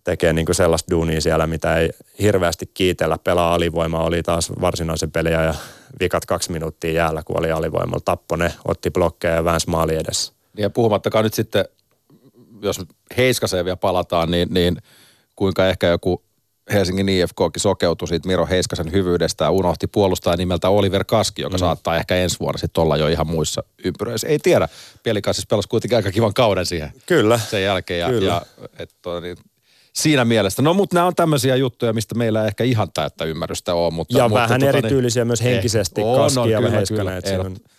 tekee 0.07 0.33
niin 0.33 0.47
kuin 0.47 0.57
sellaista 0.57 0.91
duunia 0.91 1.21
siellä, 1.21 1.47
mitä 1.47 1.77
ei 1.77 1.91
hirveästi 2.21 2.71
kiitellä. 2.75 3.19
Pelaa 3.25 3.55
alivoima, 3.55 4.05
oli 4.05 4.23
taas 4.23 4.53
varsinaisen 4.61 5.11
peliä 5.11 5.43
ja 5.43 5.55
vikat 6.01 6.25
kaksi 6.27 6.53
minuuttia 6.53 6.93
jäällä, 6.93 7.23
kun 7.23 7.39
oli 7.39 7.51
alivoimalla. 7.51 8.03
Tappoi 8.05 8.39
ne, 8.39 8.53
otti 8.65 8.91
blokkeja 8.91 9.35
ja 9.35 9.45
väänsi 9.45 9.71
maali 9.71 9.95
edessä. 9.95 10.33
Ja 10.57 10.71
puhumattakaan 10.71 11.25
nyt 11.25 11.35
sitten, 11.35 11.65
jos 12.63 12.81
Heiskaseen 13.17 13.65
vielä 13.65 13.77
palataan, 13.77 14.31
niin, 14.31 14.49
niin 14.51 14.77
kuinka 15.37 15.69
ehkä 15.69 15.87
joku 15.87 16.23
Helsingin 16.73 17.09
IFKkin 17.09 17.61
sokeutui 17.61 18.09
siitä 18.09 18.29
Miro 18.29 18.47
Heiskasen 18.47 18.93
hyvyydestä 18.93 19.45
ja 19.45 19.51
unohti 19.51 19.87
puolustaa 19.87 20.37
nimeltä 20.37 20.69
Oliver 20.69 21.05
Kaski, 21.05 21.43
joka 21.43 21.57
mm. 21.57 21.61
saattaa 21.61 21.97
ehkä 21.97 22.17
ensi 22.17 22.41
vuonna 22.41 22.59
sitten 22.59 22.83
olla 22.83 22.97
jo 22.97 23.09
ihan 23.09 23.27
muissa 23.27 23.63
ympyröissä. 23.85 24.29
Ei 24.29 24.39
tiedä. 24.39 24.69
Pielikaisis 25.03 25.47
pelasi 25.47 25.69
kuitenkin 25.69 25.97
aika 25.97 26.13
kivan 26.13 26.35
kauden 26.35 26.67
siihen 26.67 26.93
Kyllä. 27.07 27.39
sen 27.39 27.63
jälkeen. 27.63 28.01
Ja, 28.01 28.09
Kyllä. 28.09 28.33
ja 28.33 28.43
et, 28.79 28.91
toi, 29.03 29.21
niin, 29.21 29.37
siinä 29.97 30.25
mielessä. 30.25 30.63
No 30.63 30.75
mutta 30.75 30.97
nämä 30.97 31.07
on 31.07 31.15
tämmöisiä 31.15 31.57
juttuja, 31.57 31.93
mistä 31.93 32.15
meillä 32.15 32.43
ei 32.43 32.47
ehkä 32.47 32.65
ihan 32.65 32.89
täyttä 32.95 33.25
ymmärrystä 33.25 33.75
ole. 33.75 33.91
Mutta, 33.91 34.19
Ja 34.19 34.29
mutta, 34.29 34.43
vähän 34.43 34.61
tota, 34.61 34.79
erityylisiä 34.79 35.25
myös 35.25 35.43
henkisesti, 35.43 36.01
on, 36.03 36.17
Kaski 36.17 36.39
on, 36.41 36.51
ja 36.51 36.59
kyllä, 36.59 36.71
Heiskanen, 36.71 37.23
kyllä, 37.23 37.41
on- 37.41 37.53
ehdot- 37.53 37.71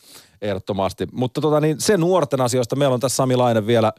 Ehdottomasti. 0.41 1.07
Mutta 1.11 1.41
tota, 1.41 1.59
niin 1.59 1.81
se 1.81 1.97
nuorten 1.97 2.41
asioista 2.41 2.75
meillä 2.75 2.93
on 2.93 2.99
tässä 2.99 3.15
Sami 3.15 3.35
Lainen 3.35 3.67
vielä 3.67 3.93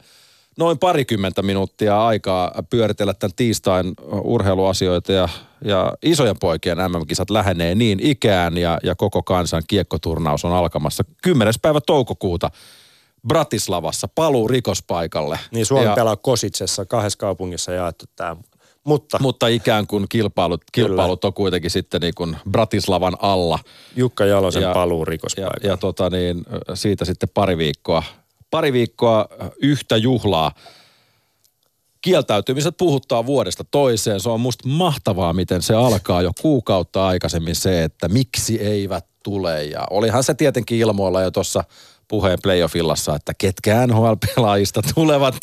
noin 0.57 0.79
parikymmentä 0.79 1.41
minuuttia 1.41 2.05
aikaa 2.07 2.51
pyöritellä 2.69 3.13
tämän 3.13 3.35
tiistain 3.35 3.93
urheiluasioita 4.23 5.11
ja, 5.13 5.29
ja 5.65 5.93
isojen 6.03 6.39
poikien 6.39 6.77
MM-kisat 6.77 7.29
lähenee 7.29 7.75
niin 7.75 7.99
ikään 7.99 8.57
ja, 8.57 8.77
ja 8.83 8.95
koko 8.95 9.23
kansan 9.23 9.63
kiekkoturnaus 9.67 10.45
on 10.45 10.53
alkamassa 10.53 11.03
10. 11.23 11.53
päivä 11.61 11.81
toukokuuta 11.81 12.51
Bratislavassa 13.27 14.07
paluu 14.15 14.47
rikospaikalle. 14.47 15.39
Niin 15.51 15.65
Suomi 15.65 15.85
ja, 15.85 15.95
pelaa 15.95 16.15
Kositsessa, 16.15 16.85
kahdessa 16.85 17.17
kaupungissa 17.17 17.71
jaettu 17.71 18.05
tämä. 18.15 18.35
Mutta 18.83 19.17
Mutta 19.21 19.47
ikään 19.47 19.87
kuin 19.87 20.05
kilpailut, 20.09 20.61
kilpailut 20.71 21.25
on 21.25 21.33
kuitenkin 21.33 21.71
sitten 21.71 22.01
niin 22.01 22.13
kuin 22.15 22.37
Bratislavan 22.51 23.17
alla. 23.19 23.59
Jukka 23.95 24.25
Jalosen 24.25 24.61
Ja- 24.61 24.73
paluu 24.73 25.01
Ja, 25.01 25.05
rikospaikalle. 25.05 25.67
ja 25.67 25.77
tota 25.77 26.09
niin, 26.09 26.45
siitä 26.73 27.05
sitten 27.05 27.29
pari 27.33 27.57
viikkoa, 27.57 28.03
pari 28.51 28.73
viikkoa 28.73 29.25
yhtä 29.61 29.97
juhlaa. 29.97 30.51
Kieltäytymiset 32.01 32.77
puhuttaa 32.77 33.25
vuodesta 33.25 33.63
toiseen. 33.71 34.19
Se 34.19 34.29
on 34.29 34.39
musta 34.41 34.67
mahtavaa, 34.67 35.33
miten 35.33 35.61
se 35.61 35.75
alkaa 35.75 36.21
jo 36.21 36.31
kuukautta 36.41 37.07
aikaisemmin 37.07 37.55
se, 37.55 37.83
että 37.83 38.07
miksi 38.07 38.61
eivät 38.61 39.05
tule. 39.23 39.63
Ja 39.63 39.87
olihan 39.89 40.23
se 40.23 40.33
tietenkin 40.33 40.77
ilmoilla 40.79 41.21
jo 41.21 41.31
tuossa 41.31 41.63
puheen 42.09 42.37
playoffillassa, 42.43 43.15
että 43.15 43.33
ketkä 43.37 43.87
NHL-pelaajista 43.87 44.81
tulevat, 44.95 45.35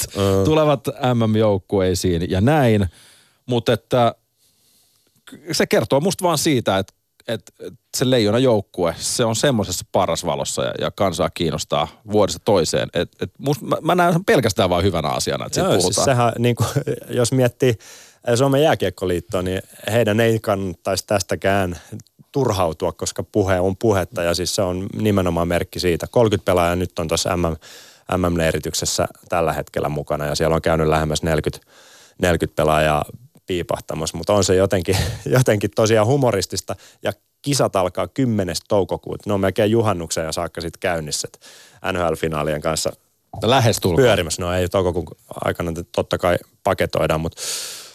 tulevat 0.45 0.81
MM-joukkueisiin 1.15 2.31
ja 2.31 2.41
näin. 2.41 2.87
Mutta 3.47 3.73
että 3.73 4.15
se 5.53 5.67
kertoo 5.67 6.01
musta 6.01 6.25
vaan 6.25 6.39
siitä, 6.39 6.79
että, 6.79 6.93
että 7.29 7.53
se 7.97 8.11
leijona 8.11 8.39
joukkue, 8.39 8.95
se 8.99 9.25
on 9.25 9.37
semmoisessa 9.37 9.85
parasvalossa 9.93 10.65
ja, 10.65 10.73
ja 10.81 10.91
kansaa 10.91 11.31
kiinnostaa 11.31 11.89
vuodesta 12.13 12.39
toiseen. 12.45 12.89
Et, 12.95 13.17
et 13.21 13.31
musta, 13.39 13.65
mä, 13.65 13.77
mä 13.83 13.95
näen 13.95 14.13
sen 14.13 14.25
pelkästään 14.25 14.71
vain 14.71 14.85
hyvänä 14.85 15.09
asiana, 15.09 15.47
että 15.47 15.61
Joo, 15.61 15.71
siis 15.71 15.83
puhutaan. 15.83 16.05
sehän, 16.05 16.33
niin 16.39 16.57
kuin, 16.57 16.69
jos 17.19 17.33
miettii 17.33 17.75
Suomen 18.35 18.63
jääkiekkoliittoa, 18.63 19.43
niin 19.43 19.63
heidän 19.93 20.21
ei 20.21 20.39
kannattaisi 20.39 21.05
tästäkään 21.07 21.77
turhautua, 22.37 22.93
koska 22.93 23.23
puhe 23.23 23.61
on 23.61 23.77
puhetta 23.77 24.23
ja 24.23 24.35
siis 24.35 24.55
se 24.55 24.63
on 24.63 24.87
nimenomaan 24.97 25.49
merkki 25.49 25.81
siitä. 25.81 26.07
30 26.11 26.45
pelaajaa 26.45 26.77
nyt 26.77 26.99
on 26.99 27.09
tuossa 27.09 27.37
MM, 27.37 27.57
MM-leirityksessä 28.17 29.07
tällä 29.29 29.53
hetkellä 29.53 29.89
mukana 29.89 30.27
ja 30.27 30.35
siellä 30.35 30.57
on 30.57 30.63
käynyt 30.63 30.87
lähemmäs 30.89 31.23
40, 31.23 31.67
40 32.23 32.57
pelaajaa 32.57 33.05
piipahtamassa, 33.47 34.17
mutta 34.17 34.33
on 34.33 34.45
se 34.45 34.55
jotenkin, 34.55 34.97
jotenkin 35.37 35.71
tosiaan 35.77 36.07
humoristista 36.07 36.77
ja 37.03 37.13
kisat 37.43 37.77
alkaa 37.77 38.09
10. 38.09 38.57
toukokuuta. 38.69 39.23
Ne 39.27 39.33
on 39.33 39.41
melkein 39.41 39.71
juhannuksen 39.71 40.25
ja 40.25 40.33
saakka 40.33 40.61
sitten 40.61 40.81
käynnissä. 40.81 41.29
NHL-finaalien 41.93 42.61
kanssa 42.61 42.93
Lähestulkoon. 43.43 44.05
pyörimässä. 44.05 44.43
No 44.43 44.53
ei 44.53 44.69
toukokuun 44.69 45.07
aikana 45.45 45.73
totta 45.95 46.19
kai 46.19 46.37
paketoidaan, 46.65 47.21
mutta 47.21 47.43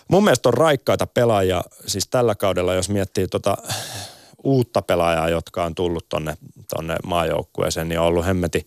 mun 0.07 0.23
mielestä 0.23 0.49
on 0.49 0.53
raikkaita 0.53 1.07
pelaajia. 1.07 1.63
Siis 1.87 2.07
tällä 2.07 2.35
kaudella, 2.35 2.73
jos 2.73 2.89
miettii 2.89 3.27
tota 3.27 3.57
uutta 4.43 4.81
pelaajaa, 4.81 5.29
jotka 5.29 5.63
on 5.63 5.75
tullut 5.75 6.09
tonne, 6.09 6.37
tonne 6.75 6.95
maajoukkueeseen, 7.05 7.89
niin 7.89 7.99
on 7.99 8.05
ollut 8.05 8.25
hemmeti 8.25 8.65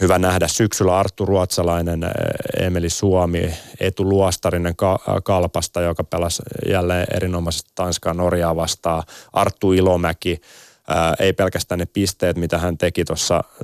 hyvä 0.00 0.18
nähdä 0.18 0.48
syksyllä 0.48 0.98
Arttu 0.98 1.26
Ruotsalainen, 1.26 2.04
eh, 2.04 2.66
Emeli 2.66 2.90
Suomi, 2.90 3.54
Etu 3.80 4.08
Luostarinen 4.08 4.76
Ka- 4.76 5.00
Kalpasta, 5.24 5.80
joka 5.80 6.04
pelasi 6.04 6.42
jälleen 6.68 7.06
erinomaisesti 7.14 7.70
Tanskaa 7.74 8.14
Norjaa 8.14 8.56
vastaan, 8.56 9.02
Arttu 9.32 9.72
Ilomäki, 9.72 10.40
ää, 10.88 11.14
ei 11.18 11.32
pelkästään 11.32 11.78
ne 11.78 11.86
pisteet, 11.86 12.36
mitä 12.36 12.58
hän 12.58 12.78
teki 12.78 13.04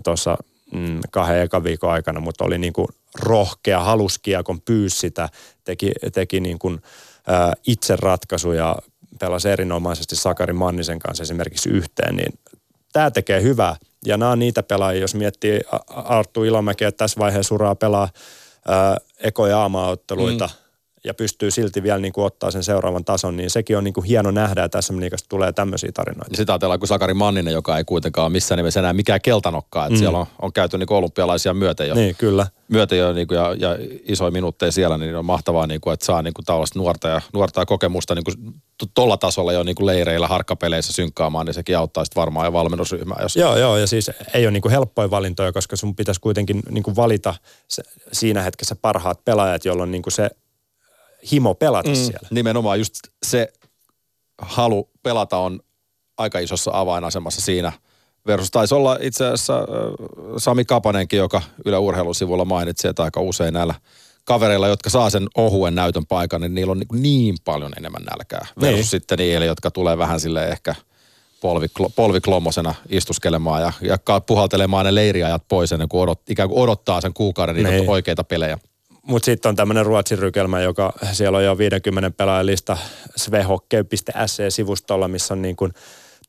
tuossa 0.05 0.37
mm, 0.73 1.01
kahden 1.11 1.43
eka 1.43 1.65
viikon 1.65 1.91
aikana, 1.91 2.21
mutta 2.21 2.45
oli 2.45 2.59
niin 2.59 2.73
kuin 2.73 2.89
rohkea, 3.21 3.81
halusi 3.81 4.21
kiekon, 4.23 4.61
pyysi 4.61 4.99
sitä, 4.99 5.29
teki, 5.65 5.93
teki 6.13 6.41
niin 6.41 6.59
kuin, 6.59 6.83
ää, 7.27 7.53
itse 7.67 7.97
ratkaisuja, 7.97 8.77
pelasi 9.21 9.49
erinomaisesti 9.49 10.17
Sakari 10.17 10.53
Mannisen 10.53 10.99
kanssa 10.99 11.23
esimerkiksi 11.23 11.69
yhteen, 11.69 12.17
niin 12.17 12.39
tämä 12.93 13.11
tekee 13.11 13.43
hyvää. 13.43 13.77
Ja 14.07 14.17
nämä 14.17 14.31
on 14.31 14.39
niitä 14.39 14.63
pelaajia, 14.63 15.01
jos 15.01 15.15
miettii 15.15 15.61
Arttu 15.89 16.45
Ilomäki, 16.45 16.85
että 16.85 16.99
tässä 16.99 17.19
vaiheessa 17.19 17.55
uraa 17.55 17.75
pelaa 17.75 18.09
ää, 18.69 18.97
eko- 19.21 19.47
ja 19.47 19.59
aamaotteluita 19.59 20.47
mm. 20.47 20.64
Ja 21.05 21.15
pystyy 21.15 21.51
silti 21.51 21.83
vielä 21.83 21.99
niin 21.99 22.13
kuin 22.13 22.25
ottaa 22.25 22.51
sen 22.51 22.63
seuraavan 22.63 23.05
tason, 23.05 23.37
niin 23.37 23.51
sekin 23.51 23.79
on 23.79 23.85
niin 23.85 23.95
kuin 23.95 24.05
hieno 24.05 24.31
nähdä, 24.31 24.61
ja 24.61 24.69
tässä 24.69 24.95
liigassa 24.97 25.27
tulee 25.29 25.53
tämmöisiä 25.53 25.91
tarinoita. 25.95 26.31
Ja 26.31 26.37
sitä 26.37 26.53
ajatellaan 26.53 26.81
kuin 26.81 26.89
Sakari 26.89 27.15
Manninen, 27.15 27.55
joka 27.55 27.79
ei 27.79 27.85
kuitenkaan 27.85 28.25
ole 28.25 28.33
missään 28.33 28.57
nimessä 28.57 28.81
enää 28.81 28.93
mikään 28.93 29.21
keltanokkaa. 29.21 29.87
Että 29.87 29.95
mm. 29.95 29.99
siellä 29.99 30.19
on, 30.19 30.27
on 30.43 30.53
käyty 30.53 30.79
niin 30.79 30.93
olympialaisia 30.93 31.55
myöten 31.55 31.89
jo. 31.89 31.95
Niin, 31.95 32.17
kyllä. 32.19 32.47
myöten 32.69 32.99
jo 32.99 33.13
niin 33.13 33.29
kuin, 33.29 33.37
ja, 33.37 33.55
ja 33.55 33.79
isoja 34.05 34.31
minuutteja 34.31 34.73
siellä, 34.73 34.99
niin 34.99 35.17
on 35.17 35.25
mahtavaa, 35.25 35.67
niin 35.67 35.81
kuin, 35.81 35.95
että 35.95 36.07
saa 36.07 36.23
niin 36.23 36.35
kuin, 36.35 36.45
tällaista 36.45 36.79
nuorta 36.79 37.09
ja, 37.09 37.21
nuorta 37.33 37.61
ja 37.61 37.67
kokemusta 37.67 38.15
niin 38.15 38.25
kuin, 38.25 38.55
tuolla 38.95 39.17
tasolla 39.17 39.53
jo 39.53 39.63
niin 39.63 39.75
kuin 39.75 39.87
leireillä, 39.87 40.29
harkkapeleissä 40.29 40.93
synkkaamaan, 40.93 41.47
niin 41.47 41.55
sekin 41.55 41.79
auttaa 41.79 42.05
sitten 42.05 42.21
varmaan 42.21 42.47
jo 42.47 42.53
valmennusryhmää. 42.53 43.19
Jos... 43.23 43.37
Joo, 43.37 43.57
joo, 43.57 43.77
ja 43.77 43.87
siis 43.87 44.11
ei 44.35 44.47
ole 44.47 44.51
niin 44.51 44.63
kuin 44.63 44.73
helppoja 44.73 45.11
valintoja, 45.11 45.53
koska 45.53 45.77
sun 45.77 45.97
pitäisi 45.97 46.21
kuitenkin 46.21 46.63
niin 46.71 46.83
kuin 46.83 46.97
valita 46.97 47.35
se, 47.69 47.83
siinä 48.13 48.43
hetkessä 48.43 48.77
parhaat 48.77 49.25
pelaajat, 49.25 49.65
jolloin 49.65 49.91
niin 49.91 50.03
kuin 50.03 50.13
se 50.13 50.31
himo 51.33 51.55
pelata 51.55 51.89
mm. 51.89 51.95
siellä. 51.95 52.29
Nimenomaan 52.31 52.79
just 52.79 52.95
se 53.27 53.49
halu 54.43 54.91
pelata 55.03 55.37
on 55.37 55.61
aika 56.19 56.39
isossa 56.39 56.71
avainasemassa 56.75 57.41
siinä. 57.41 57.73
Versus 58.27 58.51
taisi 58.51 58.75
olla 58.75 58.99
itse 59.01 59.25
asiassa 59.27 59.59
Sami 60.39 60.65
Kapanenkin, 60.65 61.19
joka 61.19 61.43
Yle 61.65 61.79
Urheilusivulla 61.79 62.45
mainitsi, 62.45 62.89
että 62.89 63.03
aika 63.03 63.21
usein 63.21 63.55
näillä 63.55 63.75
kavereilla, 64.25 64.69
jotka 64.69 64.91
saa 64.91 65.11
sen 65.11 65.27
ohuen 65.37 65.75
näytön 65.75 66.07
paikan, 66.07 66.41
niin 66.41 66.55
niillä 66.55 66.71
on 66.71 66.79
niin, 66.79 67.03
niin 67.03 67.35
paljon 67.45 67.73
enemmän 67.77 68.03
nälkää. 68.03 68.47
Versus 68.61 68.77
Niin. 68.77 68.85
sitten 68.85 69.19
niille, 69.19 69.47
jotka 69.47 69.71
tulee 69.71 69.99
vähän 69.99 70.21
sille 70.21 70.49
ehkä 70.49 70.75
polviklo, 71.41 71.91
polviklommosena 71.97 72.75
istuskelemaan 72.89 73.63
ja, 73.63 73.73
ja 73.81 73.99
puhaltelemaan 74.27 74.87
ne 74.87 74.95
leiriajat 74.95 75.43
pois 75.49 75.73
ennen 75.73 75.89
kuin 75.89 76.03
odot, 76.03 76.21
ikään 76.31 76.49
kuin 76.49 76.59
odottaa 76.63 77.01
sen 77.01 77.15
kuukauden 77.15 77.57
niitä 77.57 77.71
Niin. 77.71 77.91
oikeita 77.91 78.25
pelejä. 78.25 78.59
Mutta 79.05 79.25
sitten 79.27 79.49
on 79.49 79.57
tämmöinen 79.57 79.87
Ruotsin 79.87 80.19
rykelmä, 80.19 80.61
joka 80.61 80.93
siellä 81.13 81.39
on 81.39 81.45
jo 81.45 81.59
50 81.59 82.11
pelaajan 82.11 82.47
lista 82.47 82.77
svehokkey.se-sivustolla, 83.17 85.09
missä 85.09 85.35
on 85.35 85.43
niin 85.43 85.57
kuin 85.57 85.73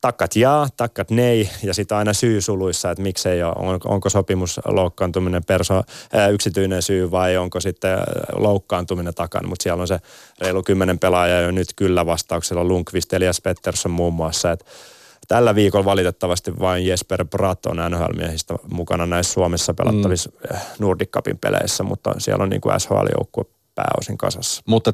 takkat 0.01 0.35
jaa, 0.35 0.67
takkat 0.77 1.11
nei 1.11 1.49
ja 1.63 1.73
sitten 1.73 1.97
aina 1.97 2.13
syy 2.13 2.41
suluissa, 2.41 2.91
että 2.91 3.01
miksei 3.01 3.43
ole, 3.43 3.53
on, 3.55 3.79
onko 3.85 4.09
sopimus 4.09 4.59
loukkaantuminen 4.65 5.43
perso, 5.45 5.83
ää, 6.13 6.27
yksityinen 6.27 6.81
syy 6.81 7.11
vai 7.11 7.37
onko 7.37 7.59
sitten 7.59 7.97
loukkaantuminen 8.35 9.13
takana, 9.13 9.47
mutta 9.47 9.63
siellä 9.63 9.81
on 9.81 9.87
se 9.87 9.99
reilu 10.39 10.63
kymmenen 10.63 10.99
pelaajaa 10.99 11.41
jo 11.41 11.51
nyt 11.51 11.67
kyllä 11.75 12.05
vastauksella 12.05 12.63
Lundqvist, 12.63 13.13
Elias 13.13 13.41
Pettersson 13.41 13.91
muun 13.91 14.13
muassa, 14.13 14.51
että 14.51 14.65
Tällä 15.27 15.55
viikolla 15.55 15.85
valitettavasti 15.85 16.59
vain 16.59 16.87
Jesper 16.87 17.25
Bratt 17.25 17.65
on 17.65 17.77
NHL-miehistä 17.77 18.55
mukana 18.71 19.05
näissä 19.05 19.33
Suomessa 19.33 19.73
pelattavissa 19.73 20.29
mm. 20.29 20.57
Nordic 20.79 21.09
Cupin 21.09 21.37
peleissä, 21.37 21.83
mutta 21.83 22.15
siellä 22.17 22.43
on 22.43 22.49
niin 22.49 22.61
kuin 22.61 22.79
SHL-joukkue 22.79 23.45
pääosin 23.75 24.17
kasassa. 24.17 24.63
Mutta 24.65 24.93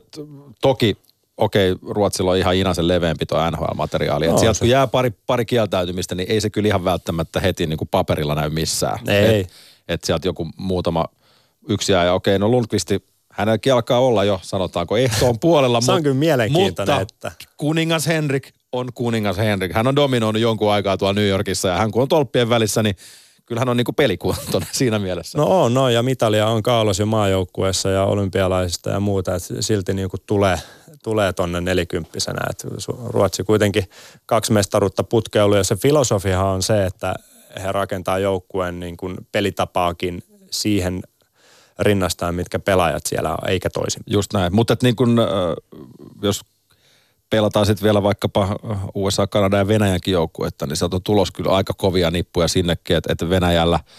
toki 0.61 0.97
okei, 1.37 1.75
Ruotsilla 1.89 2.31
on 2.31 2.37
ihan 2.37 2.55
inasen 2.55 2.87
leveämpi 2.87 3.25
tuo 3.25 3.49
NHL-materiaali. 3.51 4.27
No, 4.27 4.37
sieltä 4.37 4.59
kun 4.59 4.69
jää 4.69 4.87
pari, 4.87 5.11
pari 5.27 5.45
kieltäytymistä, 5.45 6.15
niin 6.15 6.31
ei 6.31 6.41
se 6.41 6.49
kyllä 6.49 6.67
ihan 6.67 6.85
välttämättä 6.85 7.39
heti 7.39 7.67
niin 7.67 7.77
kuin 7.77 7.87
paperilla 7.87 8.35
näy 8.35 8.49
missään. 8.49 9.09
Ei. 9.09 9.39
Et, 9.39 9.49
et 9.87 10.03
sieltä 10.03 10.27
joku 10.27 10.49
muutama 10.57 11.05
yksi 11.69 11.91
jää, 11.91 12.05
ja 12.05 12.13
okei, 12.13 12.39
no 12.39 12.49
Lundqvisti, 12.49 13.03
hänelläkin 13.31 13.73
alkaa 13.73 13.99
olla 13.99 14.23
jo, 14.23 14.39
sanotaanko, 14.43 14.97
ehtoon 14.97 15.39
puolella. 15.39 15.81
se 15.81 15.91
on 15.91 16.03
kyllä 16.03 16.15
mielenkiintoinen. 16.15 16.99
Mutta 16.99 17.27
että... 17.27 17.45
kuningas 17.57 18.07
Henrik 18.07 18.53
on 18.71 18.87
kuningas 18.93 19.37
Henrik. 19.37 19.73
Hän 19.73 19.87
on 19.87 19.95
dominoinut 19.95 20.41
jonkun 20.41 20.71
aikaa 20.71 20.97
tuolla 20.97 21.13
New 21.13 21.27
Yorkissa, 21.27 21.67
ja 21.67 21.77
hän 21.77 21.91
kun 21.91 22.01
on 22.01 22.07
tolppien 22.07 22.49
välissä, 22.49 22.83
niin 22.83 22.95
kyllähän 23.45 23.69
on 23.69 23.77
niinku 23.77 23.93
pelikuntoinen 23.93 24.69
siinä 24.81 24.99
mielessä. 24.99 25.37
No 25.37 25.63
on, 25.63 25.73
no, 25.73 25.89
ja 25.89 26.03
mitalia 26.03 26.47
on 26.47 26.63
Kaalos 26.63 26.99
jo 26.99 27.05
maajoukkueessa 27.05 27.89
ja 27.89 28.03
olympialaisista 28.03 28.89
ja 28.89 28.99
muuta, 28.99 29.35
että 29.35 29.61
silti 29.61 29.93
niinku 29.93 30.17
tulee 30.17 30.59
tulee 31.03 31.33
tonne 31.33 31.61
nelikymppisenä. 31.61 32.41
Et 32.49 32.65
Ruotsi 33.05 33.43
kuitenkin 33.43 33.83
kaksi 34.25 34.53
mestaruutta 34.53 35.03
putkeulut 35.03 35.57
ja 35.57 35.63
se 35.63 35.75
filosofiahan 35.75 36.47
on 36.47 36.63
se, 36.63 36.85
että 36.85 37.15
he 37.63 37.71
rakentaa 37.71 38.19
joukkueen 38.19 38.79
niin 38.79 38.97
kuin 38.97 39.17
pelitapaakin 39.31 40.23
siihen 40.51 41.03
rinnastaan, 41.79 42.35
mitkä 42.35 42.59
pelaajat 42.59 43.05
siellä 43.05 43.31
on, 43.31 43.49
eikä 43.49 43.69
toisin. 43.69 44.03
Just 44.07 44.33
näin, 44.33 44.55
mutta 44.55 44.75
niin 44.83 44.95
kun, 44.95 45.17
jos 46.21 46.41
pelataan 47.31 47.65
sitten 47.65 47.83
vielä 47.83 48.03
vaikkapa 48.03 48.55
USA, 48.95 49.27
Kanada 49.27 49.57
ja 49.57 49.67
Venäjänkin 49.67 50.11
joukkuetta, 50.11 50.67
niin 50.67 50.77
se 50.77 50.85
on 50.85 51.03
tulos 51.03 51.31
kyllä 51.31 51.51
aika 51.51 51.73
kovia 51.73 52.11
nippuja 52.11 52.47
sinnekin, 52.47 52.97
että, 52.97 53.11
että 53.11 53.29
Venäjällä– 53.29 53.79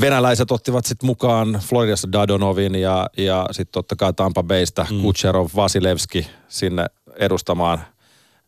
venäläiset 0.00 0.50
ottivat 0.50 0.86
sitten 0.86 1.06
mukaan 1.06 1.60
Floridassa 1.68 2.12
Dadonovin 2.12 2.74
ja, 2.74 3.10
ja 3.16 3.46
sitten 3.50 3.72
totta 3.72 3.96
kai 3.96 4.12
Tampa 4.12 4.42
Baysta 4.42 4.86
mm. 4.90 5.02
Kucherov, 5.02 5.48
Vasilevski 5.56 6.26
sinne 6.48 6.86
edustamaan 7.16 7.80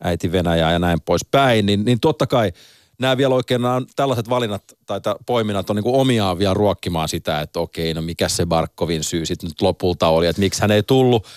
äiti 0.03 0.31
Venäjää 0.31 0.71
ja 0.71 0.79
näin 0.79 1.01
poispäin, 1.01 1.65
niin, 1.65 1.85
niin 1.85 1.99
totta 1.99 2.27
kai 2.27 2.51
nämä 2.99 3.17
vielä 3.17 3.35
oikein, 3.35 3.61
nämä 3.61 3.75
on, 3.75 3.85
tällaiset 3.95 4.29
valinnat 4.29 4.63
tai 4.85 4.99
poiminnat 5.25 5.69
on 5.69 5.75
niin 5.75 5.83
kuin 5.83 5.95
omiaan 5.95 6.39
vielä 6.39 6.53
ruokkimaan 6.53 7.09
sitä, 7.09 7.41
että 7.41 7.59
okei, 7.59 7.93
no 7.93 8.01
mikä 8.01 8.29
se 8.29 8.45
Barkovin 8.45 9.03
syy 9.03 9.25
sitten 9.25 9.49
nyt 9.49 9.61
lopulta 9.61 10.07
oli, 10.07 10.27
että 10.27 10.39
miksi 10.39 10.61
hän 10.61 10.71
ei 10.71 10.83
tullut. 10.83 11.27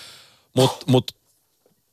Mutta 0.53 0.85
mut, 0.87 1.11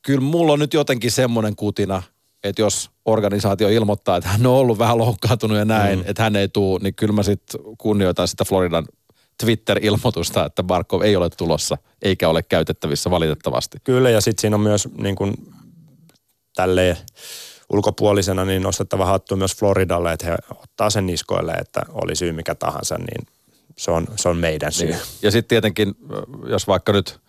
kyllä 0.05 0.21
mulla 0.21 0.53
on 0.53 0.59
nyt 0.59 0.75
jotenkin 0.75 1.11
semmoinen 1.11 1.57
kutina– 1.57 2.03
että 2.45 2.63
jos 2.63 2.91
organisaatio 3.05 3.69
ilmoittaa, 3.69 4.17
että 4.17 4.29
hän 4.29 4.47
on 4.47 4.53
ollut 4.53 4.79
vähän 4.79 4.99
loukkaantunut 4.99 5.59
ja 5.59 5.65
näin, 5.65 5.99
mm. 5.99 6.05
että 6.09 6.23
hän 6.23 6.37
ei 6.37 6.49
tule, 6.49 6.81
niin 6.83 6.95
kyllä 6.95 7.13
mä 7.13 7.23
sitten 7.23 7.61
kunnioitan 7.79 8.29
sitä 8.29 8.45
Floridan 8.45 8.87
Twitter-ilmoitusta, 9.43 10.45
että 10.45 10.63
Barkov 10.63 11.03
ei 11.03 11.17
ole 11.17 11.31
tulossa 11.31 11.79
eikä 12.03 12.29
ole 12.29 12.43
käytettävissä 12.43 13.11
valitettavasti. 13.11 13.79
Kyllä 13.85 14.11
ja 14.11 14.21
sitten 14.21 14.41
siinä 14.41 14.57
on 14.57 14.61
myös 14.61 14.89
niin 14.99 15.17
kuin 15.17 15.35
tälleen 16.57 16.97
ulkopuolisena 17.73 18.45
niin 18.45 18.63
nostettava 18.63 19.07
hattu 19.07 19.37
myös 19.37 19.57
Floridalle, 19.57 20.13
että 20.13 20.27
he 20.27 20.37
ottaa 20.63 20.91
sen 20.91 21.07
niskoille, 21.07 21.53
että 21.53 21.83
oli 21.93 22.17
syy 22.17 22.33
mikä 22.33 22.55
tahansa, 22.55 22.99
niin 22.99 23.27
se 23.77 23.91
on, 23.91 24.07
se 24.17 24.29
on 24.29 24.37
meidän 24.37 24.73
syy. 24.73 24.89
Niin. 24.89 25.01
Ja 25.23 25.31
sitten 25.31 25.49
tietenkin, 25.49 25.95
jos 26.47 26.67
vaikka 26.67 26.93
nyt 26.93 27.21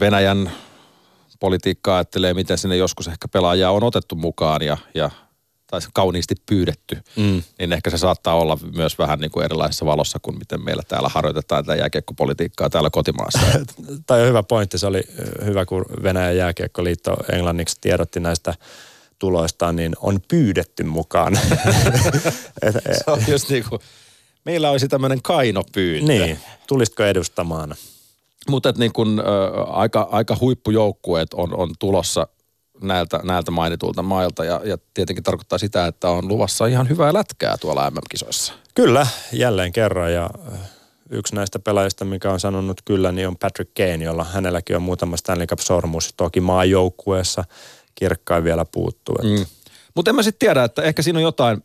Venäjän 0.00 0.50
politiikkaa 1.40 1.96
ajattelee, 1.96 2.34
miten 2.34 2.58
sinne 2.58 2.76
joskus 2.76 3.08
ehkä 3.08 3.28
pelaajaa 3.28 3.70
on 3.70 3.84
otettu 3.84 4.16
mukaan 4.16 4.62
ja, 4.62 4.76
ja 4.94 5.10
tai 5.70 5.80
kauniisti 5.92 6.34
pyydetty, 6.46 6.98
mm. 7.16 7.42
niin 7.58 7.72
ehkä 7.72 7.90
se 7.90 7.98
saattaa 7.98 8.34
olla 8.34 8.58
myös 8.76 8.98
vähän 8.98 9.18
niin 9.18 9.30
kuin 9.30 9.44
erilaisessa 9.44 9.86
valossa 9.86 10.18
kuin 10.22 10.38
miten 10.38 10.64
meillä 10.64 10.82
täällä 10.88 11.08
harjoitetaan 11.08 11.64
tätä 11.64 11.78
jääkiekkopolitiikkaa 11.78 12.70
täällä 12.70 12.90
kotimaassa. 12.90 13.40
Tämä 14.06 14.20
on 14.20 14.28
hyvä 14.28 14.42
pointti. 14.42 14.78
Se 14.78 14.86
oli 14.86 15.02
hyvä, 15.44 15.66
kun 15.66 15.84
Venäjän 16.02 16.36
jääkiekkoliitto 16.36 17.16
englanniksi 17.32 17.76
tiedotti 17.80 18.20
näistä 18.20 18.54
tuloistaan, 19.18 19.76
niin 19.76 19.92
on 20.00 20.20
pyydetty 20.28 20.82
mukaan. 20.82 21.38
se 23.04 23.10
on 23.10 23.22
just 23.28 23.48
niin 23.48 23.64
kuin, 23.68 23.80
meillä 24.44 24.70
olisi 24.70 24.88
tämmöinen 24.88 25.22
kainopyyntö. 25.22 26.12
Niin, 26.12 26.38
tulisitko 26.66 27.02
edustamaan? 27.02 27.74
Mutta 28.50 28.72
niin 28.78 28.92
kun, 28.92 29.20
ä, 29.20 29.22
aika, 29.62 30.08
aika 30.10 30.36
huippujoukkueet 30.40 31.34
on, 31.34 31.56
on 31.56 31.70
tulossa 31.78 32.26
näiltä, 32.82 33.20
näiltä 33.22 33.50
mainitulta 33.50 34.02
mailta 34.02 34.44
ja, 34.44 34.60
ja 34.64 34.78
tietenkin 34.94 35.24
tarkoittaa 35.24 35.58
sitä, 35.58 35.86
että 35.86 36.10
on 36.10 36.28
luvassa 36.28 36.66
ihan 36.66 36.88
hyvää 36.88 37.12
lätkää 37.12 37.58
tuolla 37.58 37.90
MM-kisoissa. 37.90 38.52
Kyllä, 38.74 39.06
jälleen 39.32 39.72
kerran 39.72 40.12
ja 40.12 40.30
yksi 41.10 41.34
näistä 41.34 41.58
pelaajista, 41.58 42.04
mikä 42.04 42.30
on 42.30 42.40
sanonut 42.40 42.80
kyllä, 42.84 43.12
niin 43.12 43.28
on 43.28 43.36
Patrick 43.36 43.74
Kane, 43.74 44.04
jolla 44.04 44.24
hänelläkin 44.24 44.76
on 44.76 44.82
muutama 44.82 45.16
Stanley 45.16 45.46
Cup-sormus. 45.46 46.14
Toki 46.16 46.40
maajoukkueessa 46.40 47.44
kirkkain 47.94 48.44
vielä 48.44 48.64
puuttuu. 48.64 49.14
Mm. 49.22 49.46
Mutta 49.94 50.10
en 50.10 50.14
mä 50.14 50.22
sitten 50.22 50.38
tiedä, 50.48 50.64
että 50.64 50.82
ehkä 50.82 51.02
siinä 51.02 51.18
on 51.18 51.22
jotain, 51.22 51.64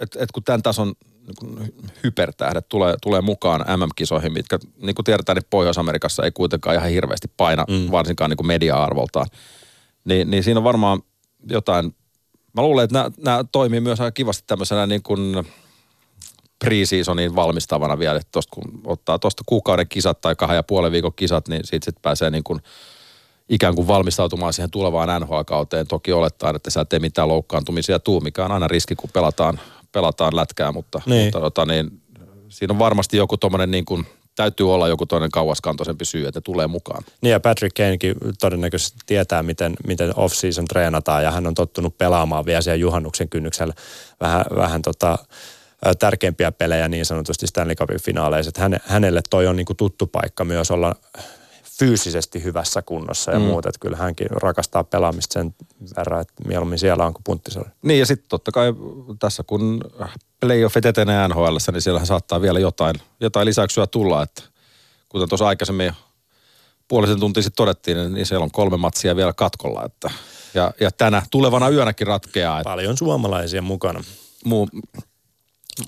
että 0.00 0.18
et 0.22 0.32
kun 0.32 0.44
tämän 0.44 0.62
tason 0.62 0.94
hypertähdet 2.04 2.68
tulee, 2.68 2.94
tulee 3.02 3.20
mukaan 3.20 3.60
MM-kisoihin, 3.60 4.32
mitkä 4.32 4.58
niin 4.82 4.94
kuin 4.94 5.04
tiedetään, 5.04 5.36
niin 5.36 5.46
Pohjois-Amerikassa 5.50 6.22
ei 6.22 6.30
kuitenkaan 6.30 6.76
ihan 6.76 6.90
hirveästi 6.90 7.30
paina, 7.36 7.64
mm. 7.68 7.90
varsinkaan 7.90 8.30
niin 8.30 8.36
kuin 8.36 8.46
media-arvoltaan. 8.46 9.26
Ni, 10.04 10.24
niin 10.24 10.44
siinä 10.44 10.60
on 10.60 10.64
varmaan 10.64 11.02
jotain, 11.50 11.94
mä 12.52 12.62
luulen, 12.62 12.84
että 12.84 12.98
nämä, 12.98 13.10
nämä 13.24 13.44
toimii 13.52 13.80
myös 13.80 14.00
aika 14.00 14.12
kivasti 14.12 14.44
tämmöisenä 14.46 14.86
niin 14.86 15.02
kuin 15.02 15.44
pre-seasonin 16.64 17.36
valmistavana 17.36 17.98
vielä, 17.98 18.16
että 18.16 18.32
tosta, 18.32 18.50
kun 18.54 18.80
ottaa 18.84 19.18
tuosta 19.18 19.42
kuukauden 19.46 19.88
kisat 19.88 20.20
tai 20.20 20.36
kahden 20.36 20.56
ja 20.56 20.62
puolen 20.62 20.92
viikon 20.92 21.14
kisat, 21.16 21.48
niin 21.48 21.64
siitä 21.64 21.84
sitten 21.84 22.02
pääsee 22.02 22.30
niin 22.30 22.44
kuin 22.44 22.60
ikään 23.48 23.74
kuin 23.74 23.88
valmistautumaan 23.88 24.52
siihen 24.52 24.70
tulevaan 24.70 25.22
NHL-kauteen. 25.22 25.86
Toki 25.86 26.12
olettaen, 26.12 26.56
että 26.56 26.70
sä 26.70 26.80
et 26.80 26.88
tee 26.88 26.98
mitään 26.98 27.28
loukkaantumisia 27.28 27.98
tuu, 27.98 28.20
mikä 28.20 28.44
on 28.44 28.52
aina 28.52 28.68
riski, 28.68 28.94
kun 28.94 29.10
pelataan 29.12 29.60
pelataan 29.94 30.36
lätkää, 30.36 30.72
mutta, 30.72 31.02
niin. 31.06 31.24
mutta 31.24 31.40
tota, 31.40 31.66
niin, 31.66 32.02
siinä 32.48 32.72
on 32.72 32.78
varmasti 32.78 33.16
joku 33.16 33.36
tuommoinen 33.36 33.70
niin 33.70 33.84
kuin, 33.84 34.06
täytyy 34.36 34.74
olla 34.74 34.88
joku 34.88 35.06
toinen 35.06 35.30
kauaskantoisempi 35.30 36.04
syy, 36.04 36.26
että 36.26 36.40
tulee 36.40 36.66
mukaan. 36.66 37.04
Niin 37.20 37.32
ja 37.32 37.40
Patrick 37.40 37.74
Kanekin 37.76 38.14
todennäköisesti 38.40 38.98
tietää, 39.06 39.42
miten, 39.42 39.74
miten 39.86 40.12
off-season 40.16 40.64
treenataan 40.64 41.24
ja 41.24 41.30
hän 41.30 41.46
on 41.46 41.54
tottunut 41.54 41.98
pelaamaan 41.98 42.46
vielä 42.46 42.60
siellä 42.60 42.80
juhannuksen 42.80 43.28
kynnyksellä 43.28 43.74
vähän, 44.20 44.44
vähän 44.56 44.82
tota, 44.82 45.18
tärkeimpiä 45.98 46.52
pelejä 46.52 46.88
niin 46.88 47.06
sanotusti 47.06 47.46
Stanley 47.46 47.74
Cupin 47.74 48.02
finaaleissa. 48.02 48.52
Häne, 48.58 48.80
hänelle 48.84 49.20
toi 49.30 49.46
on 49.46 49.56
niin 49.56 49.66
kuin 49.66 49.76
tuttu 49.76 50.06
paikka 50.06 50.44
myös 50.44 50.70
olla 50.70 50.94
fyysisesti 51.78 52.44
hyvässä 52.44 52.82
kunnossa 52.82 53.30
ja 53.30 53.38
mm. 53.38 53.44
muuta. 53.44 53.68
Että 53.68 53.78
kyllä 53.78 53.96
hänkin 53.96 54.26
rakastaa 54.30 54.84
pelaamista 54.84 55.32
sen 55.32 55.54
verran, 55.96 56.20
että 56.20 56.34
mieluummin 56.46 56.78
siellä 56.78 57.06
on 57.06 57.14
kuin 57.14 57.24
punttisella. 57.24 57.68
Niin 57.82 58.00
ja 58.00 58.06
sitten 58.06 58.28
totta 58.28 58.52
kai 58.52 58.74
tässä 59.18 59.42
kun 59.46 59.80
playoffit 60.40 60.86
etenee 60.86 61.28
NHL, 61.28 61.56
niin 61.72 61.82
siellä 61.82 62.04
saattaa 62.04 62.40
vielä 62.40 62.58
jotain, 62.58 62.96
jotain 63.20 63.46
lisäyksyä 63.46 63.86
tulla. 63.86 64.22
Että 64.22 64.42
kuten 65.08 65.28
tuossa 65.28 65.46
aikaisemmin 65.46 65.92
puolisen 66.88 67.20
tuntia 67.20 67.42
sitten 67.42 67.56
todettiin, 67.56 68.14
niin 68.14 68.26
siellä 68.26 68.44
on 68.44 68.50
kolme 68.50 68.76
matsia 68.76 69.16
vielä 69.16 69.32
katkolla. 69.32 69.84
Että, 69.84 70.10
ja, 70.54 70.72
ja 70.80 70.90
tänä 70.90 71.22
tulevana 71.30 71.68
yönäkin 71.68 72.06
ratkeaa. 72.06 72.60
Että 72.60 72.70
Paljon 72.70 72.96
suomalaisia 72.96 73.62
mukana. 73.62 74.04
Muu, 74.44 74.68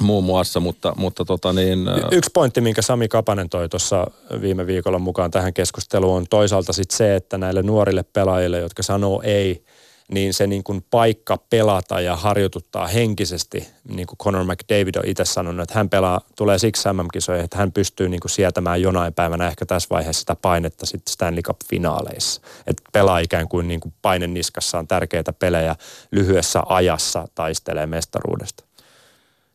muun 0.02 0.24
muassa, 0.24 0.60
mutta, 0.60 0.92
mutta 0.96 1.24
tota 1.24 1.52
niin... 1.52 1.86
Yksi 2.12 2.30
pointti, 2.34 2.60
minkä 2.60 2.82
Sami 2.82 3.08
Kapanen 3.08 3.48
toi 3.48 3.68
tuossa 3.68 4.06
viime 4.40 4.66
viikolla 4.66 4.98
mukaan 4.98 5.30
tähän 5.30 5.54
keskusteluun 5.54 6.16
on 6.16 6.26
toisaalta 6.30 6.72
sitten 6.72 6.96
se, 6.96 7.16
että 7.16 7.38
näille 7.38 7.62
nuorille 7.62 8.02
pelaajille, 8.02 8.58
jotka 8.58 8.82
sanoo 8.82 9.22
ei, 9.24 9.64
niin 10.12 10.34
se 10.34 10.46
niin 10.46 10.64
kuin 10.64 10.84
paikka 10.90 11.38
pelata 11.50 12.00
ja 12.00 12.16
harjoituttaa 12.16 12.86
henkisesti, 12.86 13.68
niin 13.88 14.06
kuin 14.06 14.18
Conor 14.18 14.44
McDavid 14.44 14.94
on 14.96 15.06
itse 15.06 15.24
sanonut, 15.24 15.62
että 15.62 15.74
hän 15.74 15.88
pelaa, 15.88 16.20
tulee 16.36 16.58
siksi 16.58 16.88
MM-kisoihin, 16.92 17.44
että 17.44 17.58
hän 17.58 17.72
pystyy 17.72 18.08
niin 18.08 18.20
kuin 18.20 18.30
sietämään 18.30 18.82
jonain 18.82 19.14
päivänä 19.14 19.48
ehkä 19.48 19.66
tässä 19.66 19.88
vaiheessa 19.90 20.20
sitä 20.20 20.36
painetta 20.36 20.86
sitten 20.86 21.12
Stanley 21.12 21.42
Cup-finaaleissa. 21.42 22.40
Että 22.66 22.82
pelaa 22.92 23.18
ikään 23.18 23.48
kuin, 23.48 23.68
niin 23.68 23.80
kuin 23.80 23.94
paine 24.02 24.26
niskassa 24.26 24.78
on 24.78 24.88
tärkeitä 24.88 25.32
pelejä 25.32 25.76
lyhyessä 26.10 26.62
ajassa 26.66 27.28
taistelee 27.34 27.86
mestaruudesta. 27.86 28.65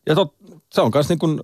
Ja 0.06 0.16
tot, 0.16 0.36
se 0.74 0.82
on 0.82 0.92
myös 0.94 1.10
niin 1.10 1.20
kuin 1.20 1.40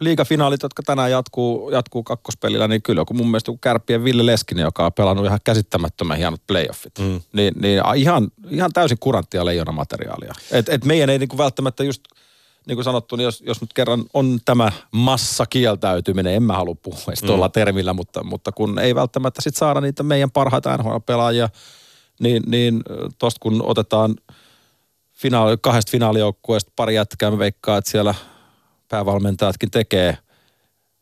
liigafinaalit, 0.00 0.62
jotka 0.62 0.82
tänään 0.82 1.10
jatkuu, 1.10 1.70
jatkuu 1.70 2.02
kakkospelillä, 2.02 2.68
niin 2.68 2.82
kyllä 2.82 3.00
joku 3.00 3.14
mun 3.14 3.26
mielestä 3.26 3.48
joku 3.48 3.58
kärppien 3.58 4.04
Ville 4.04 4.26
Leskinen, 4.26 4.64
joka 4.64 4.86
on 4.86 4.92
pelannut 4.92 5.26
ihan 5.26 5.40
käsittämättömän 5.44 6.16
hienot 6.16 6.46
playoffit. 6.46 6.98
Mm. 6.98 7.20
Niin, 7.32 7.54
niin 7.60 7.82
ihan, 7.96 8.28
ihan 8.50 8.72
täysin 8.72 8.98
kuranttia 9.00 9.44
leijonamateriaalia. 9.44 10.32
Et, 10.50 10.68
et 10.68 10.84
meidän 10.84 11.10
ei 11.10 11.18
niinku 11.18 11.38
välttämättä 11.38 11.84
just, 11.84 12.02
niin 12.66 12.76
kuin 12.76 12.84
sanottu, 12.84 13.16
niin 13.16 13.24
jos, 13.24 13.42
jos 13.46 13.60
nyt 13.60 13.72
kerran 13.72 14.04
on 14.14 14.38
tämä 14.44 14.72
massakieltäytyminen, 14.92 16.34
en 16.34 16.42
mä 16.42 16.52
halua 16.52 16.76
puhua 16.82 17.12
mm. 17.22 17.26
tuolla 17.26 17.48
termillä, 17.48 17.92
mutta, 17.92 18.24
mutta 18.24 18.52
kun 18.52 18.78
ei 18.78 18.94
välttämättä 18.94 19.42
sit 19.42 19.56
saada 19.56 19.80
niitä 19.80 20.02
meidän 20.02 20.30
parhaita 20.30 20.76
NHL-pelaajia, 20.76 21.48
niin, 22.20 22.42
niin 22.46 22.82
tosta 23.18 23.38
kun 23.40 23.62
otetaan 23.62 24.14
finaali, 25.16 25.56
kahdesta 25.60 25.90
finaalijoukkueesta 25.90 26.72
pari 26.76 26.94
jätkää, 26.94 27.30
mä 27.30 27.38
veikkaan, 27.38 27.78
että 27.78 27.90
siellä 27.90 28.14
päävalmentajatkin 28.88 29.70
tekee, 29.70 30.18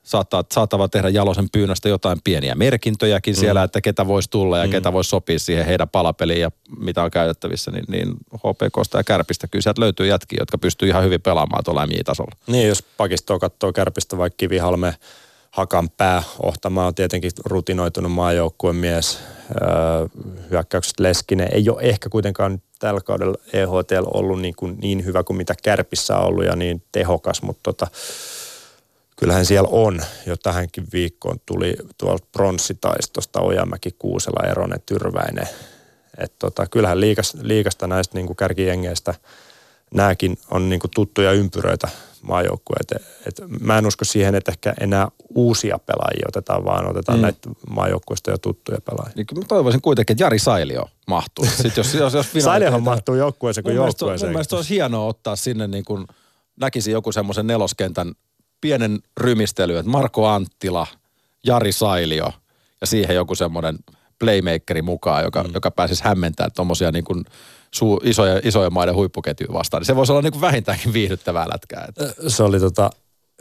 saattaa, 0.02 0.44
saattavat 0.52 0.90
tehdä 0.90 1.08
Jalosen 1.08 1.50
pyynnöstä 1.52 1.88
jotain 1.88 2.18
pieniä 2.24 2.54
merkintöjäkin 2.54 3.34
mm. 3.34 3.40
siellä, 3.40 3.62
että 3.62 3.80
ketä 3.80 4.06
voisi 4.06 4.30
tulla 4.30 4.58
ja 4.58 4.64
mm. 4.64 4.70
ketä 4.70 4.92
voisi 4.92 5.10
sopia 5.10 5.38
siihen 5.38 5.66
heidän 5.66 5.88
palapeliin 5.88 6.40
ja 6.40 6.50
mitä 6.78 7.02
on 7.02 7.10
käytettävissä, 7.10 7.70
niin, 7.70 7.84
niin 7.88 8.14
HPKsta 8.36 8.98
ja 8.98 9.04
Kärpistä 9.04 9.48
kyllä 9.48 9.62
sieltä 9.62 9.80
löytyy 9.80 10.06
jätkiä, 10.06 10.38
jotka 10.40 10.58
pystyy 10.58 10.88
ihan 10.88 11.04
hyvin 11.04 11.22
pelaamaan 11.22 11.64
tuolla 11.64 11.86
MJ-tasolla. 11.86 12.36
Niin, 12.46 12.68
jos 12.68 12.82
pakistoa 12.82 13.38
katsoo 13.38 13.72
Kärpistä 13.72 14.18
vaikka 14.18 14.36
Kivihalme, 14.36 14.94
Hakan 15.54 15.90
pää, 15.90 16.22
Ohtamaa 16.42 16.86
on 16.86 16.94
tietenkin 16.94 17.30
rutinoitunut 17.44 18.12
maajoukkueen 18.12 18.76
mies, 18.76 19.18
öö, 19.50 19.68
hyökkäykset 20.50 21.00
Leskinen 21.00 21.48
ei 21.52 21.70
ole 21.70 21.82
ehkä 21.82 22.08
kuitenkaan 22.08 22.62
tällä 22.78 23.00
kaudella 23.00 23.38
EHTL 23.52 24.06
ollut 24.14 24.40
niin, 24.40 24.54
kuin 24.56 24.78
niin 24.82 25.04
hyvä 25.04 25.22
kuin 25.24 25.36
mitä 25.36 25.54
Kärpissä 25.62 26.16
on 26.16 26.26
ollut 26.26 26.44
ja 26.44 26.56
niin 26.56 26.82
tehokas, 26.92 27.42
mutta 27.42 27.60
tota, 27.62 27.86
kyllähän 29.16 29.46
siellä 29.46 29.68
on. 29.72 30.00
Jo 30.26 30.36
tähänkin 30.36 30.86
viikkoon 30.92 31.40
tuli 31.46 31.76
tuolta 31.98 32.26
pronssitaistosta 32.32 33.40
Ojamäki, 33.40 33.90
Kuusela, 33.98 34.48
Eronen, 34.50 34.82
Tyrväinen. 34.86 35.48
Et 36.18 36.32
tota, 36.38 36.66
kyllähän 36.66 37.00
liikasta, 37.00 37.38
liikasta 37.42 37.86
näistä 37.86 38.18
niin 38.18 38.26
kuin 38.26 38.36
kärkijengeistä 38.36 39.14
nämäkin 39.94 40.38
on 40.50 40.68
niin 40.68 40.80
kuin 40.80 40.90
tuttuja 40.94 41.32
ympyröitä 41.32 41.88
maajoukkueet. 42.28 42.92
Et, 42.92 43.02
et 43.26 43.60
mä 43.60 43.78
en 43.78 43.86
usko 43.86 44.04
siihen, 44.04 44.34
että 44.34 44.52
ehkä 44.52 44.74
enää 44.80 45.08
uusia 45.34 45.78
pelaajia 45.78 46.26
otetaan, 46.28 46.64
vaan 46.64 46.90
otetaan 46.90 47.18
mm. 47.18 47.22
näitä 47.22 47.50
maajoukkueista 47.70 48.30
jo 48.30 48.38
tuttuja 48.38 48.78
pelaajia. 48.80 49.12
Niin 49.16 49.26
mä 49.36 49.44
toivoisin 49.48 49.80
kuitenkin, 49.80 50.14
että 50.14 50.24
Jari 50.24 50.38
Sailio 50.38 50.88
mahtuu. 51.06 51.44
Sitten 51.44 51.72
jos, 51.76 51.94
jos, 51.94 52.14
jos 52.14 52.44
Sailiohan 52.44 52.82
mahtuu 52.82 53.14
joukkueeseen 53.14 53.64
kuin 53.64 53.76
joukkueeseen. 53.76 54.28
Mun 54.28 54.34
mielestä 54.34 54.56
olisi 54.56 54.74
hienoa 54.74 55.06
ottaa 55.06 55.36
sinne 55.36 55.66
niin 55.66 55.84
kuin, 55.84 56.06
näkisi 56.60 56.90
joku 56.90 57.12
semmoisen 57.12 57.46
neloskentän 57.46 58.12
pienen 58.60 58.98
rymistely, 59.16 59.76
että 59.76 59.90
Marko 59.90 60.26
Anttila, 60.26 60.86
Jari 61.46 61.72
Sailio 61.72 62.32
ja 62.80 62.86
siihen 62.86 63.16
joku 63.16 63.34
semmoinen 63.34 63.78
playmakeri 64.18 64.82
mukaan, 64.82 65.24
joka, 65.24 65.42
mm. 65.42 65.50
joka 65.54 65.70
pääsisi 65.70 66.04
hämmentämään 66.04 66.52
tuommoisia 66.56 66.92
niin 66.92 67.04
kuin 67.04 67.24
suu, 67.74 68.00
isoja, 68.04 68.40
isoja 68.44 68.70
maiden 68.70 68.94
huippuketjuja 68.94 69.52
vastaan. 69.52 69.80
Niin 69.80 69.86
se 69.86 69.96
voisi 69.96 70.12
olla 70.12 70.22
niin 70.22 70.32
kuin 70.32 70.40
vähintäänkin 70.40 70.92
viihdyttävää 70.92 71.46
lätkää. 71.52 71.86
Että. 71.88 72.14
Se 72.28 72.42
oli 72.42 72.60
tota, 72.60 72.90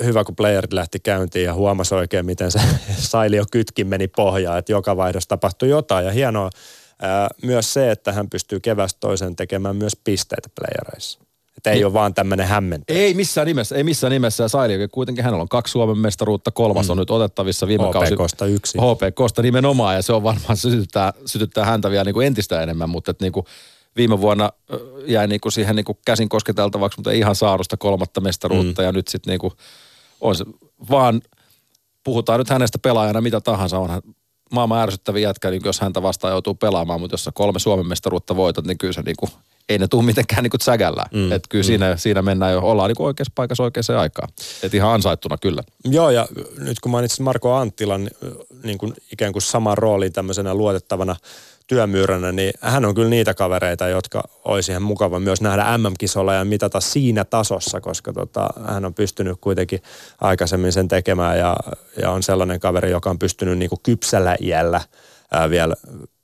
hyvä, 0.03 0.23
kun 0.23 0.35
playerit 0.35 0.73
lähti 0.73 0.99
käyntiin 0.99 1.45
ja 1.45 1.53
huomasi 1.53 1.95
oikein, 1.95 2.25
miten 2.25 2.51
se 2.51 2.59
Sailio 2.97 3.43
kytkin 3.51 3.87
meni 3.87 4.07
pohjaan, 4.07 4.59
että 4.59 4.71
joka 4.71 4.97
vaihdossa 4.97 5.29
tapahtui 5.29 5.69
jotain. 5.69 6.05
Ja 6.05 6.11
hienoa 6.11 6.49
ää, 7.01 7.29
myös 7.43 7.73
se, 7.73 7.91
että 7.91 8.13
hän 8.13 8.29
pystyy 8.29 8.59
kevästä 8.59 8.99
toisen 8.99 9.35
tekemään 9.35 9.75
myös 9.75 9.95
pisteitä 10.03 10.49
playereissa. 10.59 11.19
Että 11.57 11.69
ei 11.69 11.75
niin. 11.75 11.85
ole 11.85 11.93
vaan 11.93 12.13
tämmöinen 12.13 12.47
hämmentä. 12.47 12.93
Ei 12.93 13.13
missään 13.13 13.47
nimessä, 13.47 13.75
ei 13.75 13.83
missään 13.83 14.11
nimessä. 14.11 14.43
Ja 14.43 14.47
Saili, 14.47 14.87
kuitenkin 14.91 15.23
hänellä 15.23 15.41
on 15.41 15.49
kaksi 15.49 15.71
Suomen 15.71 15.97
mestaruutta, 15.97 16.51
kolmas 16.51 16.87
mm. 16.87 16.91
on 16.91 16.97
nyt 16.97 17.11
otettavissa 17.11 17.67
viime 17.67 17.91
kausi. 17.93 18.15
HPKsta 18.15 18.45
yksi. 18.45 18.77
HPKsta 18.77 19.41
nimenomaan, 19.41 19.95
ja 19.95 20.01
se 20.01 20.13
on 20.13 20.23
varmaan 20.23 20.57
sytyttää, 20.57 21.13
sytyttää 21.25 21.65
häntä 21.65 21.91
vielä 21.91 22.03
niin 22.03 22.13
kuin 22.13 22.27
entistä 22.27 22.63
enemmän, 22.63 22.89
mutta 22.89 23.11
että 23.11 23.25
niin 23.25 23.33
kuin 23.33 23.45
viime 23.95 24.21
vuonna 24.21 24.49
jäi 25.05 25.27
niin 25.27 25.41
kuin 25.41 25.51
siihen 25.51 25.75
niin 25.75 25.85
kuin 25.85 25.97
käsin 26.05 26.29
kosketeltavaksi, 26.29 26.97
mutta 26.97 27.11
ei 27.11 27.19
ihan 27.19 27.35
saarusta 27.35 27.77
kolmatta 27.77 28.21
mestaruutta, 28.21 28.81
mm. 28.81 28.85
ja 28.85 28.91
nyt 28.91 29.07
sitten 29.07 29.31
niin 29.31 29.39
kuin 29.39 29.53
on 30.21 30.35
se, 30.35 30.45
vaan 30.89 31.21
puhutaan 32.03 32.39
nyt 32.39 32.49
hänestä 32.49 32.79
pelaajana 32.79 33.21
mitä 33.21 33.41
tahansa, 33.41 33.79
onhan 33.79 34.01
maailman 34.51 34.81
ärsyttävä 34.81 35.19
jätkä, 35.19 35.49
niin 35.49 35.61
jos 35.65 35.79
häntä 35.79 36.01
vastaan 36.01 36.31
joutuu 36.31 36.53
pelaamaan, 36.55 36.99
mutta 36.99 37.13
jos 37.13 37.23
sä 37.23 37.31
kolme 37.33 37.59
Suomen 37.59 37.87
mestaruutta 37.87 38.35
voitat, 38.35 38.67
niin 38.67 38.77
kyllä 38.77 38.93
se 38.93 39.01
niin 39.01 39.15
kuin 39.19 39.31
ei 39.69 39.77
ne 39.79 39.87
tule 39.87 40.03
mitenkään 40.03 40.43
niin 40.43 40.51
sägällä. 40.61 41.05
Mm, 41.13 41.31
että 41.31 41.47
kyllä 41.49 41.63
mm. 41.63 41.65
siinä, 41.65 41.97
siinä 41.97 42.21
mennään 42.21 42.53
jo, 42.53 42.59
ollaan 42.59 42.87
niin 42.87 43.01
oikeassa 43.01 43.31
paikassa 43.35 43.63
oikeaan 43.63 43.99
aikaan. 43.99 44.29
Että 44.63 44.77
ihan 44.77 44.93
ansaittuna 44.93 45.37
kyllä. 45.37 45.63
Joo, 45.85 46.09
ja 46.09 46.27
nyt 46.57 46.79
kun 46.79 46.91
mainitsit 46.91 47.19
Marko 47.19 47.53
Anttilan 47.53 48.09
niin 48.63 48.77
kuin 48.77 48.93
ikään 49.11 49.33
kuin 49.33 49.41
saman 49.41 49.77
rooliin 49.77 50.13
tämmöisenä 50.13 50.53
luotettavana 50.53 51.15
työmyyränä, 51.73 52.31
niin 52.31 52.53
hän 52.61 52.85
on 52.85 52.95
kyllä 52.95 53.09
niitä 53.09 53.33
kavereita, 53.33 53.87
jotka 53.87 54.23
olisi 54.45 54.71
ihan 54.71 54.83
mukava 54.83 55.19
myös 55.19 55.41
nähdä 55.41 55.77
MM-kisolla 55.77 56.33
ja 56.33 56.45
mitata 56.45 56.79
siinä 56.79 57.25
tasossa, 57.25 57.81
koska 57.81 58.13
tota, 58.13 58.49
hän 58.65 58.85
on 58.85 58.93
pystynyt 58.93 59.37
kuitenkin 59.41 59.81
aikaisemmin 60.21 60.71
sen 60.71 60.87
tekemään 60.87 61.39
ja, 61.39 61.55
ja 62.01 62.11
on 62.11 62.23
sellainen 62.23 62.59
kaveri, 62.59 62.91
joka 62.91 63.09
on 63.09 63.19
pystynyt 63.19 63.57
niin 63.57 63.69
kuin 63.69 63.79
kypsällä 63.83 64.35
iällä 64.41 64.81
ää, 65.31 65.49
vielä 65.49 65.75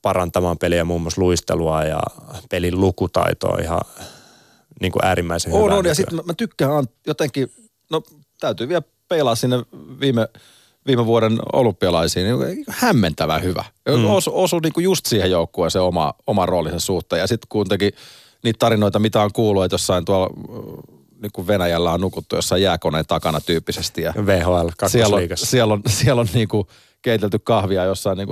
parantamaan 0.01 0.57
peliä, 0.57 0.83
muun 0.83 1.01
muassa 1.01 1.21
luistelua 1.21 1.83
ja 1.83 2.01
pelin 2.49 2.81
lukutaitoa 2.81 3.57
ihan 3.61 3.81
niin 4.81 4.91
kuin 4.91 5.05
äärimmäisen 5.05 5.53
on, 5.53 5.63
hyvää. 5.63 5.77
On, 5.77 5.85
ja 5.85 5.95
sitten 5.95 6.15
mä, 6.15 6.21
mä 6.25 6.33
tykkään 6.33 6.85
jotenkin, 7.07 7.51
no 7.91 8.01
täytyy 8.39 8.67
vielä 8.67 8.83
peilaa 9.07 9.35
sinne 9.35 9.57
viime, 9.99 10.27
viime 10.89 11.05
vuoden 11.05 11.39
olympialaisiin, 11.53 12.25
niin 12.25 12.65
hämmentävän 12.69 13.43
hyvä. 13.43 13.65
Mm. 13.89 14.05
Osu, 14.05 14.31
osu 14.33 14.59
niin 14.59 14.73
kuin 14.73 14.83
just 14.83 15.05
siihen 15.05 15.31
joukkueeseen 15.31 15.83
oma, 15.83 16.13
oma 16.27 16.45
roolinsa 16.45 16.79
suhteen. 16.79 17.19
Ja 17.19 17.27
sitten 17.27 17.47
kuitenkin 17.49 17.91
niitä 18.43 18.59
tarinoita, 18.59 18.99
mitä 18.99 19.21
on 19.21 19.33
kuullut, 19.33 19.63
että 19.63 19.73
jossain 19.73 20.05
tuolla 20.05 20.29
niin 21.21 21.31
kuin 21.33 21.47
Venäjällä 21.47 21.91
on 21.91 22.01
nukuttu 22.01 22.35
jossain 22.35 22.61
jääkoneen 22.61 23.05
takana 23.07 23.41
tyyppisesti. 23.41 24.01
Ja 24.01 24.13
VHL 24.25 24.67
siellä 24.87 25.15
on, 25.15 25.21
siellä 25.35 25.73
on, 25.73 25.81
siellä 25.87 26.21
on 26.21 26.27
niin 26.33 26.47
kuin 26.47 26.67
keitelty 27.01 27.39
kahvia 27.39 27.85
jossain 27.85 28.17
niin 28.17 28.27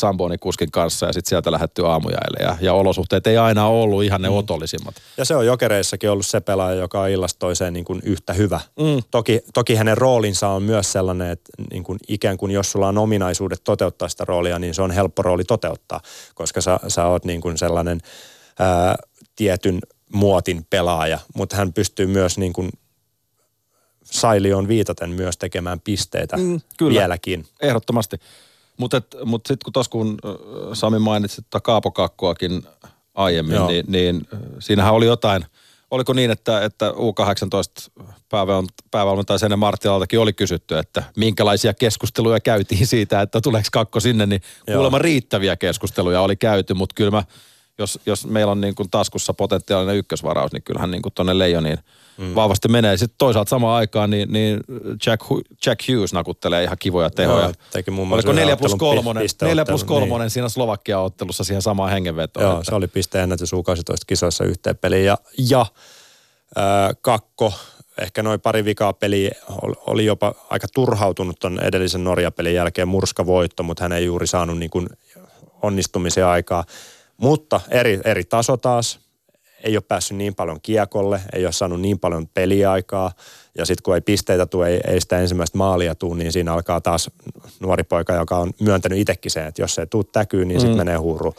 Zamboni-kuskin 0.00 0.70
kanssa 0.70 1.06
ja 1.06 1.12
sitten 1.12 1.28
sieltä 1.28 1.52
lähdetty 1.52 1.86
aamujaille. 1.86 2.38
Ja, 2.40 2.56
ja 2.60 2.72
olosuhteet 2.72 3.26
ei 3.26 3.36
aina 3.36 3.66
ollut 3.66 4.04
ihan 4.04 4.22
ne 4.22 4.28
mm. 4.28 4.34
otollisimmat. 4.34 4.94
Ja 5.16 5.24
se 5.24 5.36
on 5.36 5.46
jokereissakin 5.46 6.10
ollut 6.10 6.26
se 6.26 6.40
pelaaja, 6.40 6.80
joka 6.80 7.00
on 7.00 7.08
illasta 7.08 7.38
toiseen 7.38 7.72
niin 7.72 7.84
kuin 7.84 8.02
yhtä 8.04 8.32
hyvä. 8.32 8.60
Mm. 8.78 9.02
Toki, 9.10 9.40
toki 9.54 9.74
hänen 9.74 9.98
roolinsa 9.98 10.48
on 10.48 10.62
myös 10.62 10.92
sellainen, 10.92 11.30
että 11.30 11.52
niin 11.70 11.84
kuin 11.84 11.98
ikään 12.08 12.36
kuin 12.36 12.52
jos 12.52 12.72
sulla 12.72 12.88
on 12.88 12.98
ominaisuudet 12.98 13.64
toteuttaa 13.64 14.08
sitä 14.08 14.24
roolia, 14.24 14.58
niin 14.58 14.74
se 14.74 14.82
on 14.82 14.90
helppo 14.90 15.22
rooli 15.22 15.44
toteuttaa, 15.44 16.00
koska 16.34 16.60
sä, 16.60 16.80
sä 16.88 17.06
oot 17.06 17.24
niin 17.24 17.40
kuin 17.40 17.58
sellainen 17.58 18.00
ää, 18.58 18.96
tietyn 19.36 19.78
muotin 20.12 20.66
pelaaja, 20.70 21.18
mutta 21.34 21.56
hän 21.56 21.72
pystyy 21.72 22.06
myös 22.06 22.38
niin 22.38 22.52
kuin 22.52 22.70
Sailioon 24.10 24.68
viitaten 24.68 25.10
myös 25.10 25.36
tekemään 25.36 25.80
pisteitä 25.80 26.36
mm, 26.36 26.60
kyllä, 26.76 27.00
vieläkin. 27.00 27.46
Ehdottomasti. 27.62 28.16
Mutta 28.76 29.02
mut 29.24 29.46
sitten 29.46 29.64
kun 29.64 29.72
tuossa 29.72 29.90
kun 29.90 30.18
Sami 30.72 30.98
mainitsi 30.98 31.42
tuota 31.42 31.60
kaapokakkoakin 31.60 32.62
aiemmin, 33.14 33.66
niin, 33.66 33.84
niin 33.88 34.28
siinähän 34.58 34.94
oli 34.94 35.06
jotain, 35.06 35.44
oliko 35.90 36.12
niin, 36.12 36.30
että, 36.30 36.64
että 36.64 36.90
U18 36.90 37.90
päävalmentaja 38.90 39.38
Sene 39.38 39.56
Marttilaltakin 39.56 40.20
oli 40.20 40.32
kysytty, 40.32 40.78
että 40.78 41.02
minkälaisia 41.16 41.74
keskusteluja 41.74 42.40
käytiin 42.40 42.86
siitä, 42.86 43.20
että 43.20 43.40
tuleeko 43.40 43.68
kakko 43.72 44.00
sinne, 44.00 44.26
niin 44.26 44.42
kuulemma 44.66 44.98
riittäviä 44.98 45.56
keskusteluja 45.56 46.20
oli 46.20 46.36
käyty, 46.36 46.74
mutta 46.74 46.94
kyllä 46.94 47.10
mä, 47.10 47.24
jos, 47.78 48.00
jos 48.06 48.26
meillä 48.26 48.52
on 48.52 48.60
niin 48.60 48.74
kuin 48.74 48.90
taskussa 48.90 49.34
potentiaalinen 49.34 49.96
ykkösvaraus, 49.96 50.52
niin 50.52 50.62
kyllähän 50.62 50.90
niin 50.90 51.02
kuin 51.02 51.12
tuonne 51.14 51.38
Leijoniin– 51.38 51.78
mm. 52.18 52.34
vahvasti 52.34 52.68
menee. 52.68 52.96
Sitten 52.96 53.18
toisaalta 53.18 53.48
samaan 53.48 53.76
aikaan 53.76 54.10
niin, 54.10 54.32
niin 54.32 54.60
Jack, 55.06 55.22
Jack 55.66 55.88
Hughes 55.88 56.12
nakuttelee 56.12 56.64
ihan 56.64 56.76
kivoja 56.78 57.10
tehoja. 57.10 57.44
Joo, 57.44 57.52
teki 57.70 57.90
muun 57.90 58.08
muassa 58.08 58.28
Oliko 58.28 58.40
4 58.40 58.56
plus 58.56 58.74
3, 58.74 59.20
4 59.42 59.64
plus 59.64 59.84
3 59.84 60.18
niin. 60.18 60.30
siinä 60.30 60.48
Slovakia-ottelussa 60.48 61.44
siihen 61.44 61.62
samaan 61.62 61.90
hengenvetoon? 61.90 62.44
Joo, 62.44 62.52
että. 62.52 62.64
se 62.64 62.74
oli 62.74 62.88
pisteennätys 62.88 63.52
U18 63.52 63.56
kisoissa 64.06 64.44
yhteen 64.44 64.76
peliin. 64.76 65.04
Ja, 65.04 65.18
ja 65.38 65.60
äh, 66.58 66.96
kakko, 67.00 67.52
ehkä 67.98 68.22
noin 68.22 68.40
pari 68.40 68.64
vikaa 68.64 68.92
peliä, 68.92 69.30
oli 69.86 70.04
jopa 70.04 70.34
aika 70.50 70.66
turhautunut 70.74 71.40
ton 71.40 71.60
edellisen 71.60 72.04
Norja-pelin 72.04 72.54
jälkeen 72.54 72.88
murskavoitto, 72.88 73.62
mutta 73.62 73.84
hän 73.84 73.92
ei 73.92 74.04
juuri 74.04 74.26
saanut 74.26 74.58
niin 74.58 74.70
kuin 74.70 74.86
onnistumisen 75.62 76.26
aikaa. 76.26 76.64
Mutta 77.16 77.60
eri, 77.70 78.00
eri 78.04 78.24
taso 78.24 78.56
taas, 78.56 79.00
ei 79.64 79.76
ole 79.76 79.84
päässyt 79.88 80.16
niin 80.16 80.34
paljon 80.34 80.60
kiekolle, 80.60 81.20
ei 81.32 81.44
ole 81.44 81.52
saanut 81.52 81.80
niin 81.80 81.98
paljon 81.98 82.28
peliaikaa. 82.28 83.12
Ja 83.58 83.66
sitten 83.66 83.82
kun 83.82 83.94
ei 83.94 84.00
pisteitä 84.00 84.46
tule, 84.46 84.68
ei, 84.68 84.80
ei 84.86 85.00
sitä 85.00 85.20
ensimmäistä 85.20 85.58
maalia 85.58 85.94
tule, 85.94 86.16
niin 86.16 86.32
siinä 86.32 86.52
alkaa 86.52 86.80
taas 86.80 87.10
nuori 87.60 87.84
poika, 87.84 88.14
joka 88.14 88.38
on 88.38 88.50
myöntänyt 88.60 88.98
itsekin 88.98 89.30
sen, 89.30 89.46
että 89.46 89.62
jos 89.62 89.74
se 89.74 89.82
ei 89.82 89.86
tule 89.86 90.04
täkyyn, 90.12 90.48
niin 90.48 90.60
sitten 90.60 90.76
mm. 90.76 90.78
menee 90.78 90.96
huuru. 90.96 91.34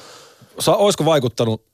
Sa, 0.60 0.76
olisiko 0.76 1.06
vaikuttanut 1.06 1.66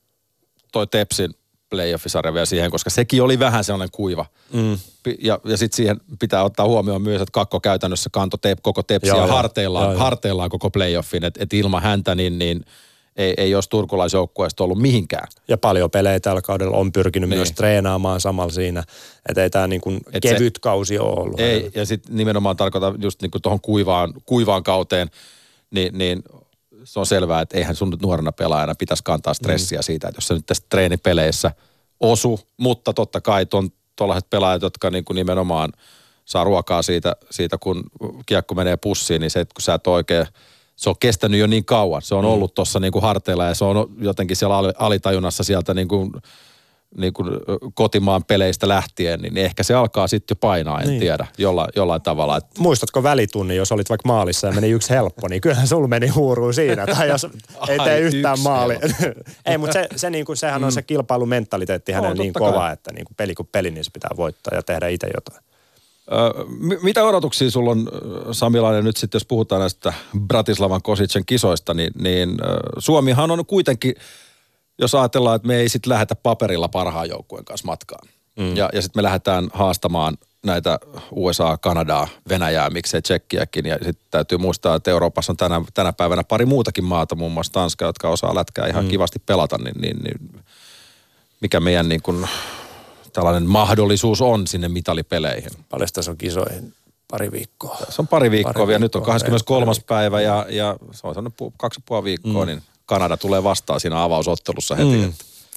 toi 0.72 0.88
Tepsin 0.88 1.36
playoffisarja 1.70 2.34
vielä 2.34 2.46
siihen, 2.46 2.72
koska 2.72 2.90
sekin 2.90 3.24
oli 3.24 3.40
vähän 3.40 3.64
sellainen 3.64 3.92
kuiva. 3.92 4.26
Mm. 4.54 4.78
Ja, 5.20 5.40
ja 5.44 5.58
sitten 5.58 5.76
siihen 5.76 6.02
pitää 6.20 6.44
ottaa 6.44 6.68
huomioon 6.68 7.02
myös, 7.02 7.22
että 7.22 7.32
Kakko 7.32 7.60
käytännössä 7.60 8.10
kanto 8.14 8.38
teep, 8.38 8.60
koko 8.62 8.84
tepsiä 8.84 9.16
joo. 9.16 9.28
harteillaan, 9.28 9.86
Joo, 9.86 9.92
joo. 9.92 10.00
harteillaan 10.00 10.50
koko 10.50 10.70
playoffin. 10.70 11.24
Että 11.24 11.44
et 11.44 11.54
ilman 11.54 11.82
häntä 11.82 12.16
niin, 12.16 12.40
niin 12.40 12.66
ei, 13.18 13.34
ei 13.38 13.56
olisi 13.56 13.70
turkulaisjoukkueesta 13.70 14.64
ollut 14.64 14.78
mihinkään. 14.82 15.28
Ja 15.48 15.58
paljon 15.58 15.92
pelejä 15.92 16.20
tällä 16.20 16.42
kaudella 16.42 16.78
on 16.78 16.92
pyrkinyt 16.92 17.30
Niin. 17.30 17.38
myös 17.38 17.52
treenaamaan 17.52 18.22
samalla 18.22 18.54
siinä. 18.54 18.84
Että 19.30 19.44
ei 19.44 19.50
tämä 19.50 19.68
niin 19.68 19.82
kuin 19.82 20.00
Et 20.14 20.24
se- 20.24 20.34
kevyt 20.34 20.60
kausi 20.60 21.00
ole 21.00 21.20
ollut. 21.20 21.40
Ei, 21.40 21.72
ja 21.76 21.86
sitten 21.86 22.18
nimenomaan 22.18 22.58
tarkoitan 22.58 23.02
just 23.02 23.22
niin 23.22 23.32
tuohon 23.42 23.62
kuivaan, 23.62 24.14
kuivaan 24.26 24.64
kauteen, 24.64 25.10
niin, 25.72 25.98
niin 25.98 26.24
se 26.84 27.00
on 27.00 27.06
selvää, 27.06 27.42
että 27.42 27.58
eihän 27.58 27.76
sun 27.76 27.90
nyt 27.90 28.02
nuorena 28.02 28.32
pelaajana 28.32 28.76
pitäisi 28.80 29.04
kantaa 29.04 29.34
stressiä 29.34 29.80
mm. 29.80 29.84
siitä, 29.84 30.08
että 30.08 30.18
jos 30.18 30.28
se 30.28 30.34
nyt 30.34 30.46
tässä 30.46 30.64
treenipeleissä 30.70 31.52
osu, 32.00 32.40
mutta 32.58 32.94
totta 32.94 33.22
kai 33.22 33.46
ton, 33.46 33.70
tuollaiset 33.96 34.30
pelaajat, 34.30 34.62
jotka 34.62 34.90
niin 34.90 35.06
kuin 35.06 35.16
nimenomaan 35.16 35.72
saa 36.26 36.44
ruokaa 36.44 36.82
siitä, 36.82 37.16
siitä, 37.32 37.58
kun 37.58 37.84
kiekko 38.26 38.56
menee 38.56 38.78
pussiin, 38.78 39.22
niin 39.22 39.32
se, 39.32 39.40
että 39.40 39.54
kun 39.54 39.62
sä 39.62 39.74
et 39.74 39.88
oikein, 39.88 40.28
se 40.84 40.90
on 40.90 40.96
kestänyt 41.00 41.40
jo 41.40 41.48
niin 41.48 41.66
kauan. 41.66 42.02
Se 42.02 42.16
on 42.16 42.26
ollut 42.26 42.54
tuossa 42.54 42.80
niin 42.80 42.92
kuin 42.92 43.02
harteilla 43.02 43.46
ja 43.46 43.56
se 43.56 43.66
on 43.66 43.88
jotenkin 44.00 44.38
siellä 44.38 44.58
ali- 44.58 44.74
alitajunnassa 44.78 45.44
sieltä 45.44 45.74
niin 45.74 45.88
kuin, 45.88 46.12
niin 46.98 47.14
kuin 47.14 47.30
kotimaan 47.74 48.24
peleistä 48.24 48.68
lähtien, 48.68 49.22
niin 49.22 49.38
ehkä 49.38 49.64
se 49.64 49.74
alkaa 49.74 50.08
sitten 50.08 50.36
jo 50.36 50.40
painaa, 50.40 50.82
en 50.82 50.88
niin. 50.88 51.00
tiedä, 51.00 51.28
jollain, 51.38 51.70
jollain 51.76 52.02
tavalla. 52.02 52.38
Et 52.38 52.46
Muistatko 52.60 53.04
välitunnin, 53.04 53.58
jos 53.58 53.72
olit 53.72 53.90
vaikka 53.90 54.08
maalissa 54.08 54.48
ja 54.48 54.54
meni 54.54 54.70
yksi 54.70 54.90
helppo, 54.90 55.28
niin 55.28 55.42
kyllähän 55.42 55.68
sulla 55.68 55.88
meni 55.88 56.08
huuruun 56.08 56.54
siinä. 56.54 56.86
Tai 56.86 57.08
jos 57.10 57.28
ei 57.70 57.80
tee 57.80 58.00
yhtään 58.00 58.34
yksi 58.34 58.44
maalia. 58.44 58.80
ei, 59.46 59.58
mutta 59.58 59.74
se, 59.74 59.88
se 59.96 60.10
niin 60.10 60.26
kuin, 60.26 60.38
sehän 60.38 60.64
on 60.64 60.72
se 60.72 60.82
kilpailumentaliteetti 60.82 61.92
hänen 61.92 62.18
niin 62.18 62.34
totta 62.34 62.50
kova, 62.50 62.60
kai. 62.60 62.74
että 62.74 62.94
niin 62.94 63.06
kuin 63.06 63.16
peli 63.16 63.36
kuin 63.36 63.50
peli, 63.52 63.72
niin 63.72 63.84
se 63.84 63.92
pitää 63.94 64.12
voittaa 64.18 64.56
ja 64.56 64.64
tehdä 64.64 64.88
itse 64.88 65.08
jotain. 65.16 65.53
Mitä 66.82 67.04
odotuksia 67.04 67.52
sulla 67.52 67.72
on, 67.72 67.90
Samilainen, 68.32 68.84
nyt 68.84 68.98
sitten 68.98 69.16
jos 69.16 69.26
puhutaan 69.26 69.62
näistä 69.62 69.94
Bratislavan 70.28 70.82
Kosicen 70.82 71.26
kisoista, 71.26 71.74
niin, 71.74 71.92
niin 72.00 72.38
Suomihan 72.78 73.32
on 73.32 73.46
kuitenkin, 73.46 73.96
jos 74.80 74.96
ajatellaan, 74.96 75.36
että 75.36 75.48
me 75.48 75.56
ei 75.56 75.70
sitten 75.70 75.90
lähetä 75.90 76.16
paperilla 76.16 76.68
parhaan 76.68 77.10
joukkueen 77.10 77.46
kanssa 77.46 77.66
matkaan. 77.66 78.10
Mm. 78.38 78.56
Ja, 78.56 78.70
ja 78.74 78.82
sitten 78.82 79.00
me 79.00 79.04
lähdetään 79.04 79.50
haastamaan 79.54 80.18
näitä 80.46 80.80
USA, 81.12 81.58
Kanadaa, 81.58 82.08
Venäjää, 82.30 82.70
miksei 82.70 83.02
Tsekkiäkin. 83.02 83.66
Ja 83.66 83.76
sitten 83.76 84.08
täytyy 84.12 84.38
muistaa, 84.38 84.76
että 84.76 84.92
Euroopassa 84.92 85.32
on 85.32 85.38
tänä, 85.38 85.62
tänä 85.74 85.94
päivänä 85.94 86.24
pari 86.24 86.46
muutakin 86.46 86.84
maata, 86.84 87.16
muun 87.16 87.32
muassa 87.32 87.54
Tanska, 87.54 87.86
jotka 87.86 88.10
osaa 88.10 88.36
lätkää 88.36 88.68
ihan 88.68 88.84
mm. 88.84 88.90
kivasti 88.90 89.20
pelata, 89.20 89.58
niin, 89.58 89.82
niin, 89.82 89.98
niin 89.98 90.44
mikä 91.42 91.60
meidän 91.60 91.90
niin 91.90 92.02
kuin, 92.02 92.28
tällainen 93.14 93.46
mahdollisuus 93.46 94.22
on 94.22 94.48
sinne 94.48 94.68
mitalipeleihin. 94.68 95.52
Paljon 95.70 95.90
tässä 95.94 96.12
on 96.12 96.18
kisoihin 96.18 96.74
pari 97.12 97.32
viikkoa. 97.32 97.78
Se 97.90 98.02
on 98.02 98.08
pari 98.08 98.32
viikkoa 98.32 98.54
Pari 98.54 98.68
vielä. 98.68 98.80
Nyt 98.80 98.96
on 98.96 99.00
viikkoa, 99.00 99.14
23. 99.14 99.66
pari 99.66 99.84
päivä 99.88 100.22
ja, 100.22 100.46
ja 100.50 100.76
se 100.92 101.08
on 101.08 101.14
sellainen 101.14 101.52
kaksi 101.58 101.80
ja 101.80 101.84
puoli 101.86 102.04
viikkoa, 102.04 102.46
mm. 102.46 102.48
niin 102.48 102.62
Kanada 102.86 103.18
tulee 103.18 103.44
vastaan 103.44 103.80
siinä 103.80 104.04
avausottelussa 104.04 104.76
heti. 104.76 104.98
Mm. 104.98 105.14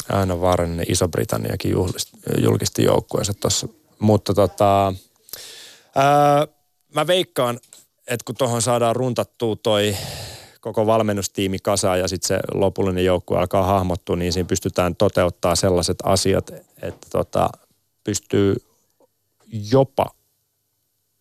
Aina 0.08 0.40
vaarallinen 0.40 0.86
Iso-Britanniakin 0.88 1.74
julkisti 2.38 2.84
joukkueensa 2.84 3.34
tuossa. 3.34 3.68
Mutta 3.98 4.34
tota, 4.34 4.94
ää, 5.94 6.46
mä 6.94 7.06
veikkaan, 7.06 7.58
että 8.06 8.24
kun 8.24 8.34
tuohon 8.34 8.62
saadaan 8.62 8.96
runtattua 8.96 9.56
toi 9.56 9.96
koko 10.60 10.86
valmennustiimi 10.86 11.58
kasaan 11.58 11.98
ja 11.98 12.08
sitten 12.08 12.28
se 12.28 12.38
lopullinen 12.54 13.04
joukkue 13.04 13.38
alkaa 13.38 13.66
hahmottua, 13.66 14.16
niin 14.16 14.32
siinä 14.32 14.46
pystytään 14.46 14.96
toteuttaa 14.96 15.56
sellaiset 15.56 15.96
asiat, 16.04 16.50
että 16.82 17.06
tota, 17.12 17.50
pystyy 18.04 18.56
jopa 19.70 20.06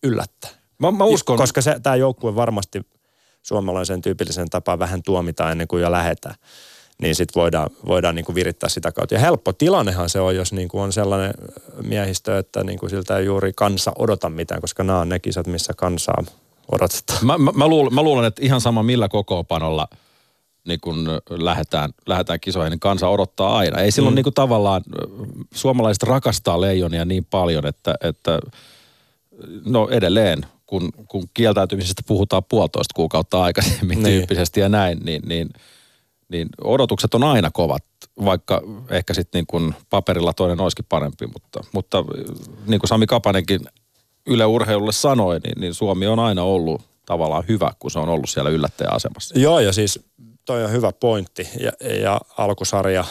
yllättää. 0.03 0.51
Mä, 0.79 0.91
mä 0.91 1.03
uskon, 1.03 1.37
Koska 1.37 1.61
tämä 1.83 1.95
joukkue 1.95 2.35
varmasti 2.35 2.81
suomalaisen 3.41 4.01
tyypillisen 4.01 4.49
tapaan 4.49 4.79
vähän 4.79 5.03
tuomitaan 5.03 5.51
ennen 5.51 5.67
kuin 5.67 5.81
jo 5.81 5.91
lähetään. 5.91 6.35
Niin 7.01 7.15
sitten 7.15 7.41
voidaan, 7.41 7.69
voidaan 7.85 8.15
niin 8.15 8.25
kuin 8.25 8.35
virittää 8.35 8.69
sitä 8.69 8.91
kautta. 8.91 9.15
Ja 9.15 9.19
helppo 9.19 9.53
tilannehan 9.53 10.09
se 10.09 10.19
on, 10.19 10.35
jos 10.35 10.53
niin 10.53 10.67
kuin 10.67 10.81
on 10.81 10.93
sellainen 10.93 11.33
miehistö, 11.83 12.37
että 12.37 12.63
niin 12.63 12.79
kuin 12.79 12.89
siltä 12.89 13.17
ei 13.17 13.25
juuri 13.25 13.51
kansa 13.55 13.91
odota 13.97 14.29
mitään, 14.29 14.61
koska 14.61 14.83
nämä 14.83 14.99
on 14.99 15.09
ne 15.09 15.19
kisat, 15.19 15.47
missä 15.47 15.73
kansaa 15.77 16.23
odotetaan. 16.71 17.25
mä, 17.25 17.37
mä, 17.37 17.51
mä, 17.51 17.67
luulen, 17.67 17.93
mä 17.93 18.03
luulen, 18.03 18.25
että 18.25 18.41
ihan 18.45 18.61
sama 18.61 18.83
millä 18.83 19.07
kokoopanolla 19.07 19.87
niin 20.67 20.79
kun 20.79 21.07
lähdetään, 21.29 21.89
lähdetään 22.07 22.39
kisoihin, 22.39 22.71
niin 22.71 22.79
kansa 22.79 23.09
odottaa 23.09 23.57
aina. 23.57 23.81
Ei 23.81 23.91
silloin 23.91 24.13
mm. 24.13 24.15
niin 24.15 24.23
kuin 24.23 24.33
tavallaan, 24.33 24.83
suomalaiset 25.53 26.03
rakastaa 26.03 26.61
leijonia 26.61 27.05
niin 27.05 27.25
paljon, 27.25 27.65
että, 27.65 27.95
että 28.01 28.39
no 29.65 29.87
edelleen, 29.91 30.45
kun, 30.65 30.89
kun 31.07 31.23
kieltäytymisestä 31.33 32.01
puhutaan 32.07 32.43
puolitoista 32.43 32.93
kuukautta 32.95 33.43
aikaisemmin 33.43 34.03
Niin. 34.03 34.17
tyyppisesti 34.17 34.59
ja 34.59 34.69
näin, 34.69 34.99
niin, 34.99 35.21
niin, 35.25 35.49
niin 36.29 36.49
odotukset 36.63 37.13
on 37.13 37.23
aina 37.23 37.51
kovat, 37.51 37.83
vaikka 38.25 38.61
ehkä 38.89 39.13
sitten 39.13 39.45
niin 39.51 39.75
paperilla 39.89 40.33
toinen 40.33 40.61
olisikin 40.61 40.85
parempi, 40.89 41.27
mutta, 41.27 41.59
mutta 41.73 42.05
niin 42.67 42.79
kuin 42.79 42.87
Sami 42.87 43.07
Kapanenkin 43.07 43.59
Yle 44.25 44.45
Urheilulle 44.45 44.91
sanoi, 44.91 45.39
niin, 45.39 45.61
niin 45.61 45.73
Suomi 45.73 46.07
on 46.07 46.19
aina 46.19 46.43
ollut 46.43 46.81
tavallaan 47.05 47.43
hyvä, 47.47 47.71
kun 47.79 47.91
se 47.91 47.99
on 47.99 48.09
ollut 48.09 48.29
siellä 48.29 48.49
yllättäjän 48.49 48.93
asemassa. 48.93 49.39
Joo, 49.39 49.59
ja 49.59 49.73
siis 49.73 49.99
toi 50.45 50.63
on 50.63 50.71
hyvä 50.71 50.91
pointti. 50.91 51.47
Ja, 51.59 51.71
ja 52.01 52.21
alkusarja, 52.37 53.05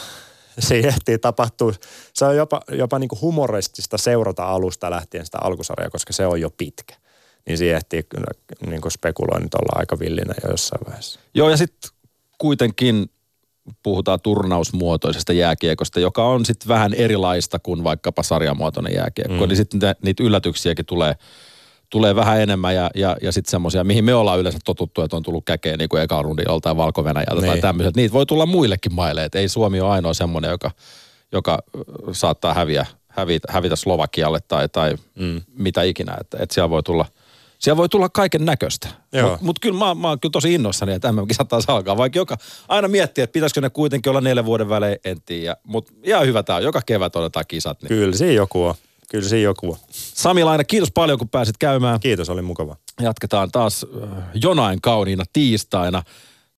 se 0.59 0.79
ehtii 0.79 1.17
tapahtua. 1.17 1.73
Se 2.13 2.25
on 2.25 2.37
jopa, 2.37 2.61
jopa 2.71 2.99
niin 2.99 3.07
kuin 3.07 3.21
humoristista 3.21 3.97
seurata 3.97 4.45
alusta 4.45 4.91
lähtien 4.91 5.25
sitä 5.25 5.37
alkusarjaa, 5.41 5.89
koska 5.89 6.13
se 6.13 6.27
on 6.27 6.41
jo 6.41 6.49
pitkä. 6.49 6.95
Niin 7.47 7.57
siihen 7.57 7.77
ehtii 7.77 8.03
kyllä 8.03 8.27
niin 8.67 8.81
kuin 8.81 8.91
spekuloinnit 8.91 9.53
olla 9.53 9.79
aika 9.79 9.99
villinä 9.99 10.33
jo 10.43 10.51
jossain 10.51 10.85
vaiheessa. 10.85 11.19
Joo, 11.33 11.49
ja 11.49 11.57
sitten 11.57 11.91
kuitenkin 12.37 13.09
puhutaan 13.83 14.19
turnausmuotoisesta 14.21 15.33
jääkiekosta, 15.33 15.99
joka 15.99 16.25
on 16.25 16.45
sitten 16.45 16.67
vähän 16.67 16.93
erilaista 16.93 17.59
kuin 17.59 17.83
vaikkapa 17.83 18.23
sarjamuotoinen 18.23 18.93
jääkiekko. 18.95 19.43
Mm. 19.43 19.47
Niin 19.47 19.57
sitten 19.57 19.79
niitä- 20.01 20.23
yllätyksiäkin 20.23 20.85
tulee, 20.85 21.15
tulee 21.89 22.15
vähän 22.15 22.41
enemmän 22.41 22.75
ja, 22.75 22.91
ja, 22.95 23.17
ja 23.21 23.31
sitten 23.31 23.51
semmoisia, 23.51 23.83
mihin 23.83 24.05
me 24.05 24.13
ollaan 24.13 24.39
yleensä 24.39 24.59
totuttu, 24.65 25.01
että 25.01 25.17
on 25.17 25.23
tullut 25.23 25.45
käkeen 25.45 25.79
niin 25.79 25.89
kuin 25.89 26.01
eka 26.01 26.21
rundi 26.21 26.43
joltain 26.47 26.77
valko 26.77 27.03
tai 27.03 27.13
Niin. 27.41 27.61
tämmöiset. 27.61 27.95
Niitä 27.95 28.13
voi 28.13 28.25
tulla 28.25 28.45
muillekin 28.45 28.93
maille, 28.93 29.23
että 29.23 29.39
ei 29.39 29.49
Suomi 29.49 29.81
ole 29.81 29.91
ainoa 29.91 30.13
semmoinen, 30.13 30.51
joka, 30.51 30.71
joka 31.31 31.63
saattaa 32.11 32.53
häviä, 32.53 32.85
hävitä, 33.07 33.47
hävitä 33.51 33.75
Slovakialle 33.75 34.39
tai, 34.47 34.69
tai 34.69 34.95
mm. 35.19 35.41
mitä 35.57 35.83
ikinä. 35.83 36.17
Että, 36.21 36.37
että 36.41 36.53
siellä 36.53 36.69
voi 36.69 36.83
tulla 36.83 37.05
siellä 37.65 37.77
voi 37.77 37.89
tulla 37.89 38.09
kaiken 38.09 38.45
näköistä. 38.45 38.87
Mutta 39.21 39.37
mut 39.41 39.59
kyllä 39.59 39.79
mä, 39.79 39.95
mä 39.95 40.09
oon 40.09 40.19
kyllä 40.19 40.31
tosi 40.31 40.53
innoissani, 40.53 40.93
että 40.93 41.11
MM-kisat 41.11 41.47
taas 41.47 41.65
alkaa. 41.67 41.97
Vaikka 41.97 42.19
joka, 42.19 42.37
aina 42.67 42.87
miettii, 42.87 43.23
että 43.23 43.33
pitäisikö 43.33 43.61
ne 43.61 43.69
kuitenkin 43.69 44.09
olla 44.09 44.21
neljän 44.21 44.45
vuoden 44.45 44.69
välein, 44.69 44.97
en 45.05 45.21
tiedä. 45.25 45.57
Mutta 45.63 45.93
ihan 46.03 46.27
hyvä 46.27 46.43
tää 46.43 46.55
on. 46.55 46.63
Joka 46.63 46.81
kevät 46.85 47.15
otetaan 47.15 47.45
kisat. 47.47 47.81
Niin. 47.81 47.87
Kyllä 47.87 48.15
siinä 48.15 48.33
joku 48.33 48.63
on. 48.63 48.75
Kyllä 49.09 49.29
siinä 49.29 49.43
joku 49.43 49.71
on. 49.71 49.77
Sami 49.91 50.43
Laine, 50.43 50.63
kiitos 50.63 50.91
paljon 50.91 51.19
kun 51.19 51.29
pääsit 51.29 51.57
käymään. 51.57 51.99
Kiitos, 51.99 52.29
oli 52.29 52.41
mukava. 52.41 52.75
Jatketaan 53.01 53.51
taas 53.51 53.85
äh, 54.03 54.09
jonain 54.33 54.81
kauniina 54.81 55.23
tiistaina. 55.33 56.03